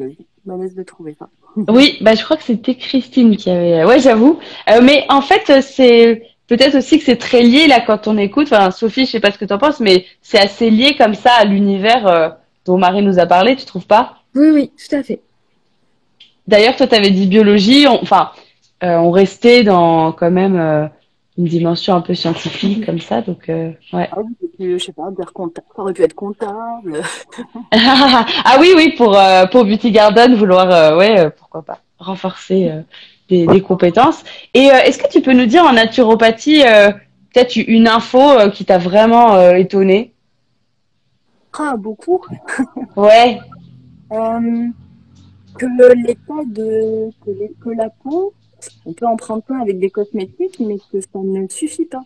laisse 0.61 0.75
de 0.75 0.83
trouver 0.83 1.15
ça. 1.17 1.29
Oui, 1.69 1.97
bah, 2.01 2.17
je 2.17 2.25
crois 2.25 2.37
que 2.37 2.43
c'était 2.43 2.75
Christine 2.75 3.37
qui 3.37 3.51
avait. 3.51 3.85
Ouais, 3.85 4.01
j'avoue. 4.01 4.41
Mais 4.83 5.05
en 5.09 5.21
fait, 5.21 5.63
c'est 5.63 6.32
peut-être 6.57 6.77
aussi 6.77 6.99
que 6.99 7.05
c'est 7.05 7.17
très 7.17 7.41
lié 7.43 7.67
là 7.67 7.81
quand 7.81 8.07
on 8.09 8.19
écoute. 8.19 8.49
Enfin, 8.53 8.71
Sophie, 8.71 9.07
je 9.07 9.13
sais 9.13 9.21
pas 9.21 9.31
ce 9.31 9.39
que 9.39 9.47
tu 9.47 9.55
en 9.55 9.59
penses, 9.59 9.81
mais 9.81 10.05
c'est 10.21 10.39
assez 10.39 10.69
lié 10.69 10.95
comme 10.99 11.15
ça 11.15 11.33
à 11.33 11.45
l'univers 11.47 12.07
euh, 12.07 12.29
dont 12.67 12.77
Marie 12.77 13.01
nous 13.01 13.19
a 13.19 13.25
parlé, 13.25 13.57
tu 13.57 13.65
trouves 13.65 13.87
pas? 13.87 14.19
Oui, 14.35 14.51
oui, 14.51 14.71
tout 14.77 14.95
à 14.95 15.03
fait. 15.03 15.21
D'ailleurs, 16.47 16.77
toi, 16.77 16.87
tu 16.87 16.95
avais 16.95 17.11
dit 17.11 17.27
biologie. 17.27 17.87
on- 17.89 18.03
Enfin, 18.03 18.33
euh, 18.85 18.97
on 18.97 19.11
restait 19.11 19.65
dans 19.65 20.13
quand 20.13 20.31
même 20.31 20.57
euh, 20.61 20.87
une 21.39 21.47
dimension 21.47 21.95
un 21.95 22.03
peu 22.03 22.15
scientifique 22.15 22.85
comme 22.85 23.01
ça. 23.01 23.23
Donc, 23.23 23.49
euh, 23.49 23.71
ouais. 23.95 24.11
Ah 24.13 24.19
oui, 24.59 24.77
je 24.79 24.85
sais 24.85 24.93
pas, 24.93 25.11
dire 25.11 25.33
comptable, 25.33 25.67
ça 25.75 25.81
aurait 25.83 25.95
pu 25.95 26.03
être 26.03 26.15
comptable. 26.15 27.01
ah 27.73 28.57
oui, 28.61 28.75
oui, 28.77 28.93
pour, 28.93 29.17
euh, 29.19 29.47
pour 29.47 29.65
Beauty 29.65 29.91
Garden, 29.91 30.35
vouloir, 30.35 30.71
euh, 30.71 30.99
ouais, 30.99 31.19
euh, 31.19 31.31
pourquoi 31.31 31.63
pas, 31.63 31.79
renforcer 31.99 32.69
euh, 32.69 32.83
des, 33.33 33.47
des 33.47 33.61
compétences. 33.63 34.23
Et 34.55 34.71
euh, 34.71 34.75
est-ce 34.85 34.99
que 34.99 35.09
tu 35.09 35.21
peux 35.23 35.33
nous 35.33 35.47
dire 35.47 35.65
en 35.65 35.73
naturopathie, 35.73 36.63
euh, 36.67 36.91
peut-être 37.33 37.57
une 37.57 37.89
info 37.89 38.21
euh, 38.21 38.51
qui 38.51 38.65
t'a 38.65 38.79
vraiment 38.79 39.27
étonné 39.65 40.13
Ah, 41.59 41.75
beaucoup. 41.77 42.21
Ouais, 42.97 43.39
que 45.59 45.67
l'état 46.07 46.45
de 46.47 47.11
que, 47.25 47.31
les- 47.31 47.53
que 47.63 47.71
la 47.71 47.89
peau, 47.91 48.33
on 48.87 48.93
peut 48.93 49.07
en 49.07 49.17
prendre 49.17 49.43
plein 49.43 49.61
avec 49.61 49.79
des 49.79 49.91
cosmétiques, 49.91 50.59
mais 50.61 50.77
que 50.91 51.01
ça 51.01 51.09
ne 51.23 51.47
suffit 51.49 51.87
pas. 51.87 52.03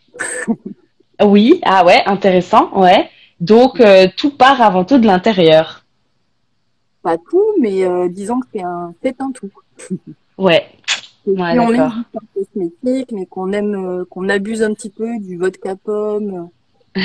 oui, 1.25 1.61
ah 1.65 1.85
ouais, 1.85 2.03
intéressant, 2.07 2.71
ouais. 2.81 3.09
Donc, 3.41 3.81
euh, 3.81 4.07
tout 4.17 4.31
part 4.37 4.63
avant 4.63 4.85
tout 4.85 4.99
de 4.99 5.07
l'intérieur. 5.07 5.85
Pas 7.03 7.17
tout, 7.19 7.45
mais 7.61 7.85
euh, 7.85 8.09
disons 8.09 8.41
que 8.41 8.47
c'est 8.55 8.63
un, 8.63 8.95
c'est 9.03 9.21
un 9.21 9.31
tout. 9.33 9.51
Ouais, 10.39 10.67
Ouais, 11.27 11.53
si 11.53 11.59
on 11.59 11.73
aime 11.73 12.05
cosmétique, 12.35 13.13
mais 13.13 13.27
qu'on 13.27 13.53
aime, 13.53 13.75
euh, 13.75 14.05
qu'on 14.09 14.29
abuse 14.29 14.63
un 14.63 14.73
petit 14.75 14.91
peu 14.91 15.19
du 15.19 15.37
vodka 15.37 15.75
pomme 15.77 16.49
euh, 16.97 17.01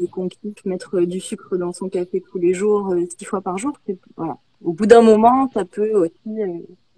et 0.00 0.06
qu'on 0.08 0.28
kiffe 0.28 0.64
mettre 0.64 0.98
euh, 0.98 1.06
du 1.06 1.20
sucre 1.20 1.56
dans 1.56 1.72
son 1.72 1.88
café 1.88 2.22
tous 2.30 2.38
les 2.38 2.54
jours, 2.54 2.94
six 3.18 3.24
fois 3.24 3.40
par 3.40 3.58
jour, 3.58 3.72
voilà. 4.16 4.36
Au 4.62 4.72
bout 4.72 4.86
d'un 4.86 5.02
moment, 5.02 5.50
ça 5.52 5.64
peut 5.64 5.92
aussi, 5.92 6.40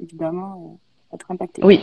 évidemment, 0.01 0.79
être 1.13 1.31
impacté. 1.31 1.63
Oui. 1.65 1.81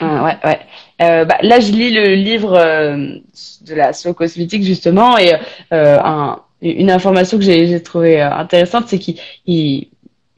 Ah, 0.00 0.24
ouais, 0.24 0.36
ouais. 0.44 0.58
Euh, 1.02 1.24
bah, 1.24 1.38
là, 1.42 1.60
je 1.60 1.72
lis 1.72 1.90
le 1.90 2.14
livre 2.14 2.54
euh, 2.54 3.16
de 3.62 3.74
la 3.74 3.92
slow 3.92 4.14
cosmétique 4.14 4.62
justement 4.62 5.18
et 5.18 5.34
euh, 5.72 5.98
un, 6.02 6.40
une 6.62 6.90
information 6.90 7.38
que 7.38 7.44
j'ai 7.44 7.82
trouvée 7.82 8.20
intéressante, 8.20 8.84
c'est 8.88 8.98
qu'il 8.98 9.18
il, 9.46 9.88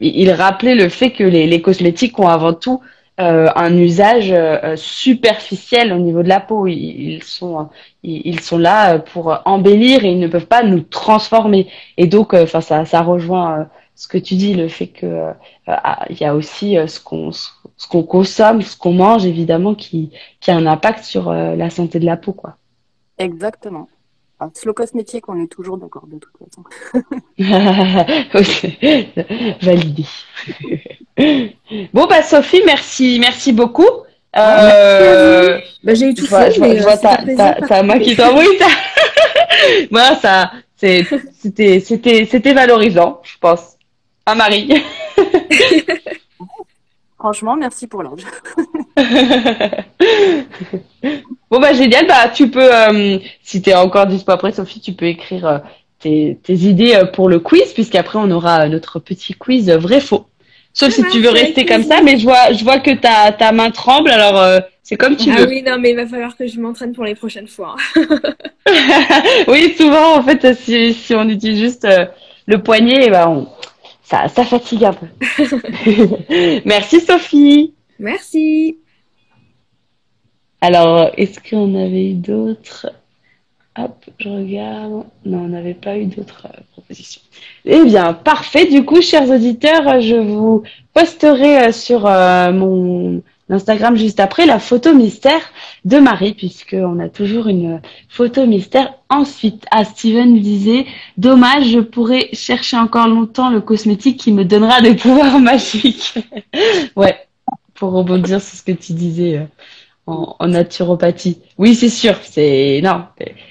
il 0.00 0.30
rappelait 0.30 0.74
le 0.74 0.88
fait 0.88 1.10
que 1.10 1.24
les, 1.24 1.46
les 1.46 1.60
cosmétiques 1.60 2.18
ont 2.18 2.28
avant 2.28 2.54
tout 2.54 2.80
euh, 3.20 3.48
un 3.56 3.76
usage 3.76 4.30
euh, 4.32 4.76
superficiel 4.76 5.92
au 5.92 5.98
niveau 5.98 6.22
de 6.22 6.28
la 6.28 6.40
peau. 6.40 6.66
Ils, 6.66 7.22
sont 7.22 7.68
ils, 8.02 8.22
ils 8.24 8.40
sont 8.40 8.58
là 8.58 8.94
euh, 8.94 8.98
pour 8.98 9.40
embellir 9.44 10.04
et 10.04 10.12
ils 10.12 10.20
ne 10.20 10.28
peuvent 10.28 10.46
pas 10.46 10.62
nous 10.62 10.80
transformer. 10.80 11.68
Et 11.96 12.06
donc, 12.06 12.34
euh, 12.34 12.44
enfin, 12.44 12.60
ça, 12.60 12.84
ça 12.84 13.02
rejoint 13.02 13.60
euh, 13.60 13.64
ce 13.94 14.06
que 14.08 14.18
tu 14.18 14.34
dis, 14.36 14.54
le 14.54 14.68
fait 14.68 14.86
que 14.86 15.06
euh, 15.06 15.32
ah, 15.66 16.04
il 16.10 16.20
y 16.20 16.24
a 16.24 16.34
aussi 16.34 16.78
euh, 16.78 16.86
ce 16.86 17.00
qu'on 17.00 17.32
ce 17.78 17.86
qu'on 17.86 18.02
consomme, 18.02 18.60
ce 18.62 18.76
qu'on 18.76 18.92
mange, 18.92 19.24
évidemment, 19.24 19.74
qui, 19.74 20.10
qui 20.40 20.50
a 20.50 20.56
un 20.56 20.66
impact 20.66 21.04
sur 21.04 21.30
euh, 21.30 21.54
la 21.54 21.70
santé 21.70 22.00
de 22.00 22.04
la 22.04 22.16
peau, 22.16 22.32
quoi. 22.32 22.56
Exactement. 23.18 23.88
Enfin, 24.40 24.52
slow 24.54 24.72
cosmétique, 24.72 25.28
on 25.28 25.42
est 25.42 25.48
toujours 25.48 25.78
d'accord 25.78 26.06
de 26.06 26.18
toute 26.18 26.32
façon. 26.38 26.62
Ok. 28.34 28.66
Validé. 29.62 30.04
bon, 31.92 32.06
bah, 32.06 32.22
Sophie, 32.22 32.62
merci, 32.64 33.18
merci 33.20 33.52
beaucoup. 33.52 33.88
Euh, 34.36 35.58
Bah, 35.82 35.94
j'ai 35.94 36.06
eu 36.10 36.14
tout 36.14 36.26
fait, 36.26 36.52
je 36.52 36.58
vois, 36.58 36.68
je 36.68 36.74
euh, 36.74 36.82
vois 36.82 36.96
c'était 36.96 37.34
ta, 37.66 37.82
main 37.82 37.98
qui 37.98 38.14
t'envoie. 38.14 38.44
Ça- 38.58 38.66
Moi, 39.90 40.14
ça, 40.22 40.52
c'était, 40.76 41.80
c'était, 41.80 42.24
c'était 42.30 42.52
valorisant, 42.54 43.20
je 43.24 43.36
pense. 43.40 43.76
Ah, 44.24 44.34
Marie. 44.36 44.68
Franchement, 47.18 47.56
merci 47.56 47.86
pour 47.86 48.02
l'âge. 48.02 48.24
bon 51.50 51.60
bah 51.60 51.72
génial, 51.72 52.06
bah 52.06 52.28
tu 52.32 52.50
peux, 52.50 52.72
euh, 52.74 53.18
si 53.42 53.62
t'es 53.62 53.74
encore 53.74 54.06
dispo 54.06 54.32
après 54.32 54.52
Sophie, 54.52 54.80
tu 54.80 54.92
peux 54.92 55.06
écrire 55.06 55.46
euh, 55.46 55.58
tes, 55.98 56.38
tes 56.42 56.54
idées 56.54 56.94
euh, 56.94 57.04
pour 57.06 57.28
le 57.28 57.40
quiz, 57.40 57.72
puisqu'après 57.72 58.18
on 58.18 58.30
aura 58.30 58.68
notre 58.68 58.98
petit 58.98 59.34
quiz 59.34 59.70
vrai-faux. 59.70 60.26
Sauf 60.72 60.90
Ça 60.90 60.92
si 60.92 61.00
marche, 61.02 61.12
tu 61.12 61.20
veux 61.20 61.30
rester 61.30 61.64
comme 61.66 61.82
plaisir. 61.82 61.84
ça, 61.84 62.02
mais 62.02 62.18
je 62.18 62.24
vois, 62.24 62.52
je 62.52 62.62
vois 62.62 62.78
que 62.78 62.94
ta, 62.94 63.32
ta 63.32 63.52
main 63.52 63.70
tremble, 63.70 64.10
alors 64.10 64.38
euh, 64.40 64.60
c'est 64.82 64.96
comme 64.96 65.16
tu 65.16 65.30
Ah 65.30 65.32
veux. 65.32 65.46
oui, 65.46 65.62
non, 65.62 65.78
mais 65.78 65.90
il 65.90 65.96
va 65.96 66.06
falloir 66.06 66.36
que 66.36 66.46
je 66.46 66.60
m'entraîne 66.60 66.92
pour 66.92 67.04
les 67.04 67.14
prochaines 67.14 67.48
fois. 67.48 67.74
oui, 69.48 69.74
souvent 69.76 70.18
en 70.18 70.22
fait, 70.22 70.54
si, 70.54 70.94
si 70.94 71.14
on 71.14 71.28
utilise 71.28 71.58
juste 71.58 71.84
euh, 71.84 72.06
le 72.46 72.62
poignet, 72.62 73.04
eh 73.06 73.10
ben, 73.10 73.28
on- 73.28 73.48
ça, 74.08 74.26
ça 74.28 74.44
fatigue 74.44 74.84
un 74.84 74.94
peu. 74.94 75.06
Merci 76.64 77.00
Sophie. 77.00 77.74
Merci. 77.98 78.78
Alors, 80.62 81.10
est-ce 81.16 81.38
qu'on 81.40 81.74
avait 81.74 82.12
eu 82.12 82.14
d'autres? 82.14 82.90
Hop, 83.76 84.04
je 84.18 84.28
regarde. 84.28 85.04
Non, 85.26 85.40
on 85.40 85.48
n'avait 85.48 85.74
pas 85.74 85.98
eu 85.98 86.06
d'autres 86.06 86.46
euh, 86.46 86.60
propositions. 86.72 87.20
Eh 87.66 87.84
bien, 87.84 88.14
parfait. 88.14 88.66
Du 88.66 88.84
coup, 88.84 89.02
chers 89.02 89.28
auditeurs, 89.28 90.00
je 90.00 90.16
vous 90.16 90.62
posterai 90.94 91.66
euh, 91.68 91.72
sur 91.72 92.06
euh, 92.06 92.50
mon 92.50 93.22
Instagram 93.50 93.96
juste 93.96 94.20
après 94.20 94.46
la 94.46 94.58
photo 94.58 94.94
mystère 94.94 95.40
de 95.84 95.98
Marie, 95.98 96.34
puisqu'on 96.34 96.98
a 96.98 97.08
toujours 97.08 97.46
une 97.48 97.80
photo 98.08 98.46
mystère. 98.46 98.94
Ensuite, 99.08 99.64
à 99.70 99.84
Steven 99.84 100.38
disait, 100.38 100.86
dommage, 101.16 101.68
je 101.68 101.80
pourrais 101.80 102.28
chercher 102.32 102.76
encore 102.76 103.08
longtemps 103.08 103.50
le 103.50 103.60
cosmétique 103.60 104.20
qui 104.20 104.32
me 104.32 104.44
donnera 104.44 104.80
des 104.80 104.94
pouvoirs 104.94 105.38
magiques. 105.40 106.14
ouais, 106.96 107.16
pour 107.74 107.92
rebondir 107.92 108.40
sur 108.40 108.58
ce 108.58 108.62
que 108.62 108.72
tu 108.72 108.92
disais 108.92 109.46
en, 110.06 110.36
en 110.38 110.48
naturopathie. 110.48 111.38
Oui, 111.56 111.74
c'est 111.74 111.88
sûr. 111.88 112.16
C'est 112.22 112.80
non, 112.82 113.04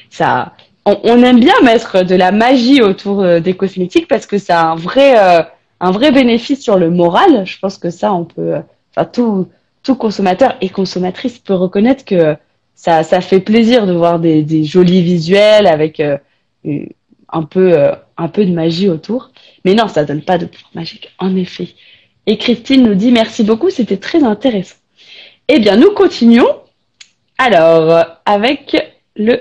ça. 0.10 0.54
On, 0.86 1.22
aime 1.22 1.42
bien 1.42 1.60
mettre 1.64 2.04
de 2.04 2.16
la 2.16 2.32
magie 2.32 2.82
autour 2.82 3.22
euh, 3.22 3.42
des 3.42 3.56
cosmétiques 3.56 4.08
parce 4.08 4.26
que 4.26 4.38
ça 4.38 4.62
a 4.62 4.66
un 4.68 4.76
vrai, 4.76 5.20
euh, 5.20 5.44
un 5.82 5.92
vrai 5.92 6.14
bénéfice 6.14 6.62
sur 6.62 6.80
le 6.80 6.90
moral. 6.90 7.46
Je 7.46 7.60
pense 7.60 7.78
que 7.78 7.90
ça, 7.90 8.14
on 8.14 8.24
peut, 8.24 8.56
euh, 8.56 8.62
enfin 8.96 9.06
tout, 9.06 9.48
tout 9.88 9.96
consommateur 9.96 10.58
et 10.60 10.68
consommatrice 10.68 11.40
peut 11.40 11.54
reconnaître 11.54 12.04
que 12.04 12.36
ça, 12.76 13.04
fait 13.22 13.40
plaisir 13.40 13.88
de 13.88 13.94
voir 13.94 14.20
des, 14.20 14.66
jolis 14.66 15.02
visuels 15.02 15.66
avec 15.66 16.02
euh, 16.02 16.18
un 17.30 17.44
peu, 17.44 17.72
euh, 17.72 17.94
un 18.18 18.28
peu 18.28 18.44
de 18.44 18.52
magie 18.52 18.90
autour. 18.90 19.32
Mais 19.64 19.76
non, 19.76 19.88
ça 19.88 20.04
donne 20.04 20.24
pas 20.24 20.38
de 20.38 20.46
pouvoir 20.46 20.72
magique, 20.76 21.10
en 21.20 21.38
effet. 21.38 21.70
Et 22.26 22.38
Christine 22.38 22.84
nous 22.84 22.96
dit 22.96 23.14
merci 23.14 23.46
beaucoup, 23.46 23.70
c'était 23.70 23.96
très 23.96 24.26
intéressant. 24.26 24.76
Eh 25.48 25.60
bien, 25.60 25.78
nous 25.78 25.92
continuons. 25.92 26.58
Alors, 27.38 28.04
avec 28.26 28.76
le 29.16 29.40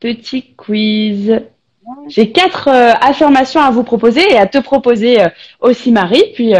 petit 0.00 0.52
quiz. 0.54 1.40
J'ai 2.08 2.30
quatre 2.30 2.68
euh, 2.68 2.92
affirmations 3.00 3.62
à 3.62 3.70
vous 3.70 3.84
proposer 3.84 4.20
et 4.32 4.36
à 4.36 4.46
te 4.46 4.58
proposer 4.58 5.16
aussi, 5.60 5.92
Marie. 5.92 6.24
Puis, 6.34 6.52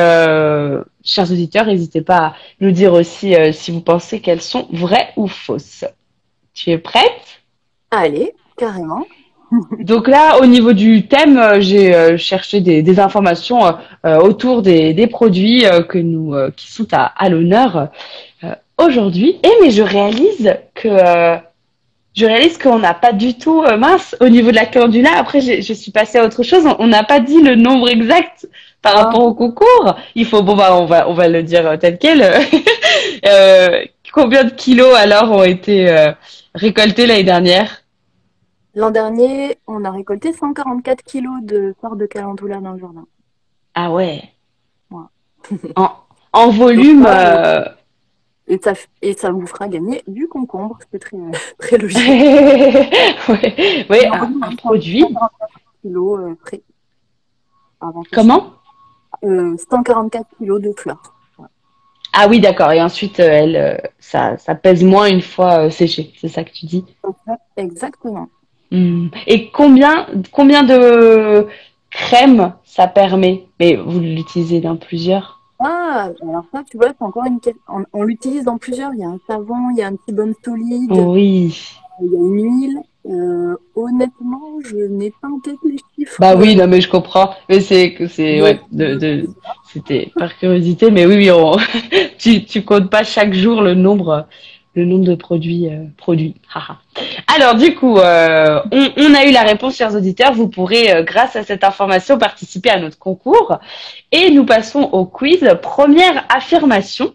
chers 1.04 1.30
auditeurs, 1.30 1.66
n'hésitez 1.66 2.02
pas 2.02 2.16
à 2.16 2.34
nous 2.60 2.70
dire 2.70 2.92
aussi 2.92 3.34
euh, 3.34 3.52
si 3.52 3.70
vous 3.70 3.80
pensez 3.80 4.20
qu'elles 4.20 4.40
sont 4.40 4.68
vraies 4.72 5.10
ou 5.16 5.26
fausses. 5.26 5.84
Tu 6.54 6.70
es 6.70 6.78
prête? 6.78 7.42
Allez, 7.90 8.32
carrément. 8.56 9.06
Donc 9.80 10.08
là, 10.08 10.40
au 10.40 10.46
niveau 10.46 10.72
du 10.72 11.06
thème, 11.06 11.38
euh, 11.38 11.60
j'ai 11.60 11.94
euh, 11.94 12.16
cherché 12.16 12.60
des, 12.60 12.82
des 12.82 13.00
informations 13.00 13.60
autour 14.04 14.62
des, 14.62 14.94
des 14.94 15.06
produits 15.06 15.64
que 15.88 15.98
nous, 15.98 16.34
qui 16.56 16.72
sont 16.72 16.88
à, 16.92 17.04
à 17.04 17.28
l'honneur 17.28 17.88
aujourd'hui. 18.78 19.38
Et 19.42 19.50
mais 19.60 19.70
je 19.70 19.82
réalise 19.82 20.56
que 20.74 20.88
je 22.14 22.26
réalise 22.26 22.58
qu'on 22.58 22.78
n'a 22.78 22.94
pas 22.94 23.12
du 23.12 23.38
tout 23.38 23.62
mince 23.78 24.16
au 24.20 24.28
niveau 24.28 24.50
de 24.50 24.56
la 24.56 24.66
calendula. 24.66 25.10
Après, 25.16 25.40
je 25.40 25.72
suis 25.72 25.92
passée 25.92 26.18
à 26.18 26.24
autre 26.24 26.42
chose. 26.42 26.64
On 26.78 26.88
n'a 26.88 27.04
pas 27.04 27.20
dit 27.20 27.40
le 27.40 27.54
nombre 27.54 27.88
exact 27.88 28.48
par 28.82 28.96
Ah. 28.96 29.02
rapport 29.04 29.22
au 29.24 29.34
concours. 29.34 29.94
Il 30.14 30.26
faut 30.26 30.42
bon 30.42 30.56
bah 30.56 30.76
on 30.76 30.86
va 30.86 31.08
on 31.08 31.14
va 31.14 31.28
le 31.28 31.42
dire 31.42 31.66
euh, 31.66 31.76
tel 31.76 31.98
quel. 31.98 32.22
Euh, 33.26 33.84
combien 34.12 34.44
de 34.44 34.50
kilos 34.50 34.94
alors 34.96 35.30
ont 35.30 35.44
été 35.44 35.88
euh, 35.88 36.12
récoltés 36.54 37.06
l'année 37.06 37.24
dernière? 37.24 37.82
L'an 38.74 38.90
dernier, 38.90 39.58
on 39.66 39.84
a 39.84 39.90
récolté 39.90 40.32
144 40.32 41.02
kilos 41.04 41.42
de 41.42 41.74
fleurs 41.78 41.96
de 41.96 42.06
calendula 42.06 42.58
dans 42.58 42.72
le 42.72 42.78
jardin. 42.80 43.04
Ah 43.74 43.90
ouais. 43.92 44.22
Ouais. 44.90 45.04
en, 45.76 45.90
en 46.32 46.50
volume. 46.50 47.02
Donc, 47.02 47.08
euh, 47.12 47.64
Et 48.48 48.58
ça, 48.62 48.72
et 49.02 49.12
ça 49.12 49.30
vous 49.30 49.46
fera 49.46 49.68
gagner 49.68 50.02
du 50.06 50.26
concombre. 50.26 50.78
C'est 50.90 50.98
très, 50.98 51.16
très 51.58 51.76
logique. 51.78 51.98
ouais, 53.28 53.86
ouais, 53.90 54.06
un, 54.06 54.32
un 54.42 54.56
produit. 54.56 55.02
144 55.02 55.50
kilos 55.82 56.20
euh, 56.20 56.34
prêts. 56.42 56.62
Avant 57.80 58.02
que- 58.02 58.10
Comment? 58.14 58.52
Euh, 59.24 59.56
144 59.70 60.26
kilos 60.38 60.60
de 60.60 60.72
fleurs. 60.76 61.02
Ah 62.14 62.26
oui, 62.28 62.40
d'accord. 62.40 62.72
Et 62.72 62.82
ensuite, 62.82 63.20
euh, 63.20 63.28
elle, 63.30 63.56
euh, 63.56 63.76
ça, 63.98 64.36
ça 64.36 64.54
pèse 64.54 64.84
moins 64.84 65.08
une 65.08 65.22
fois 65.22 65.66
euh, 65.66 65.70
séché. 65.70 66.12
C'est 66.20 66.28
ça 66.28 66.44
que 66.44 66.50
tu 66.52 66.66
dis? 66.66 66.84
Exactement. 67.56 68.28
Hmm. 68.70 69.08
Et 69.26 69.50
combien, 69.50 70.06
combien 70.30 70.62
de 70.62 71.46
crème 71.90 72.52
ça 72.64 72.86
permet? 72.86 73.46
Mais 73.60 73.76
vous 73.76 74.00
l'utilisez 74.00 74.60
dans 74.60 74.76
plusieurs? 74.76 75.40
Ah, 75.58 76.10
alors 76.20 76.44
ça, 76.52 76.62
tu 76.68 76.76
vois, 76.76 76.88
c'est 76.88 77.02
encore 77.04 77.24
une 77.24 77.40
question. 77.40 77.62
On, 77.68 77.84
on 77.92 78.02
l'utilise 78.02 78.44
dans 78.44 78.58
plusieurs. 78.58 78.92
Il 78.92 79.00
y 79.00 79.04
a 79.04 79.08
un 79.08 79.20
savon, 79.26 79.70
il 79.70 79.78
y 79.78 79.82
a 79.82 79.86
un 79.86 79.94
petit 79.96 80.12
baume 80.12 80.34
solide, 80.44 80.90
Oui. 80.92 81.56
il 82.02 82.12
y 82.12 82.16
a 82.16 82.18
une 82.18 82.42
huile. 82.42 82.78
Euh, 83.04 83.56
honnêtement, 83.74 84.60
je 84.64 84.76
n'ai 84.76 85.10
pas 85.10 85.28
en 85.28 85.40
tête 85.40 85.56
les 85.64 85.76
chiffres. 85.96 86.16
Bah 86.20 86.36
oui, 86.36 86.54
non 86.54 86.68
mais 86.68 86.80
je 86.80 86.88
comprends. 86.88 87.34
Mais 87.48 87.60
c'est 87.60 87.94
que 87.94 88.06
c'est 88.06 88.40
ouais, 88.40 88.60
de, 88.70 88.94
de 88.94 89.26
c'était 89.72 90.12
par 90.16 90.36
curiosité. 90.38 90.90
Mais 90.90 91.04
oui, 91.04 91.16
oui, 91.16 91.30
on, 91.32 91.56
tu 92.18 92.44
tu 92.44 92.62
comptes 92.62 92.90
pas 92.90 93.02
chaque 93.02 93.34
jour 93.34 93.60
le 93.60 93.74
nombre 93.74 94.26
le 94.74 94.84
nombre 94.84 95.04
de 95.04 95.14
produits 95.14 95.68
euh, 95.68 95.84
produits. 95.96 96.36
Alors 97.34 97.56
du 97.56 97.74
coup, 97.74 97.98
euh, 97.98 98.60
on, 98.70 98.88
on 98.96 99.14
a 99.14 99.26
eu 99.26 99.32
la 99.32 99.42
réponse, 99.42 99.76
chers 99.76 99.94
auditeurs. 99.94 100.32
Vous 100.32 100.48
pourrez, 100.48 100.92
euh, 100.92 101.02
grâce 101.02 101.36
à 101.36 101.42
cette 101.42 101.64
information, 101.64 102.18
participer 102.18 102.70
à 102.70 102.78
notre 102.78 102.98
concours. 102.98 103.58
Et 104.12 104.30
nous 104.30 104.44
passons 104.44 104.82
au 104.92 105.04
quiz. 105.06 105.44
Première 105.60 106.24
affirmation 106.34 107.14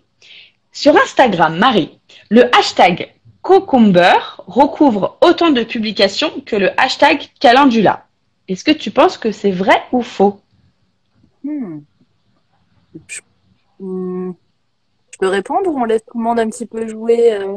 sur 0.71 0.95
Instagram, 0.95 1.57
Marie. 1.57 1.97
Le 2.29 2.43
hashtag 2.55 3.09
Cocumber 3.47 4.41
recouvre 4.45 5.17
autant 5.21 5.51
de 5.51 5.63
publications 5.63 6.33
que 6.45 6.57
le 6.57 6.69
hashtag 6.77 7.29
Calendula. 7.39 8.05
Est-ce 8.49 8.65
que 8.65 8.71
tu 8.71 8.91
penses 8.91 9.17
que 9.17 9.31
c'est 9.31 9.51
vrai 9.51 9.83
ou 9.93 10.01
faux? 10.01 10.41
Hmm. 11.45 11.79
Je, 13.07 13.21
hmm. 13.79 14.33
Je 15.13 15.17
peux 15.17 15.29
répondre 15.29 15.69
ou 15.69 15.79
on 15.79 15.85
laisse 15.85 16.03
tout 16.03 16.17
le 16.17 16.25
monde 16.25 16.41
un 16.41 16.49
petit 16.49 16.65
peu 16.65 16.89
jouer 16.89 17.35
euh 17.35 17.55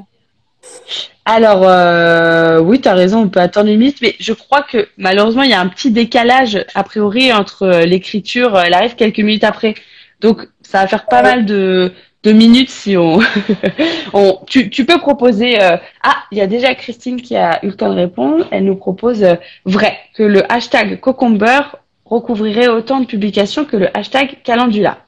Alors, 1.24 1.64
euh, 1.64 2.60
oui, 2.60 2.80
tu 2.80 2.86
as 2.86 2.94
raison, 2.94 3.22
on 3.22 3.28
peut 3.28 3.40
attendre 3.40 3.68
une 3.68 3.80
minute, 3.80 4.00
mais 4.00 4.14
je 4.20 4.32
crois 4.32 4.62
que 4.62 4.86
malheureusement, 4.96 5.42
il 5.42 5.50
y 5.50 5.54
a 5.54 5.60
un 5.60 5.68
petit 5.68 5.90
décalage, 5.90 6.64
a 6.76 6.84
priori, 6.84 7.32
entre 7.32 7.64
euh, 7.64 7.84
l'écriture, 7.84 8.56
elle 8.60 8.74
arrive 8.74 8.94
quelques 8.94 9.18
minutes 9.18 9.42
après. 9.42 9.74
Donc, 10.20 10.46
ça 10.62 10.82
va 10.82 10.86
faire 10.86 11.06
pas 11.06 11.16
Ouais. 11.16 11.30
mal 11.30 11.46
de, 11.46 11.92
de 12.22 12.32
minutes 12.32 12.70
si 12.70 12.96
on... 12.96 13.18
on 14.12 14.40
tu, 14.46 14.70
tu 14.70 14.84
peux 14.84 14.98
proposer... 14.98 15.60
euh, 15.62 15.76
Ah, 16.02 16.16
il 16.30 16.38
y 16.38 16.40
a 16.40 16.46
déjà 16.46 16.74
Christine 16.74 17.20
qui 17.20 17.36
a 17.36 17.64
eu 17.64 17.68
le 17.68 17.74
temps 17.76 17.90
de 17.90 17.94
répondre. 17.94 18.46
Elle 18.50 18.64
nous 18.64 18.76
propose 18.76 19.22
euh, 19.22 19.36
vrai, 19.64 19.96
que 20.14 20.22
le 20.22 20.50
hashtag 20.52 21.00
Cocumber 21.00 21.60
recouvrirait 22.04 22.68
autant 22.68 23.00
de 23.00 23.06
publications 23.06 23.64
que 23.64 23.76
le 23.76 23.96
hashtag 23.96 24.42
Calendula. 24.42 24.98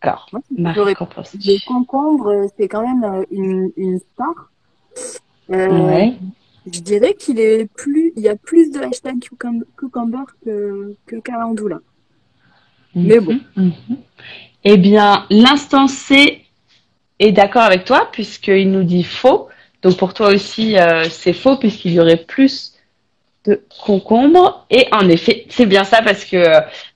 Alors, 0.00 0.30
Marie, 0.56 0.94
penses-tu? 0.94 1.38
Le 1.38 1.66
concombre, 1.66 2.46
c'est 2.56 2.68
quand 2.68 2.82
même 2.86 3.04
euh, 3.04 3.24
une, 3.32 3.70
une 3.76 3.98
star. 3.98 4.50
Euh, 5.50 5.68
Ouais. 5.68 6.14
Je 6.70 6.80
dirais 6.80 7.14
qu'il 7.14 7.40
est 7.40 7.64
plus, 7.74 8.12
il 8.14 8.22
y 8.22 8.28
a 8.28 8.36
plus 8.36 8.70
de 8.70 8.80
hashtag 8.80 9.16
cucum- 9.20 9.64
cucumber 9.78 10.24
que, 10.44 10.94
que 11.06 11.16
calendula. 11.16 11.78
Mais 12.94 13.18
bon. 13.20 13.40
Mhm, 13.56 13.72
mhm. 13.88 13.96
Eh 14.70 14.76
bien, 14.76 15.24
l'instant 15.30 15.88
C 15.88 16.44
est 17.20 17.32
d'accord 17.32 17.62
avec 17.62 17.86
toi 17.86 18.06
puisqu'il 18.12 18.70
nous 18.70 18.84
dit 18.84 19.02
faux. 19.02 19.48
Donc 19.80 19.96
pour 19.96 20.12
toi 20.12 20.28
aussi, 20.28 20.78
euh, 20.78 21.04
c'est 21.08 21.32
faux 21.32 21.56
puisqu'il 21.56 21.94
y 21.94 22.00
aurait 22.00 22.18
plus 22.18 22.74
de 23.46 23.62
concombre. 23.82 24.66
Et 24.68 24.86
en 24.92 25.08
effet, 25.08 25.46
c'est 25.48 25.64
bien 25.64 25.84
ça 25.84 26.02
parce 26.02 26.26
que, 26.26 26.44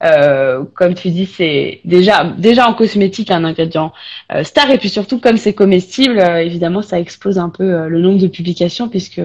euh, 0.04 0.64
comme 0.74 0.92
tu 0.92 1.08
dis, 1.08 1.24
c'est 1.24 1.80
déjà 1.86 2.24
déjà 2.36 2.68
en 2.68 2.74
cosmétique 2.74 3.30
un 3.30 3.42
ingrédient 3.42 3.94
euh, 4.32 4.44
star. 4.44 4.70
Et 4.70 4.76
puis 4.76 4.90
surtout, 4.90 5.18
comme 5.18 5.38
c'est 5.38 5.54
comestible, 5.54 6.20
évidemment, 6.20 6.82
ça 6.82 7.00
explose 7.00 7.38
un 7.38 7.48
peu 7.48 7.88
le 7.88 8.00
nombre 8.02 8.18
de 8.18 8.26
publications 8.26 8.90
puisque 8.90 9.22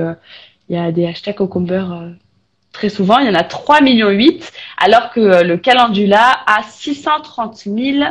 il 0.69 0.75
y 0.75 0.79
a 0.79 0.93
des 0.93 1.05
hashtags 1.05 1.35
concomber 1.35 1.83
euh, 1.91 2.11
très 2.71 2.87
souvent. 2.87 3.19
Il 3.19 3.27
y 3.27 3.29
en 3.29 3.35
a 3.35 3.43
3 3.43 3.81
millions 3.81 4.09
8 4.09 4.53
alors 4.77 5.11
que 5.11 5.43
le 5.43 5.57
calendula 5.57 6.39
a 6.45 6.63
630 6.63 7.57
000 7.57 8.05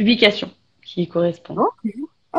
publications 0.00 0.50
qui 0.82 1.02
y 1.02 1.08
correspondent. 1.08 1.58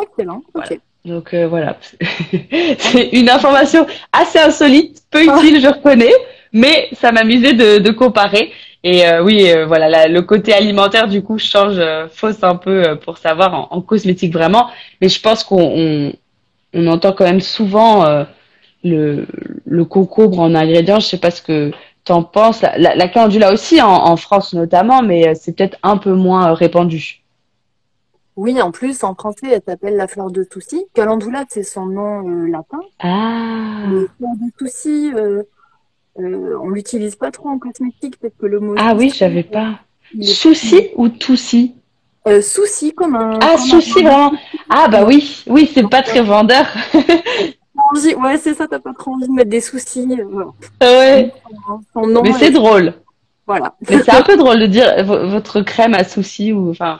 Excellent. 0.01 0.41
Ok. 0.55 0.79
Donc 1.05 1.33
euh, 1.33 1.47
voilà, 1.47 1.77
c'est 2.77 3.09
une 3.13 3.29
information 3.29 3.85
assez 4.11 4.39
insolite, 4.39 5.03
peu 5.11 5.21
utile, 5.23 5.59
je 5.61 5.67
reconnais, 5.67 6.13
mais 6.53 6.89
ça 6.93 7.11
m'amusait 7.11 7.53
de, 7.53 7.79
de 7.79 7.91
comparer. 7.91 8.51
Et 8.83 9.07
euh, 9.07 9.23
oui, 9.23 9.51
euh, 9.51 9.65
voilà, 9.67 9.87
la- 9.89 10.07
le 10.07 10.21
côté 10.23 10.53
alimentaire 10.53 11.07
du 11.07 11.21
coup 11.23 11.37
change, 11.37 11.79
fausse 12.11 12.43
un 12.43 12.55
peu 12.55 12.95
pour 13.03 13.17
savoir 13.19 13.53
en, 13.53 13.67
en 13.77 13.81
cosmétique 13.81 14.33
vraiment. 14.33 14.67
Mais 15.01 15.09
je 15.09 15.19
pense 15.21 15.43
qu'on 15.43 15.61
on, 15.85 16.13
on 16.73 16.87
entend 16.87 17.13
quand 17.13 17.25
même 17.25 17.41
souvent 17.41 18.25
le, 18.83 19.25
le 19.65 19.85
concombre 19.85 20.39
en 20.39 20.53
ingrédient. 20.55 20.99
Je 20.99 21.07
sais 21.07 21.17
pas 21.19 21.31
ce 21.31 21.41
que 21.41 21.71
t'en 22.03 22.23
penses 22.23 22.61
la, 22.61 22.95
la, 22.95 23.51
aussi, 23.51 23.81
en, 23.81 24.15
France 24.17 24.53
notamment, 24.53 25.01
mais 25.01 25.35
c'est 25.35 25.55
peut-être 25.55 25.77
un 25.83 25.97
peu 25.97 26.13
moins 26.13 26.53
répandu. 26.53 27.20
Oui, 28.37 28.61
en 28.61 28.71
plus, 28.71 29.03
en 29.03 29.13
français, 29.13 29.47
elle 29.51 29.61
s'appelle 29.65 29.95
la 29.95 30.07
fleur 30.07 30.31
de 30.31 30.43
Toussy. 30.43 30.85
Calendula, 30.93 31.45
c'est 31.49 31.63
son 31.63 31.85
nom 31.85 32.21
latin. 32.45 32.79
Ah. 32.99 33.83
La 33.85 34.07
fleur 34.17 34.31
de 34.35 34.51
Toussy, 34.57 35.11
euh, 35.13 35.43
on 36.17 36.69
l'utilise 36.69 37.15
pas 37.15 37.31
trop 37.31 37.49
en 37.49 37.59
cosmétique 37.59 38.17
parce 38.21 38.33
que 38.39 38.45
le 38.45 38.59
mot. 38.59 38.75
Ah 38.77 38.95
oui, 38.95 39.13
j'avais 39.15 39.43
pas. 39.43 39.79
Souci 40.21 40.89
ou 40.95 41.07
Toussy 41.09 41.75
euh, 42.27 42.41
Souci 42.41 42.93
comme 42.93 43.15
un. 43.15 43.39
Ah, 43.41 43.57
souci 43.57 44.03
vraiment. 44.03 44.31
Ah 44.69 44.87
bah 44.89 45.05
oui, 45.05 45.43
oui, 45.47 45.69
c'est 45.73 45.89
pas 45.89 46.03
très 46.03 46.21
vendeur. 46.21 46.65
ouais, 47.95 48.37
c'est 48.37 48.53
ça, 48.53 48.67
t'as 48.67 48.79
pas 48.79 48.93
trop 48.93 49.13
envie 49.13 49.27
de 49.27 49.33
mettre 49.33 49.49
des 49.49 49.61
soucis. 49.61 50.07
Euh, 50.19 50.45
ouais. 50.81 51.33
Mais 52.23 52.33
c'est 52.33 52.51
drôle. 52.51 52.93
Voilà. 53.47 53.73
Mais 53.89 54.03
c'est 54.03 54.13
un 54.13 54.21
peu 54.25 54.37
drôle 54.37 54.59
de 54.59 54.67
dire 54.67 55.03
votre 55.03 55.61
crème 55.61 55.95
à 55.95 56.03
souci 56.03 56.53
ou 56.53 56.69
enfin, 56.69 56.99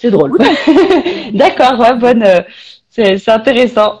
c'est 0.00 0.10
drôle. 0.10 0.38
D'accord, 1.32 1.78
ouais, 1.78 1.94
bonne. 1.94 2.22
Euh, 2.22 2.40
c'est 2.88 3.28
intéressant. 3.28 4.00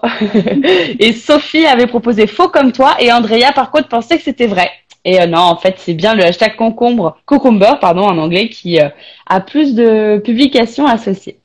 et 0.98 1.12
Sophie 1.12 1.66
avait 1.66 1.86
proposé 1.86 2.26
faux 2.26 2.48
comme 2.48 2.72
toi 2.72 2.96
et 2.98 3.12
Andrea 3.12 3.52
par 3.54 3.70
contre 3.70 3.88
pensait 3.88 4.16
que 4.16 4.24
c'était 4.24 4.46
vrai. 4.46 4.70
Et 5.04 5.20
euh, 5.20 5.26
non, 5.26 5.38
en 5.38 5.56
fait, 5.56 5.76
c'est 5.78 5.94
bien 5.94 6.14
le 6.14 6.24
hashtag 6.24 6.56
concombre, 6.56 7.16
cucumber, 7.26 7.74
pardon, 7.80 8.02
en 8.02 8.18
anglais, 8.18 8.48
qui 8.48 8.80
euh, 8.80 8.88
a 9.26 9.40
plus 9.40 9.74
de 9.74 10.20
publications 10.22 10.86
associées. 10.86 11.38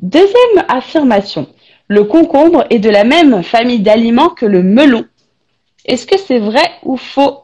Deuxième 0.00 0.64
affirmation. 0.68 1.48
Le 1.88 2.04
concombre 2.04 2.64
est 2.70 2.78
de 2.78 2.88
la 2.88 3.04
même 3.04 3.42
famille 3.42 3.80
d'aliments 3.80 4.30
que 4.30 4.46
le 4.46 4.62
melon. 4.62 5.04
Est-ce 5.84 6.06
que 6.06 6.18
c'est 6.18 6.38
vrai 6.38 6.64
ou 6.84 6.96
faux 6.96 7.40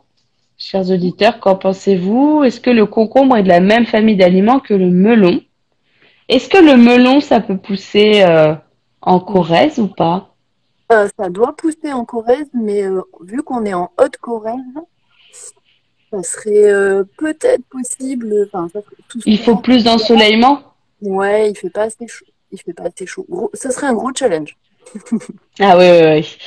Chers 0.58 0.90
auditeurs, 0.90 1.38
qu'en 1.38 1.56
pensez-vous? 1.56 2.42
Est-ce 2.44 2.60
que 2.60 2.70
le 2.70 2.86
concombre 2.86 3.36
est 3.36 3.42
de 3.42 3.48
la 3.48 3.60
même 3.60 3.84
famille 3.84 4.16
d'aliments 4.16 4.60
que 4.60 4.72
le 4.72 4.88
melon? 4.88 5.40
Est-ce 6.28 6.48
que 6.48 6.58
le 6.58 6.76
melon, 6.76 7.20
ça 7.20 7.40
peut 7.40 7.56
pousser 7.56 8.22
euh, 8.22 8.54
en 9.00 9.20
Corrèze 9.20 9.78
ou 9.78 9.86
pas? 9.86 10.34
Euh, 10.92 11.08
Ça 11.16 11.30
doit 11.30 11.54
pousser 11.54 11.92
en 11.92 12.04
Corrèze, 12.04 12.48
mais 12.52 12.82
euh, 12.82 13.02
vu 13.20 13.42
qu'on 13.42 13.64
est 13.64 13.74
en 13.74 13.92
Haute-Corrèze, 14.00 14.56
ça 16.10 16.22
serait 16.22 17.04
peut-être 17.18 17.64
possible. 17.66 18.48
il 19.24 19.38
faut 19.38 19.56
plus 19.56 19.84
d'ensoleillement? 19.84 20.62
Ouais, 21.02 21.50
il 21.50 21.56
fait 21.56 21.70
pas 21.70 21.82
assez 21.82 22.06
chaud. 22.08 22.26
Il 22.52 22.60
fait 22.60 22.72
pas 22.72 22.84
assez 22.84 23.06
chaud. 23.06 23.26
ça 23.54 23.70
serait 23.70 23.88
un 23.88 23.94
gros 23.94 24.12
challenge. 24.14 24.56
ah 25.60 25.76
oui, 25.76 25.86
oui, 25.90 26.38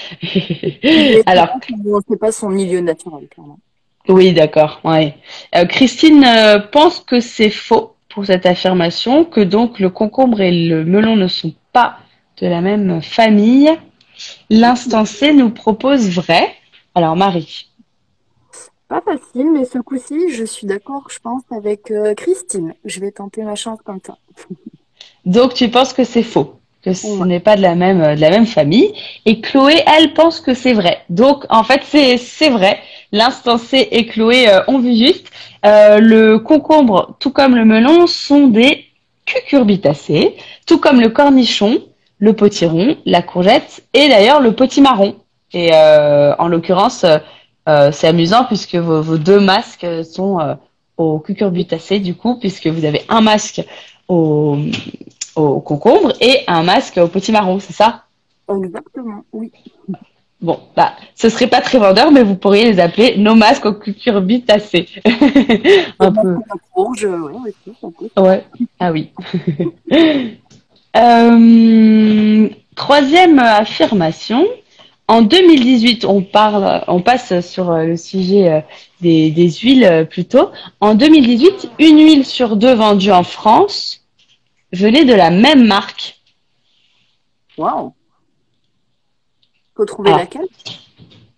oui. 0.84 1.23
Alors, 1.25 1.49
on 1.86 1.97
ne 1.97 2.01
sait 2.09 2.17
pas 2.17 2.32
son 2.32 2.49
milieu 2.49 2.80
naturel, 2.80 3.27
clairement. 3.30 3.59
Oui, 4.07 4.34
d'accord. 4.34 4.82
Ouais. 4.84 5.15
Christine 5.69 6.25
pense 6.71 7.01
que 7.01 7.19
c'est 7.19 7.51
faux 7.51 7.95
pour 8.10 8.26
cette 8.26 8.45
affirmation, 8.45 9.24
que 9.24 9.41
donc 9.41 9.80
le 9.80 9.89
concombre 9.89 10.41
et 10.41 10.51
le 10.68 10.84
melon 10.84 11.16
ne 11.16 11.28
sont 11.28 11.53
pas 11.72 11.97
de 12.41 12.47
la 12.47 12.62
même 12.62 13.01
famille. 13.01 13.70
L'instant 14.49 15.05
C 15.05 15.34
nous 15.34 15.51
propose 15.51 16.10
vrai. 16.10 16.53
Alors 16.95 17.16
Marie. 17.16 17.70
Pas 18.88 19.01
facile, 19.01 19.51
mais 19.51 19.66
ce 19.66 19.78
coup-ci, 19.78 20.32
je 20.32 20.43
suis 20.43 20.66
d'accord, 20.66 21.07
je 21.12 21.20
pense, 21.20 21.43
avec 21.51 21.91
euh, 21.91 22.16
Christine. 22.16 22.74
Je 22.86 22.99
vais 22.99 23.12
tenter 23.12 23.43
ma 23.43 23.53
chance 23.53 23.80
comme 23.86 23.99
ça. 24.05 24.18
Donc 25.26 25.53
tu 25.53 25.70
penses 25.70 25.93
que 25.93 26.03
c'est 26.03 26.24
faux, 26.24 26.60
que 26.82 26.93
ce 26.93 27.24
n'est 27.24 27.39
pas 27.39 27.55
de 27.55 27.62
la 27.62 27.76
même 27.76 28.16
de 28.16 28.20
la 28.20 28.30
même 28.32 28.47
famille. 28.47 28.93
Et 29.26 29.41
Chloé, 29.41 29.84
elle 29.86 30.14
pense 30.14 30.41
que 30.41 30.55
c'est 30.55 30.74
vrai. 30.74 31.03
Donc 31.10 31.45
en 31.49 31.64
fait, 31.64 31.82
c'est 31.84 32.18
c'est 32.18 32.49
vrai. 32.49 32.80
L'instant 33.12 33.57
et 33.74 34.05
Chloé 34.05 34.49
euh, 34.49 34.62
ont 34.68 34.80
vu 34.80 34.95
juste. 34.95 35.32
Euh, 35.66 35.99
le 35.99 36.39
concombre, 36.39 37.16
tout 37.20 37.32
comme 37.32 37.55
le 37.55 37.66
melon, 37.66 38.07
sont 38.07 38.47
des 38.47 38.86
cucurbitacées, 39.26 40.36
tout 40.66 40.80
comme 40.80 41.01
le 41.01 41.10
cornichon, 41.10 41.84
le 42.20 42.34
potiron, 42.34 42.97
la 43.05 43.22
courgette 43.22 43.84
et 43.93 44.10
d'ailleurs 44.10 44.41
le 44.41 44.53
potimarron. 44.53 45.16
Et 45.53 45.72
euh, 45.74 46.34
en 46.38 46.47
l'occurrence, 46.47 47.05
c'est 47.91 48.07
amusant 48.07 48.45
puisque 48.45 48.76
vos, 48.76 49.18
deux 49.18 49.39
masques 49.39 49.86
sont 50.03 50.39
euh, 50.39 50.55
au 50.97 51.20
cucurbitacé 51.20 51.99
du 51.99 52.16
coup, 52.16 52.39
puisque 52.39 52.68
vous 52.68 52.84
avez 52.86 53.03
un 53.10 53.22
masque 53.22 53.62
au, 54.07 54.57
au 55.36 55.60
concombre 55.60 56.14
et 56.20 56.43
un 56.47 56.64
masque 56.64 56.97
au 56.97 57.07
potimarron, 57.07 57.60
c'est 57.60 57.74
ça? 57.74 58.05
Exactement, 58.49 59.24
oui. 59.32 59.51
Bon, 60.42 60.60
bah, 60.76 60.94
ce 61.16 61.28
serait 61.28 61.48
pas 61.48 61.60
très 61.60 61.80
vendeur, 61.80 62.12
mais 62.12 62.24
vous 62.24 62.36
pourriez 62.36 62.72
les 62.72 62.80
appeler 62.80 63.18
nos 63.18 63.36
masques 63.36 63.66
au 63.66 63.74
cucurbitacé. 63.74 64.88
un 66.00 66.12
peu. 66.14 66.38
Rouge, 66.74 67.06
ouais, 67.06 68.22
ouais. 68.22 68.46
Ah 68.80 68.92
oui. 68.92 69.12
Euh, 70.98 72.50
troisième 72.76 73.38
affirmation. 73.38 74.48
En 75.08 75.22
2018, 75.22 76.04
on 76.06 76.24
parle, 76.24 76.84
on 76.88 77.02
passe 77.02 77.42
sur 77.48 77.72
le 77.72 77.96
sujet 77.96 78.52
euh, 78.52 78.62
des, 79.00 79.30
des 79.30 79.52
huiles 79.52 79.84
euh, 79.84 80.04
plutôt. 80.04 80.50
En 80.82 80.96
2018, 80.96 81.70
une 81.78 82.00
huile 82.00 82.26
sur 82.26 82.56
deux 82.56 82.74
vendue 82.74 83.12
en 83.12 83.24
France 83.24 84.02
venait 84.74 85.06
de 85.06 85.14
la 85.14 85.30
même 85.30 85.66
marque. 85.68 86.20
Waouh. 87.58 87.94
Faut 89.80 89.86
trouver 89.86 90.11
laquelle 90.11 90.45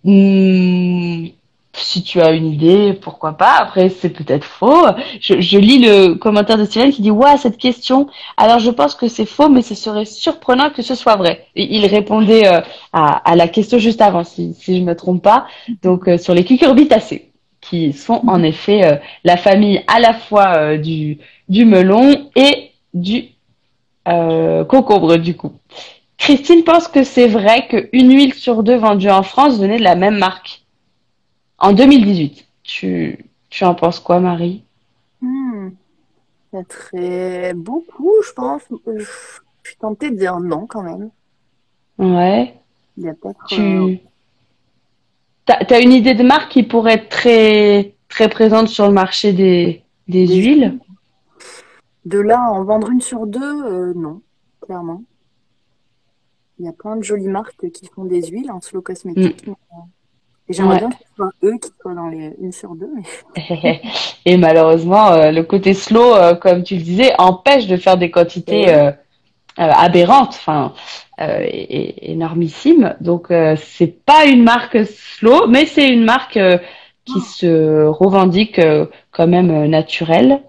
hmm, 0.03 1.27
si 1.73 2.01
tu 2.01 2.19
as 2.19 2.31
une 2.31 2.47
idée, 2.47 2.93
pourquoi 2.99 3.33
pas. 3.33 3.57
Après, 3.59 3.89
c'est 3.89 4.09
peut-être 4.09 4.45
faux. 4.45 4.83
Je, 5.19 5.59
lis 5.59 5.77
le 5.77 6.15
commentaire 6.15 6.57
de 6.57 6.65
Steven 6.65 6.91
qui 6.91 7.03
dit 7.03 7.11
Ouais, 7.11 7.37
cette 7.37 7.59
question. 7.59 8.09
Alors, 8.37 8.57
je 8.57 8.71
pense 8.71 8.95
que 8.95 9.07
c'est 9.07 9.27
faux, 9.27 9.47
mais 9.47 9.61
ce 9.61 9.75
serait 9.75 10.05
surprenant 10.05 10.71
que 10.71 10.81
ce 10.81 10.95
soit 10.95 11.17
vrai. 11.17 11.45
il 11.55 11.85
répondait 11.85 12.47
euh, 12.47 12.61
à, 12.93 13.35
la 13.35 13.47
question 13.47 13.77
juste 13.77 14.01
avant, 14.01 14.23
si, 14.23 14.55
si 14.55 14.79
je 14.79 14.83
me 14.83 14.95
trompe 14.95 15.21
pas. 15.21 15.45
Donc, 15.83 16.07
euh, 16.07 16.17
sur 16.17 16.33
les 16.33 16.43
cucurbitacées, 16.43 17.29
qui 17.61 17.93
sont 17.93 18.23
en 18.25 18.41
effet 18.41 18.85
euh, 18.85 18.95
la 19.23 19.37
famille 19.37 19.83
à 19.85 19.99
la 19.99 20.15
fois 20.15 20.77
du, 20.77 21.19
du 21.47 21.65
melon 21.65 22.31
et 22.35 22.71
du 22.95 23.35
concombre, 24.03 25.17
du 25.17 25.37
coup. 25.37 25.53
Christine 26.21 26.63
pense 26.63 26.87
que 26.87 27.03
c'est 27.03 27.27
vrai 27.27 27.67
qu'une 27.67 28.11
huile 28.11 28.35
sur 28.35 28.61
deux 28.61 28.75
vendue 28.77 29.09
en 29.09 29.23
France 29.23 29.59
venait 29.59 29.79
de 29.79 29.83
la 29.83 29.95
même 29.95 30.19
marque 30.19 30.61
en 31.57 31.73
2018. 31.73 32.47
Tu, 32.61 33.25
tu 33.49 33.63
en 33.63 33.73
penses 33.73 33.99
quoi, 33.99 34.19
Marie? 34.19 34.63
Hmm. 35.19 35.69
Serait 36.69 37.55
beaucoup, 37.55 38.13
je 38.23 38.33
pense. 38.33 38.61
Je 38.85 39.03
suis 39.63 39.77
tentée 39.79 40.11
de 40.11 40.15
dire 40.15 40.39
non 40.39 40.67
quand 40.67 40.83
même. 40.83 41.09
Ouais. 41.97 42.53
Il 42.97 43.05
y 43.05 43.09
a 43.09 43.15
peut-être. 43.15 43.43
Tu 43.47 43.59
euh, 43.59 43.95
as, 45.47 45.79
une 45.79 45.91
idée 45.91 46.13
de 46.13 46.23
marque 46.23 46.51
qui 46.51 46.61
pourrait 46.61 46.93
être 46.93 47.09
très, 47.09 47.95
très 48.09 48.29
présente 48.29 48.67
sur 48.67 48.85
le 48.85 48.93
marché 48.93 49.33
des, 49.33 49.81
des, 50.07 50.27
huiles? 50.27 50.77
De 52.05 52.19
là 52.19 52.43
en 52.51 52.63
vendre 52.63 52.91
une 52.91 53.01
sur 53.01 53.25
deux, 53.25 53.65
euh, 53.65 53.93
non, 53.95 54.21
clairement. 54.61 55.01
Il 56.61 56.65
y 56.65 56.69
a 56.69 56.73
plein 56.73 56.95
de 56.95 57.03
jolies 57.03 57.27
marques 57.27 57.71
qui 57.71 57.87
font 57.87 58.05
des 58.05 58.21
huiles 58.27 58.51
en 58.51 58.61
slow 58.61 58.81
cosmétique. 58.81 59.47
Hmm. 59.47 59.51
Euh, 59.51 59.81
j'aimerais 60.47 60.77
bien 60.77 60.89
que 60.89 60.95
ce 60.95 61.15
soit 61.15 61.31
eux 61.43 61.57
qui 61.57 61.71
soient 61.81 61.95
dans 61.95 62.07
les 62.07 62.35
une 62.39 62.51
sur 62.51 62.75
deux. 62.75 62.91
Et 64.25 64.37
malheureusement, 64.37 65.11
euh, 65.11 65.31
le 65.31 65.41
côté 65.41 65.73
slow, 65.73 66.13
euh, 66.13 66.35
comme 66.35 66.61
tu 66.61 66.75
le 66.75 66.83
disais, 66.83 67.13
empêche 67.17 67.65
de 67.65 67.77
faire 67.77 67.97
des 67.97 68.11
quantités 68.11 68.69
euh, 68.69 68.91
aberrantes, 69.57 70.35
enfin, 70.35 70.73
énormissimes. 71.17 72.95
Donc, 73.01 73.33
c'est 73.57 74.05
pas 74.05 74.25
une 74.25 74.43
marque 74.43 74.85
slow, 74.85 75.47
mais 75.47 75.65
c'est 75.65 75.87
une 75.87 76.03
marque 76.03 76.39
qui 77.05 77.17
oh. 77.17 77.21
se 77.21 77.85
revendique 77.85 78.61
quand 79.11 79.27
même 79.27 79.65
naturelle. 79.65 80.43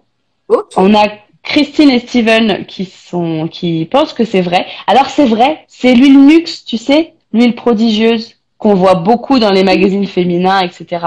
On 0.76 0.94
a 0.94 1.06
Christine 1.42 1.90
et 1.90 1.98
Steven 1.98 2.66
qui 2.66 2.84
sont 2.84 3.48
qui 3.48 3.86
pensent 3.86 4.12
que 4.12 4.24
c'est 4.24 4.40
vrai. 4.40 4.66
Alors 4.86 5.10
c'est 5.10 5.26
vrai, 5.26 5.64
c'est 5.68 5.94
l'huile 5.94 6.24
Nux, 6.24 6.64
tu 6.64 6.78
sais, 6.78 7.14
l'huile 7.32 7.54
prodigieuse 7.54 8.36
qu'on 8.58 8.74
voit 8.74 8.94
beaucoup 8.94 9.38
dans 9.38 9.50
les 9.50 9.64
magazines 9.64 10.06
féminins, 10.06 10.60
etc. 10.60 11.04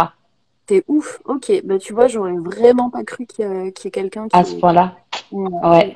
C'est 0.67 0.83
ouf. 0.87 1.19
Ok, 1.25 1.51
bah 1.63 1.77
tu 1.79 1.93
vois, 1.93 2.07
j'aurais 2.07 2.33
vraiment 2.33 2.89
pas 2.89 3.03
cru 3.03 3.25
qu'il 3.25 3.45
y, 3.45 3.67
ait 3.67 3.71
quelqu'un 3.91 4.27
qui. 4.27 4.37
À 4.37 4.43
ce 4.43 4.55
point-là. 4.55 4.95
Ouais. 5.31 5.93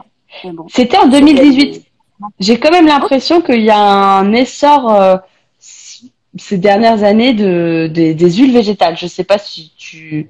C'était 0.70 0.98
en 0.98 1.08
2018. 1.08 1.86
J'ai 2.40 2.60
quand 2.60 2.72
même 2.72 2.86
l'impression 2.86 3.42
qu'il 3.42 3.62
y 3.62 3.70
a 3.70 3.80
un 3.80 4.32
essor 4.34 4.94
euh, 4.94 5.18
ces 5.60 6.58
dernières 6.58 7.04
années 7.04 7.34
de 7.34 7.90
des, 7.92 8.32
huiles 8.32 8.54
végétales. 8.54 8.98
Je 8.98 9.08
sais 9.08 9.24
pas 9.24 9.38
si 9.38 9.74
tu 9.78 10.30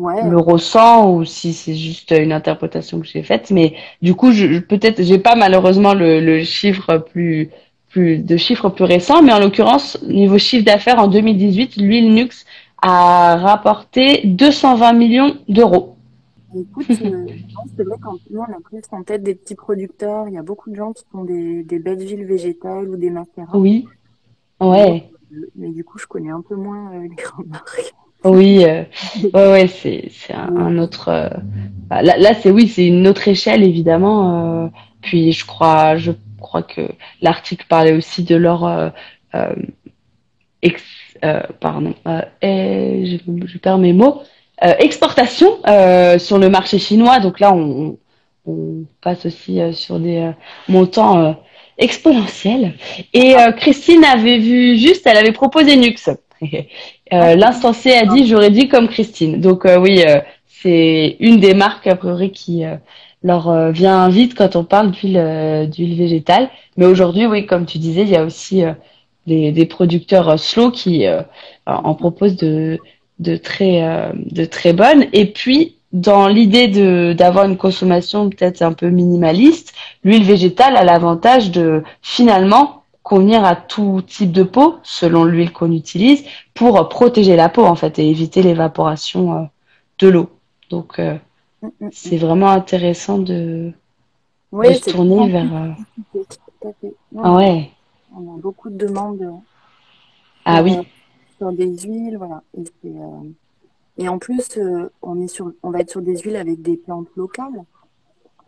le 0.00 0.38
ressens 0.38 1.12
ou 1.12 1.24
si 1.24 1.52
c'est 1.52 1.74
juste 1.74 2.12
une 2.12 2.32
interprétation 2.32 3.00
que 3.00 3.06
j'ai 3.06 3.22
faite, 3.22 3.50
mais 3.50 3.74
du 4.02 4.14
coup, 4.14 4.32
je, 4.32 4.58
peut-être, 4.58 5.02
j'ai 5.02 5.18
pas 5.18 5.34
malheureusement 5.36 5.94
le, 5.94 6.20
le 6.20 6.42
chiffre 6.44 6.98
plus 6.98 7.50
plus 7.90 8.18
de 8.18 8.36
chiffres 8.36 8.68
plus 8.68 8.84
récents, 8.84 9.22
mais 9.22 9.32
en 9.32 9.40
l'occurrence, 9.40 10.00
niveau 10.04 10.38
chiffre 10.38 10.64
d'affaires 10.64 11.00
en 11.00 11.08
2018, 11.08 11.76
l'huile 11.76 12.14
Nux 12.14 12.46
a 12.82 13.36
rapporté 13.36 14.22
220 14.24 14.92
millions 14.92 15.36
d'euros. 15.48 15.96
Écoute, 16.56 16.86
euh, 16.90 17.26
c'est 17.76 17.84
vrai 17.84 17.96
qu'en 18.02 18.16
on 18.32 18.42
a 18.42 18.60
plus 18.62 18.82
en 18.90 19.02
tête 19.02 19.22
des 19.22 19.34
petits 19.34 19.54
producteurs. 19.54 20.28
Il 20.28 20.34
y 20.34 20.38
a 20.38 20.42
beaucoup 20.42 20.70
de 20.70 20.76
gens 20.76 20.92
qui 20.92 21.04
font 21.12 21.24
des, 21.24 21.62
des 21.62 21.78
belles 21.78 22.02
villes 22.02 22.24
végétales 22.24 22.88
ou 22.88 22.96
des 22.96 23.10
macérats. 23.10 23.56
Oui, 23.56 23.86
ouais. 24.60 25.10
Mais 25.54 25.70
du 25.70 25.84
coup, 25.84 25.98
je 25.98 26.06
connais 26.06 26.30
un 26.30 26.40
peu 26.40 26.56
moins 26.56 26.92
euh, 26.92 27.02
les 27.02 27.14
grandes 27.14 27.46
marques. 27.46 27.94
Oui, 28.24 28.64
euh, 28.64 28.84
ouais, 29.32 29.66
c'est 29.66 30.10
c'est 30.10 30.34
un, 30.34 30.76
autre. 30.78 31.08
euh, 31.08 31.28
bah, 31.88 32.02
là, 32.02 32.34
c'est 32.34 32.50
oui, 32.50 32.68
c'est 32.68 32.86
une 32.86 33.08
autre 33.08 33.26
échelle 33.28 33.62
évidemment. 33.64 34.64
euh, 34.64 34.68
puis 35.00 35.32
je 35.32 35.46
crois, 35.46 35.96
je 35.96 36.12
crois 36.38 36.62
que 36.62 36.82
l'article 37.22 37.64
parlait 37.68 37.94
aussi 37.94 38.22
de 38.22 38.36
leur 38.36 38.64
euh, 38.64 38.90
ex, 40.60 40.82
pardon, 41.60 41.94
et 42.42 43.18
je, 43.46 43.58
perds 43.58 43.78
mes 43.78 43.94
mots, 43.94 44.22
exportation 44.60 45.56
sur 46.18 46.38
le 46.38 46.48
marché 46.50 46.78
chinois. 46.78 47.20
Donc 47.20 47.40
là, 47.40 47.54
on, 47.54 47.98
on 48.46 48.84
passe 49.00 49.24
aussi 49.24 49.60
sur 49.72 49.98
des 49.98 50.30
montants 50.68 51.36
exponentiels. 51.78 52.74
Et 53.14 53.34
Christine 53.56 54.04
avait 54.04 54.38
vu 54.38 54.76
juste, 54.76 55.06
elle 55.06 55.16
avait 55.16 55.32
proposé 55.32 55.76
Nux. 55.76 56.10
Euh, 57.12 57.34
L'instancé 57.34 57.92
a 57.92 58.06
dit, 58.06 58.24
j'aurais 58.28 58.52
dit 58.52 58.68
comme 58.68 58.88
Christine. 58.88 59.40
Donc 59.40 59.66
euh, 59.66 59.80
oui, 59.80 60.04
euh, 60.06 60.20
c'est 60.46 61.16
une 61.18 61.40
des 61.40 61.54
marques 61.54 61.88
a 61.88 61.96
priori 61.96 62.30
qui 62.30 62.62
leur 63.24 63.72
vient 63.72 64.08
vite 64.08 64.34
quand 64.36 64.54
on 64.54 64.62
parle 64.62 64.92
d'huile 64.92 65.68
d'huile 65.72 65.96
végétale. 65.96 66.48
Mais 66.76 66.86
aujourd'hui, 66.86 67.26
oui, 67.26 67.46
comme 67.46 67.66
tu 67.66 67.78
disais, 67.78 68.02
il 68.02 68.10
y 68.10 68.16
a 68.16 68.24
aussi 68.24 68.62
des, 69.26 69.50
des 69.50 69.66
producteurs 69.66 70.38
slow 70.38 70.70
qui 70.70 71.04
en 71.66 71.94
proposent 71.94 72.36
de, 72.36 72.78
de 73.18 73.36
très 73.36 74.12
de 74.14 74.44
très 74.44 74.72
bonnes. 74.72 75.06
Et 75.12 75.26
puis 75.26 75.74
dans 75.92 76.28
l'idée 76.28 76.68
de 76.68 77.12
d'avoir 77.12 77.46
une 77.46 77.56
consommation 77.56 78.30
peut-être 78.30 78.62
un 78.62 78.72
peu 78.72 78.90
minimaliste, 78.90 79.72
l'huile 80.04 80.24
végétale 80.24 80.76
a 80.76 80.84
l'avantage 80.84 81.50
de 81.50 81.82
finalement 82.02 82.79
convenir 83.10 83.44
à 83.44 83.56
tout 83.56 84.02
type 84.06 84.32
de 84.32 84.44
peau 84.44 84.78
selon 84.82 85.24
l'huile 85.24 85.52
qu'on 85.52 85.72
utilise 85.72 86.24
pour 86.54 86.88
protéger 86.88 87.36
la 87.36 87.48
peau 87.48 87.64
en 87.64 87.74
fait 87.74 87.98
et 87.98 88.08
éviter 88.08 88.42
l'évaporation 88.42 89.22
euh, 89.34 89.44
de 89.98 90.08
l'eau. 90.08 90.30
Donc 90.70 90.98
euh, 90.98 91.16
Mm, 91.62 91.66
mm, 91.66 91.86
mm. 91.86 91.90
c'est 91.92 92.16
vraiment 92.16 92.50
intéressant 92.50 93.18
de, 93.18 93.72
Oui, 94.52 94.68
de 94.68 94.74
se 94.74 94.90
tourner 94.90 95.28
vers 95.28 95.54
euh, 95.54 96.22
ah 97.18 97.34
ouais 97.34 97.70
On 98.16 98.36
a 98.36 98.40
beaucoup 98.40 98.70
de 98.70 98.76
demandes 98.76 99.40
ah 100.44 100.62
oui 100.62 100.76
sur 101.36 101.52
des 101.52 101.74
huiles, 101.78 102.18
voilà. 102.18 102.42
Et, 102.54 102.64
euh, 102.84 103.22
et 103.96 104.08
en 104.10 104.18
plus, 104.18 104.58
on 105.00 105.22
est 105.22 105.28
sur, 105.28 105.52
on 105.62 105.70
va 105.70 105.80
être 105.80 105.90
sur 105.90 106.02
des 106.02 106.18
huiles 106.18 106.36
avec 106.36 106.60
des 106.60 106.76
plantes 106.76 107.08
locales. 107.16 107.64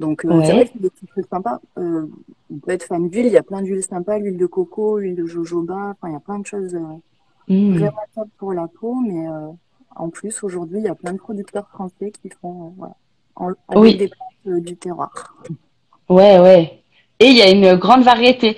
Donc, 0.02 0.26
euh, 0.26 0.42
c'est 0.44 0.52
vrai 0.54 0.64
ouais 0.64 0.66
que 0.66 0.72
c'est 0.74 0.82
des 0.82 0.90
petits 0.90 1.06
trucs 1.06 1.28
sympas. 1.28 1.60
Euh, 1.78 2.06
on 2.52 2.58
peut 2.60 2.72
être 2.72 2.84
fan 2.84 3.08
d'huile, 3.10 3.26
il 3.26 3.32
y 3.32 3.38
a 3.38 3.44
plein 3.44 3.62
d'huiles 3.62 3.82
sympas, 3.84 4.18
l'huile 4.18 4.38
de 4.38 4.46
coco, 4.46 4.98
l'huile 4.98 5.16
de 5.16 5.26
jojoba, 5.26 5.94
enfin, 5.94 6.08
il 6.10 6.14
y 6.14 6.16
a 6.16 6.20
plein 6.20 6.40
de 6.40 6.46
choses 6.46 6.74
euh, 6.76 6.80
Hmm. 7.48 7.76
vraiment 7.76 8.02
top 8.14 8.28
pour 8.38 8.52
la 8.54 8.68
peau, 8.68 8.94
mais 8.96 9.28
euh, 9.28 9.48
en 9.96 10.10
plus, 10.10 10.42
aujourd'hui, 10.44 10.78
il 10.80 10.84
y 10.84 10.88
a 10.88 10.96
plein 10.96 11.12
de 11.14 11.18
producteurs 11.18 11.68
français 11.70 12.12
qui 12.12 12.30
font, 12.42 12.74
voilà, 12.78 12.96
en- 13.36 13.52
avec 13.68 13.84
oui 13.84 13.96
des 13.96 14.08
plantes 14.08 14.62
du 14.64 14.76
terroir. 14.76 15.36
ouais 16.08 16.38
ouais 16.38 16.84
et 17.20 17.26
il 17.26 17.36
y 17.36 17.42
a 17.42 17.50
une 17.50 17.76
grande 17.76 18.02
variété. 18.02 18.56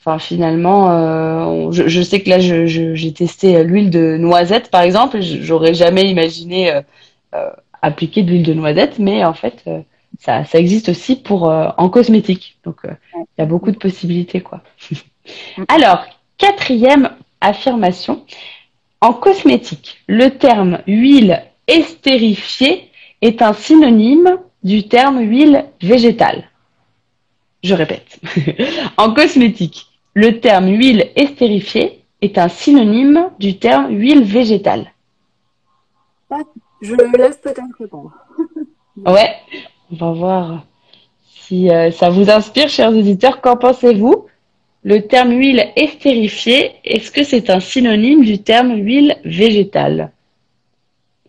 Enfin, 0.00 0.18
finalement, 0.18 0.90
euh, 0.92 1.72
je, 1.72 1.88
je 1.88 2.02
sais 2.02 2.22
que 2.22 2.30
là, 2.30 2.38
je, 2.38 2.66
je- 2.66 2.94
j'ai 2.94 3.12
testé 3.12 3.62
l'huile 3.64 3.90
de 3.90 4.16
noisette, 4.16 4.70
par 4.70 4.82
exemple. 4.82 5.20
J'aurais 5.20 5.74
jamais 5.74 6.08
imaginé 6.10 6.70
euh, 6.72 6.82
euh, 7.34 7.50
appliquer 7.82 8.22
de 8.22 8.30
l'huile 8.30 8.42
de 8.42 8.54
noisette, 8.54 8.98
mais 8.98 9.24
en 9.24 9.34
fait, 9.34 9.62
euh, 9.66 9.80
ça, 10.18 10.44
ça 10.44 10.58
existe 10.58 10.88
aussi 10.88 11.16
pour 11.16 11.50
euh, 11.50 11.68
en 11.76 11.88
cosmétique. 11.88 12.58
Donc, 12.64 12.84
euh, 12.84 12.92
il 13.14 13.40
y 13.40 13.42
a 13.42 13.46
beaucoup 13.46 13.70
de 13.70 13.76
possibilités, 13.76 14.40
quoi. 14.40 14.62
Alors, 15.68 16.04
quatrième 16.36 17.10
affirmation. 17.40 18.24
En 19.00 19.12
cosmétique, 19.12 19.98
le 20.06 20.30
terme 20.30 20.80
huile 20.86 21.44
estérifiée 21.66 22.90
est 23.22 23.42
un 23.42 23.52
synonyme 23.52 24.38
du 24.64 24.88
terme 24.88 25.20
huile 25.20 25.66
végétale. 25.80 26.48
Je 27.62 27.74
répète. 27.74 28.18
En 28.96 29.12
cosmétique, 29.12 29.86
le 30.14 30.40
terme 30.40 30.68
huile 30.68 31.10
estérifiée 31.14 32.02
est 32.20 32.38
un 32.38 32.48
synonyme 32.48 33.30
du 33.38 33.58
terme 33.58 33.90
huile 33.90 34.24
végétale. 34.24 34.92
Je 36.80 36.94
laisse 37.16 37.38
peut-être 37.38 37.78
répondre. 37.78 38.12
Ouais, 39.06 39.36
on 39.92 39.96
va 39.96 40.10
voir 40.10 40.64
si 41.24 41.70
euh, 41.70 41.92
ça 41.92 42.10
vous 42.10 42.30
inspire, 42.30 42.68
chers 42.68 42.90
auditeurs. 42.90 43.40
Qu'en 43.40 43.56
pensez-vous? 43.56 44.26
Le 44.82 45.06
terme 45.06 45.32
huile 45.32 45.70
estérifiée, 45.76 46.72
est-ce 46.84 47.12
que 47.12 47.22
c'est 47.22 47.48
un 47.48 47.60
synonyme 47.60 48.24
du 48.24 48.42
terme 48.42 48.74
huile 48.74 49.16
végétale? 49.24 50.10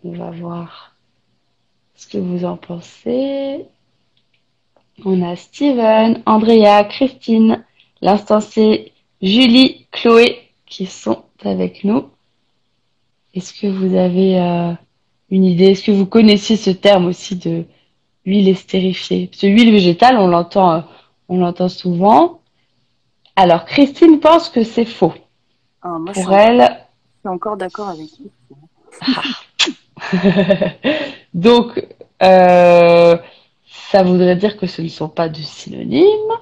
On 0.04 0.10
va 0.10 0.30
voir 0.30 0.96
ce 1.94 2.08
que 2.08 2.18
vous 2.18 2.44
en 2.44 2.56
pensez. 2.56 3.66
On 5.04 5.22
a 5.22 5.36
Steven, 5.36 6.22
Andrea, 6.26 6.84
Christine, 6.84 7.64
l'instancée 8.00 8.92
Julie, 9.22 9.86
Chloé 9.90 10.38
qui 10.66 10.86
sont 10.86 11.24
avec 11.44 11.84
nous. 11.84 12.08
Est-ce 13.34 13.52
que 13.52 13.66
vous 13.66 13.94
avez 13.94 14.40
euh, 14.40 14.72
une 15.30 15.44
idée? 15.44 15.66
Est-ce 15.72 15.84
que 15.84 15.92
vous 15.92 16.06
connaissiez 16.06 16.56
ce 16.56 16.70
terme 16.70 17.06
aussi 17.06 17.36
de 17.36 17.64
huile 18.26 18.48
estérifiée? 18.48 19.26
Parce 19.28 19.42
que 19.42 19.46
huile 19.46 19.72
végétale, 19.72 20.16
on 20.18 20.26
l'entend, 20.28 20.72
euh, 20.72 20.80
on 21.28 21.38
l'entend 21.38 21.68
souvent. 21.68 22.40
Alors, 23.36 23.64
Christine 23.64 24.20
pense 24.20 24.48
que 24.48 24.62
c'est 24.64 24.84
faux. 24.84 25.14
Ah, 25.82 25.88
moi, 25.98 26.12
je 26.12 26.18
suis, 26.18 26.24
Pour 26.24 26.32
en- 26.34 26.38
elle, 26.38 26.60
je 26.60 27.20
suis 27.20 27.28
encore 27.28 27.56
d'accord 27.56 27.88
avec 27.88 28.08
lui. 28.18 28.30
donc, 31.34 31.86
euh, 32.22 33.16
ça 33.92 34.02
voudrait 34.02 34.36
dire 34.36 34.56
que 34.56 34.66
ce 34.66 34.82
ne 34.82 34.88
sont 34.88 35.08
pas 35.08 35.28
de 35.28 35.36
synonymes. 35.40 36.32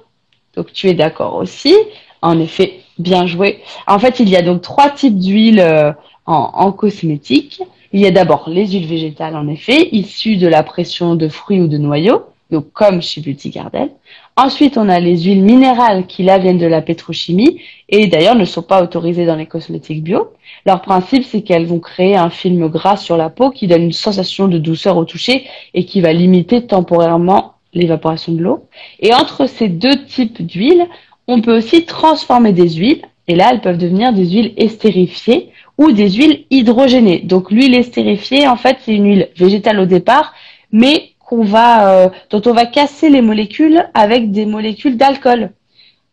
Donc, 0.55 0.73
tu 0.73 0.87
es 0.87 0.93
d'accord 0.93 1.35
aussi. 1.35 1.75
En 2.21 2.39
effet, 2.39 2.81
bien 2.97 3.25
joué. 3.27 3.61
En 3.87 3.97
fait, 3.99 4.19
il 4.19 4.29
y 4.29 4.35
a 4.35 4.41
donc 4.41 4.61
trois 4.61 4.89
types 4.89 5.17
d'huiles 5.17 5.61
euh, 5.61 5.93
en, 6.29 6.71
cosmétique. 6.71 7.61
Il 7.91 7.99
y 8.01 8.05
a 8.05 8.11
d'abord 8.11 8.49
les 8.49 8.67
huiles 8.67 8.85
végétales, 8.85 9.35
en 9.35 9.47
effet, 9.47 9.89
issues 9.91 10.37
de 10.37 10.47
la 10.47 10.61
pression 10.61 11.15
de 11.15 11.27
fruits 11.27 11.59
ou 11.59 11.67
de 11.67 11.77
noyaux, 11.77 12.21
donc 12.51 12.71
comme 12.71 13.01
chez 13.01 13.19
Beauty 13.19 13.49
Garden. 13.49 13.89
Ensuite, 14.37 14.77
on 14.77 14.89
a 14.89 14.99
les 14.99 15.23
huiles 15.23 15.41
minérales 15.41 16.05
qui 16.05 16.23
là 16.23 16.37
viennent 16.37 16.59
de 16.59 16.67
la 16.67 16.81
pétrochimie 16.81 17.59
et 17.89 18.07
d'ailleurs 18.07 18.35
ne 18.35 18.45
sont 18.45 18.61
pas 18.61 18.83
autorisées 18.83 19.25
dans 19.25 19.35
les 19.35 19.47
cosmétiques 19.47 20.03
bio. 20.03 20.29
Leur 20.65 20.81
principe, 20.81 21.23
c'est 21.23 21.41
qu'elles 21.41 21.65
vont 21.65 21.79
créer 21.79 22.15
un 22.15 22.29
film 22.29 22.67
gras 22.67 22.97
sur 22.97 23.17
la 23.17 23.29
peau 23.29 23.49
qui 23.49 23.67
donne 23.67 23.83
une 23.83 23.91
sensation 23.91 24.47
de 24.47 24.59
douceur 24.59 24.97
au 24.97 25.05
toucher 25.05 25.45
et 25.73 25.85
qui 25.85 25.99
va 25.99 26.13
limiter 26.13 26.67
temporairement 26.67 27.55
l'évaporation 27.73 28.33
de 28.33 28.41
l'eau. 28.41 28.67
Et 28.99 29.13
entre 29.13 29.47
ces 29.47 29.67
deux 29.67 30.05
types 30.05 30.45
d'huiles, 30.45 30.87
on 31.27 31.41
peut 31.41 31.57
aussi 31.57 31.85
transformer 31.85 32.53
des 32.53 32.69
huiles. 32.69 33.01
Et 33.27 33.35
là, 33.35 33.49
elles 33.51 33.61
peuvent 33.61 33.77
devenir 33.77 34.13
des 34.13 34.27
huiles 34.27 34.53
estérifiées 34.57 35.51
ou 35.79 35.93
des 35.93 36.11
huiles 36.11 36.45
hydrogénées. 36.51 37.19
Donc 37.21 37.51
l'huile 37.51 37.73
estérifiée, 37.73 38.47
en 38.47 38.57
fait, 38.57 38.77
c'est 38.83 38.93
une 38.93 39.05
huile 39.05 39.29
végétale 39.37 39.79
au 39.79 39.85
départ, 39.85 40.33
mais 40.73 41.13
qu'on 41.19 41.43
va, 41.43 41.89
euh, 41.89 42.09
dont 42.29 42.41
on 42.45 42.53
va 42.53 42.65
casser 42.65 43.09
les 43.09 43.21
molécules 43.21 43.89
avec 43.93 44.29
des 44.29 44.45
molécules 44.45 44.97
d'alcool. 44.97 45.51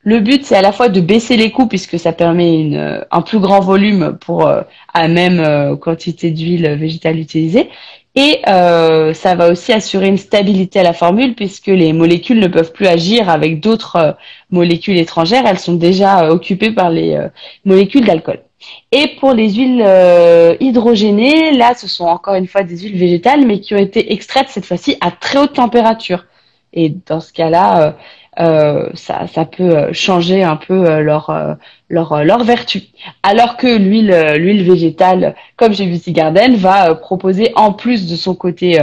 Le 0.02 0.20
but, 0.20 0.44
c'est 0.44 0.54
à 0.54 0.62
la 0.62 0.70
fois 0.70 0.88
de 0.88 1.00
baisser 1.00 1.36
les 1.36 1.50
coûts 1.50 1.66
puisque 1.66 1.98
ça 1.98 2.12
permet 2.12 2.76
euh, 2.76 3.00
un 3.10 3.22
plus 3.22 3.40
grand 3.40 3.58
volume 3.58 4.16
pour 4.20 4.46
euh, 4.46 4.62
même 4.94 5.40
euh, 5.40 5.74
quantité 5.74 6.30
d'huile 6.30 6.76
végétale 6.76 7.18
utilisée. 7.18 7.68
Et 8.14 8.38
euh, 8.48 9.14
ça 9.14 9.34
va 9.34 9.50
aussi 9.50 9.72
assurer 9.72 10.06
une 10.06 10.16
stabilité 10.16 10.78
à 10.78 10.84
la 10.84 10.92
formule 10.92 11.34
puisque 11.34 11.66
les 11.66 11.92
molécules 11.92 12.38
ne 12.38 12.46
peuvent 12.46 12.72
plus 12.72 12.86
agir 12.86 13.28
avec 13.28 13.58
d'autres 13.60 14.16
molécules 14.50 14.96
étrangères. 14.96 15.44
Elles 15.44 15.58
sont 15.58 15.74
déjà 15.74 16.30
occupées 16.30 16.70
par 16.70 16.88
les 16.90 17.18
molécules 17.64 18.04
d'alcool. 18.04 18.45
Et 18.92 19.16
pour 19.20 19.32
les 19.32 19.54
huiles 19.54 19.82
euh, 19.84 20.56
hydrogénées, 20.60 21.52
là, 21.52 21.74
ce 21.74 21.88
sont 21.88 22.06
encore 22.06 22.34
une 22.34 22.46
fois 22.46 22.62
des 22.62 22.78
huiles 22.78 22.98
végétales, 22.98 23.46
mais 23.46 23.60
qui 23.60 23.74
ont 23.74 23.78
été 23.78 24.12
extraites 24.12 24.48
cette 24.48 24.64
fois-ci 24.64 24.96
à 25.00 25.10
très 25.10 25.38
haute 25.38 25.54
température. 25.54 26.24
Et 26.72 26.94
dans 27.06 27.20
ce 27.20 27.32
cas-là, 27.32 27.80
euh, 27.80 27.92
euh, 28.38 28.90
ça, 28.94 29.26
ça 29.28 29.46
peut 29.46 29.76
euh, 29.76 29.92
changer 29.92 30.42
un 30.42 30.56
peu 30.56 30.86
euh, 30.86 31.00
leur, 31.00 31.56
leur, 31.88 32.22
leur 32.24 32.44
vertu. 32.44 32.82
Alors 33.22 33.56
que 33.56 33.66
l'huile, 33.66 34.14
l'huile 34.36 34.62
végétale, 34.62 35.34
comme 35.56 35.74
chez 35.74 35.86
Beauty 35.86 36.12
Garden, 36.12 36.56
va 36.56 36.94
proposer 36.94 37.52
en 37.56 37.72
plus 37.72 38.08
de 38.08 38.16
son 38.16 38.34
côté 38.34 38.78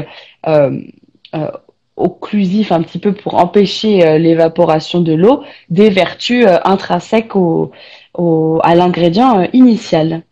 euh, 0.47 0.80
occlusif 1.95 2.71
un 2.71 2.82
petit 2.82 2.97
peu 2.97 3.13
pour 3.13 3.36
empêcher 3.36 4.17
l'évaporation 4.17 4.99
de 5.01 5.13
l'eau, 5.13 5.43
des 5.69 5.91
vertus 5.91 6.47
intrinsèques 6.65 7.36
au, 7.36 7.71
au, 8.14 8.59
à 8.64 8.76
l'ingrédient 8.76 9.41
euh, 9.41 9.47
initial. 9.53 10.24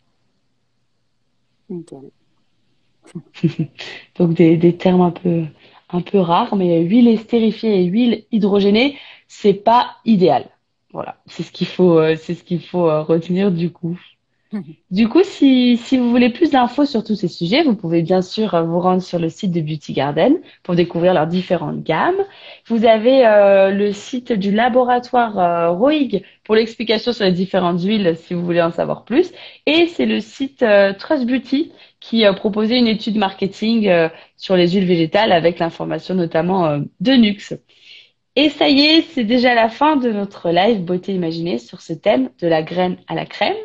Donc 4.16 4.34
des, 4.34 4.58
des, 4.58 4.78
termes 4.78 5.02
un 5.02 5.12
peu, 5.12 5.46
un 5.90 6.02
peu 6.02 6.20
rares, 6.20 6.56
mais 6.56 6.82
huile 6.82 7.08
estérifiée 7.08 7.82
et 7.82 7.86
huile 7.86 8.26
hydrogénée, 8.32 8.98
c'est 9.28 9.54
pas 9.54 9.98
idéal. 10.06 10.50
Voilà, 10.94 11.18
c'est 11.26 11.44
ce 11.44 11.52
qu'il 11.52 11.68
faut, 11.68 12.00
euh, 12.00 12.16
c'est 12.18 12.34
ce 12.34 12.44
qu'il 12.44 12.62
faut 12.62 12.90
euh, 12.90 13.02
retenir 13.02 13.52
du 13.52 13.72
coup. 13.72 13.98
Du 14.92 15.08
coup, 15.08 15.24
si, 15.24 15.78
si 15.78 15.98
vous 15.98 16.10
voulez 16.10 16.30
plus 16.30 16.52
d'infos 16.52 16.86
sur 16.86 17.04
tous 17.04 17.16
ces 17.16 17.28
sujets, 17.28 17.64
vous 17.64 17.76
pouvez 17.76 18.02
bien 18.02 18.22
sûr 18.22 18.54
euh, 18.54 18.64
vous 18.64 18.80
rendre 18.80 19.02
sur 19.02 19.20
le 19.20 19.30
site 19.30 19.52
de 19.52 19.62
Beauty 19.62 19.94
Garden 19.94 20.38
pour 20.64 20.76
découvrir 20.76 21.14
leurs 21.14 21.28
différentes 21.28 21.84
gammes. 21.84 22.24
Vous 22.68 22.86
avez 22.86 23.26
euh, 23.26 23.72
le 23.72 23.94
site 23.94 24.34
du 24.34 24.52
laboratoire 24.52 25.40
euh, 25.40 25.72
Roig 25.72 26.22
pour 26.44 26.56
l'explication 26.56 27.14
sur 27.14 27.26
les 27.26 27.32
différentes 27.32 27.82
huiles 27.82 28.16
si 28.18 28.34
vous 28.34 28.44
voulez 28.44 28.62
en 28.62 28.72
savoir 28.72 29.06
plus. 29.06 29.32
Et 29.66 29.88
c'est 29.88 30.06
le 30.06 30.20
site 30.20 30.66
Trust 30.98 31.26
Beauty 31.26 31.72
qui 32.00 32.26
a 32.26 32.34
proposé 32.34 32.78
une 32.78 32.88
étude 32.88 33.16
marketing 33.16 33.90
sur 34.36 34.56
les 34.56 34.70
huiles 34.70 34.86
végétales 34.86 35.32
avec 35.32 35.60
l'information 35.60 36.16
notamment 36.16 36.80
de 37.00 37.12
Nux. 37.14 37.54
Et 38.36 38.50
ça 38.50 38.70
y 38.70 38.82
est, 38.82 39.02
c'est 39.02 39.24
déjà 39.24 39.54
la 39.54 39.70
fin 39.70 39.98
de 39.98 40.12
notre 40.12 40.50
live 40.50 40.84
Beauté 40.84 41.14
Imaginée 41.14 41.60
sur 41.60 41.82
ce 41.82 41.94
thème 41.94 42.30
de 42.42 42.48
la 42.48 42.64
graine 42.64 42.98
à 43.08 43.14
la 43.14 43.26
crème 43.26 43.56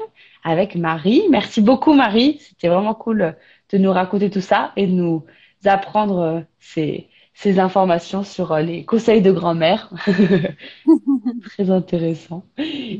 avec 0.46 0.76
Marie. 0.76 1.24
Merci 1.30 1.60
beaucoup 1.60 1.92
Marie, 1.92 2.38
c'était 2.40 2.68
vraiment 2.68 2.94
cool 2.94 3.36
de 3.72 3.78
nous 3.78 3.92
raconter 3.92 4.30
tout 4.30 4.40
ça 4.40 4.72
et 4.76 4.86
de 4.86 4.92
nous 4.92 5.24
apprendre 5.64 6.18
euh, 6.20 6.40
ces, 6.60 7.08
ces 7.34 7.58
informations 7.58 8.22
sur 8.22 8.52
euh, 8.52 8.60
les 8.60 8.84
conseils 8.84 9.22
de 9.22 9.32
grand-mère. 9.32 9.90
Très 11.44 11.70
intéressant. 11.70 12.44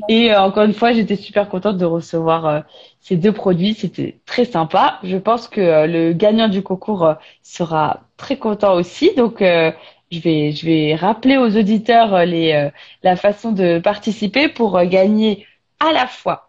Et 0.09 0.33
euh, 0.33 0.43
encore 0.43 0.65
une 0.65 0.73
fois, 0.73 0.93
j'étais 0.93 1.15
super 1.15 1.49
contente 1.49 1.79
de 1.79 1.85
recevoir 1.85 2.65
ces 3.01 3.17
deux 3.17 3.33
produits. 3.33 3.75
C'était 3.75 4.19
très 4.27 4.45
sympa. 4.45 4.99
Je 5.05 5.17
pense 5.17 5.47
que 5.47 5.87
le 5.87 6.13
gagnant 6.13 6.49
du 6.49 6.63
concours 6.63 7.15
sera 7.45 8.09
très 8.17 8.39
content 8.39 8.75
aussi. 8.75 9.15
Donc, 9.17 9.39
je 9.41 10.21
vais, 10.21 10.53
je 10.53 10.67
vais 10.67 10.95
rappeler 10.97 11.37
aux 11.37 11.57
auditeurs 11.57 12.25
les, 12.25 12.71
la 13.03 13.17
façon 13.17 13.53
de 13.53 13.79
participer 13.79 14.49
pour 14.49 14.83
gagner 14.85 15.47
à 15.79 15.93
la 15.93 16.07
fois 16.07 16.46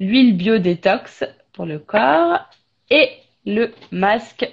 l'huile 0.00 0.36
bio 0.36 0.58
détox 0.58 1.24
pour 1.52 1.66
le 1.66 1.78
corps 1.78 2.40
et 2.90 3.10
le 3.46 3.72
masque 3.90 4.50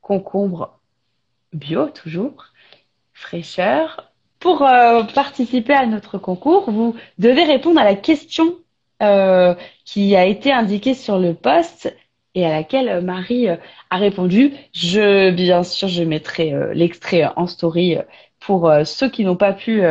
concombre 0.00 0.78
bio 1.52 1.88
toujours, 1.88 2.52
fraîcheur. 3.12 4.12
Pour 4.38 4.62
euh, 4.62 5.02
participer 5.02 5.72
à 5.72 5.86
notre 5.86 6.18
concours, 6.18 6.70
vous 6.70 6.94
devez 7.18 7.44
répondre 7.44 7.80
à 7.80 7.84
la 7.84 7.94
question 7.94 8.56
euh, 9.02 9.54
qui 9.84 10.14
a 10.14 10.26
été 10.26 10.52
indiquée 10.52 10.94
sur 10.94 11.18
le 11.18 11.34
post 11.34 11.94
et 12.34 12.44
à 12.44 12.50
laquelle 12.50 13.02
Marie 13.02 13.48
euh, 13.48 13.56
a 13.90 13.96
répondu. 13.96 14.52
Je, 14.72 15.30
bien 15.30 15.62
sûr, 15.62 15.88
je 15.88 16.02
mettrai 16.02 16.52
l'extrait 16.74 17.24
en 17.36 17.46
story 17.46 17.96
pour 18.38 18.70
ceux 18.84 19.08
qui 19.08 19.24
n'ont 19.24 19.36
pas 19.36 19.52
pu 19.52 19.82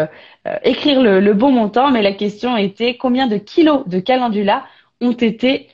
écrire 0.64 1.02
le, 1.02 1.34
bon 1.34 1.52
montant, 1.52 1.91
mais 1.91 2.02
la 2.02 2.14
question 2.14 2.56
était 2.56 2.96
combien 2.96 3.28
de 3.28 3.36
kilos 3.38 3.86
de 3.88 4.00
calendula 4.00 4.64
ont 5.02 5.12
été 5.12 5.70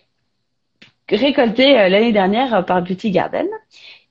récoltés 1.15 1.77
euh, 1.77 1.89
l'année 1.89 2.11
dernière 2.11 2.53
euh, 2.53 2.61
par 2.61 2.81
Beauty 2.81 3.11
Garden. 3.11 3.47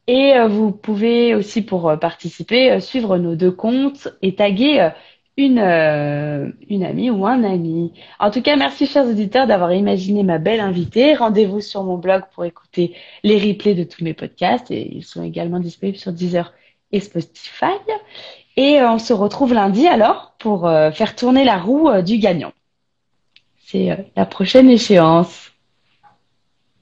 Et 0.07 0.35
euh, 0.35 0.49
vous 0.49 0.73
pouvez 0.73 1.35
aussi, 1.35 1.63
pour 1.63 1.99
participer, 2.01 2.81
suivre 2.81 3.17
nos 3.19 3.37
deux 3.37 3.53
comptes 3.53 4.09
et 4.23 4.35
taguer 4.35 4.91
une, 5.37 5.61
une 5.61 6.85
amie 6.85 7.11
ou 7.11 7.27
un 7.27 7.45
ami. 7.45 7.93
En 8.19 8.31
tout 8.31 8.43
cas, 8.43 8.57
merci 8.57 8.87
chers 8.87 9.07
auditeurs 9.07 9.47
d'avoir 9.47 9.73
imaginé 9.73 10.25
ma 10.25 10.39
belle 10.39 10.61
invitée. 10.61 11.15
Rendez-vous 11.15 11.61
sur 11.61 11.85
mon 11.85 11.97
blog 11.97 12.23
pour 12.35 12.45
écouter 12.45 12.97
les 13.23 13.39
replays 13.39 13.75
de 13.75 13.85
tous 13.85 14.03
mes 14.03 14.15
podcasts 14.15 14.71
et 14.71 14.93
ils 14.93 15.05
sont 15.05 15.23
également 15.23 15.61
disponibles 15.61 15.99
sur 15.99 16.13
Deezer 16.13 16.53
et 16.91 16.99
Spotify. 16.99 17.77
Et 18.57 18.83
on 18.83 18.99
se 18.99 19.13
retrouve 19.13 19.55
lundi 19.55 19.87
alors 19.87 20.35
pour 20.39 20.63
faire 20.63 21.15
tourner 21.15 21.45
la 21.45 21.59
roue 21.59 22.03
du 22.03 22.19
gagnant 22.19 22.53
c'est 23.71 23.91
euh, 23.91 23.97
la 24.17 24.27
prochaine 24.27 24.71
échéance. 24.71 25.51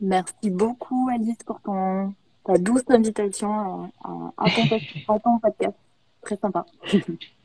Merci 0.01 0.51
beaucoup 0.51 1.09
Alice 1.12 1.39
pour 1.45 1.61
ton, 1.61 2.14
ta 2.47 2.57
douce 2.57 2.82
invitation 2.89 3.91
à, 4.05 4.45
ton 5.24 5.39
podcast. 5.39 5.74
Très 6.22 6.36
sympa. 6.36 6.66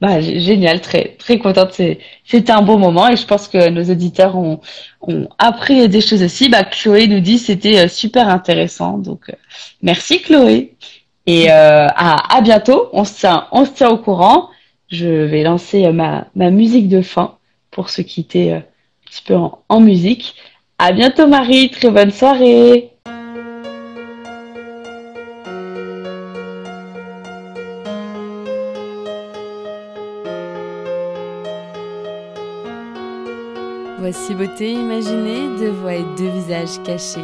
Bah, 0.01 0.19
génial, 0.19 0.81
très 0.81 1.15
très 1.17 1.39
contente. 1.39 1.79
C'était 2.25 2.51
un 2.51 2.61
bon 2.61 2.77
moment 2.77 3.07
et 3.07 3.15
je 3.15 3.25
pense 3.25 3.47
que 3.47 3.69
nos 3.69 3.83
auditeurs 3.89 4.35
ont, 4.35 4.59
ont 5.01 5.29
appris 5.37 5.87
des 5.87 6.01
choses 6.01 6.21
aussi. 6.21 6.49
Bah, 6.49 6.65
Chloé 6.65 7.07
nous 7.07 7.21
dit 7.21 7.37
c'était 7.37 7.79
euh, 7.79 7.87
super 7.87 8.27
intéressant. 8.27 8.97
Donc 8.97 9.29
euh, 9.29 9.33
merci 9.81 10.21
Chloé 10.21 10.75
et 11.25 11.49
à, 11.49 12.35
à 12.35 12.41
bientôt. 12.41 12.89
On 12.91 13.05
se 13.05 13.19
tient 13.19 13.47
on 13.51 13.63
se 13.65 13.71
tient 13.71 13.89
au 13.89 13.97
courant. 13.97 14.49
Je 14.89 15.07
vais 15.07 15.43
lancer 15.43 15.89
ma 15.91 16.27
ma 16.35 16.49
musique 16.49 16.89
de 16.89 17.01
fin 17.01 17.37
pour 17.71 17.89
se 17.89 18.01
quitter 18.01 18.61
petit 19.13 19.23
peu 19.23 19.35
en, 19.69 19.79
musique. 19.79 20.35
À 20.79 20.91
bientôt 20.91 21.27
Marie, 21.27 21.69
très 21.69 21.91
bonne 21.91 22.11
soirée. 22.11 22.89
Voici 33.99 34.35
beauté 34.35 34.73
imaginée, 34.73 35.57
deux 35.57 35.69
voix 35.69 35.95
et 35.95 36.03
deux 36.17 36.29
visages 36.29 36.81
cachés. 36.83 37.21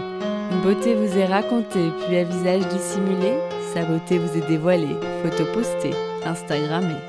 Une 0.52 0.62
beauté 0.62 0.96
vous 0.96 1.18
est 1.18 1.26
racontée, 1.26 1.90
puis 2.06 2.18
un 2.18 2.24
visage 2.24 2.68
dissimulé. 2.70 3.34
Sa 3.74 3.84
beauté 3.84 4.18
vous 4.18 4.38
est 4.38 4.48
dévoilée, 4.48 4.96
photo 5.22 5.44
postée, 5.54 5.94
Instagrammée. 6.26 7.09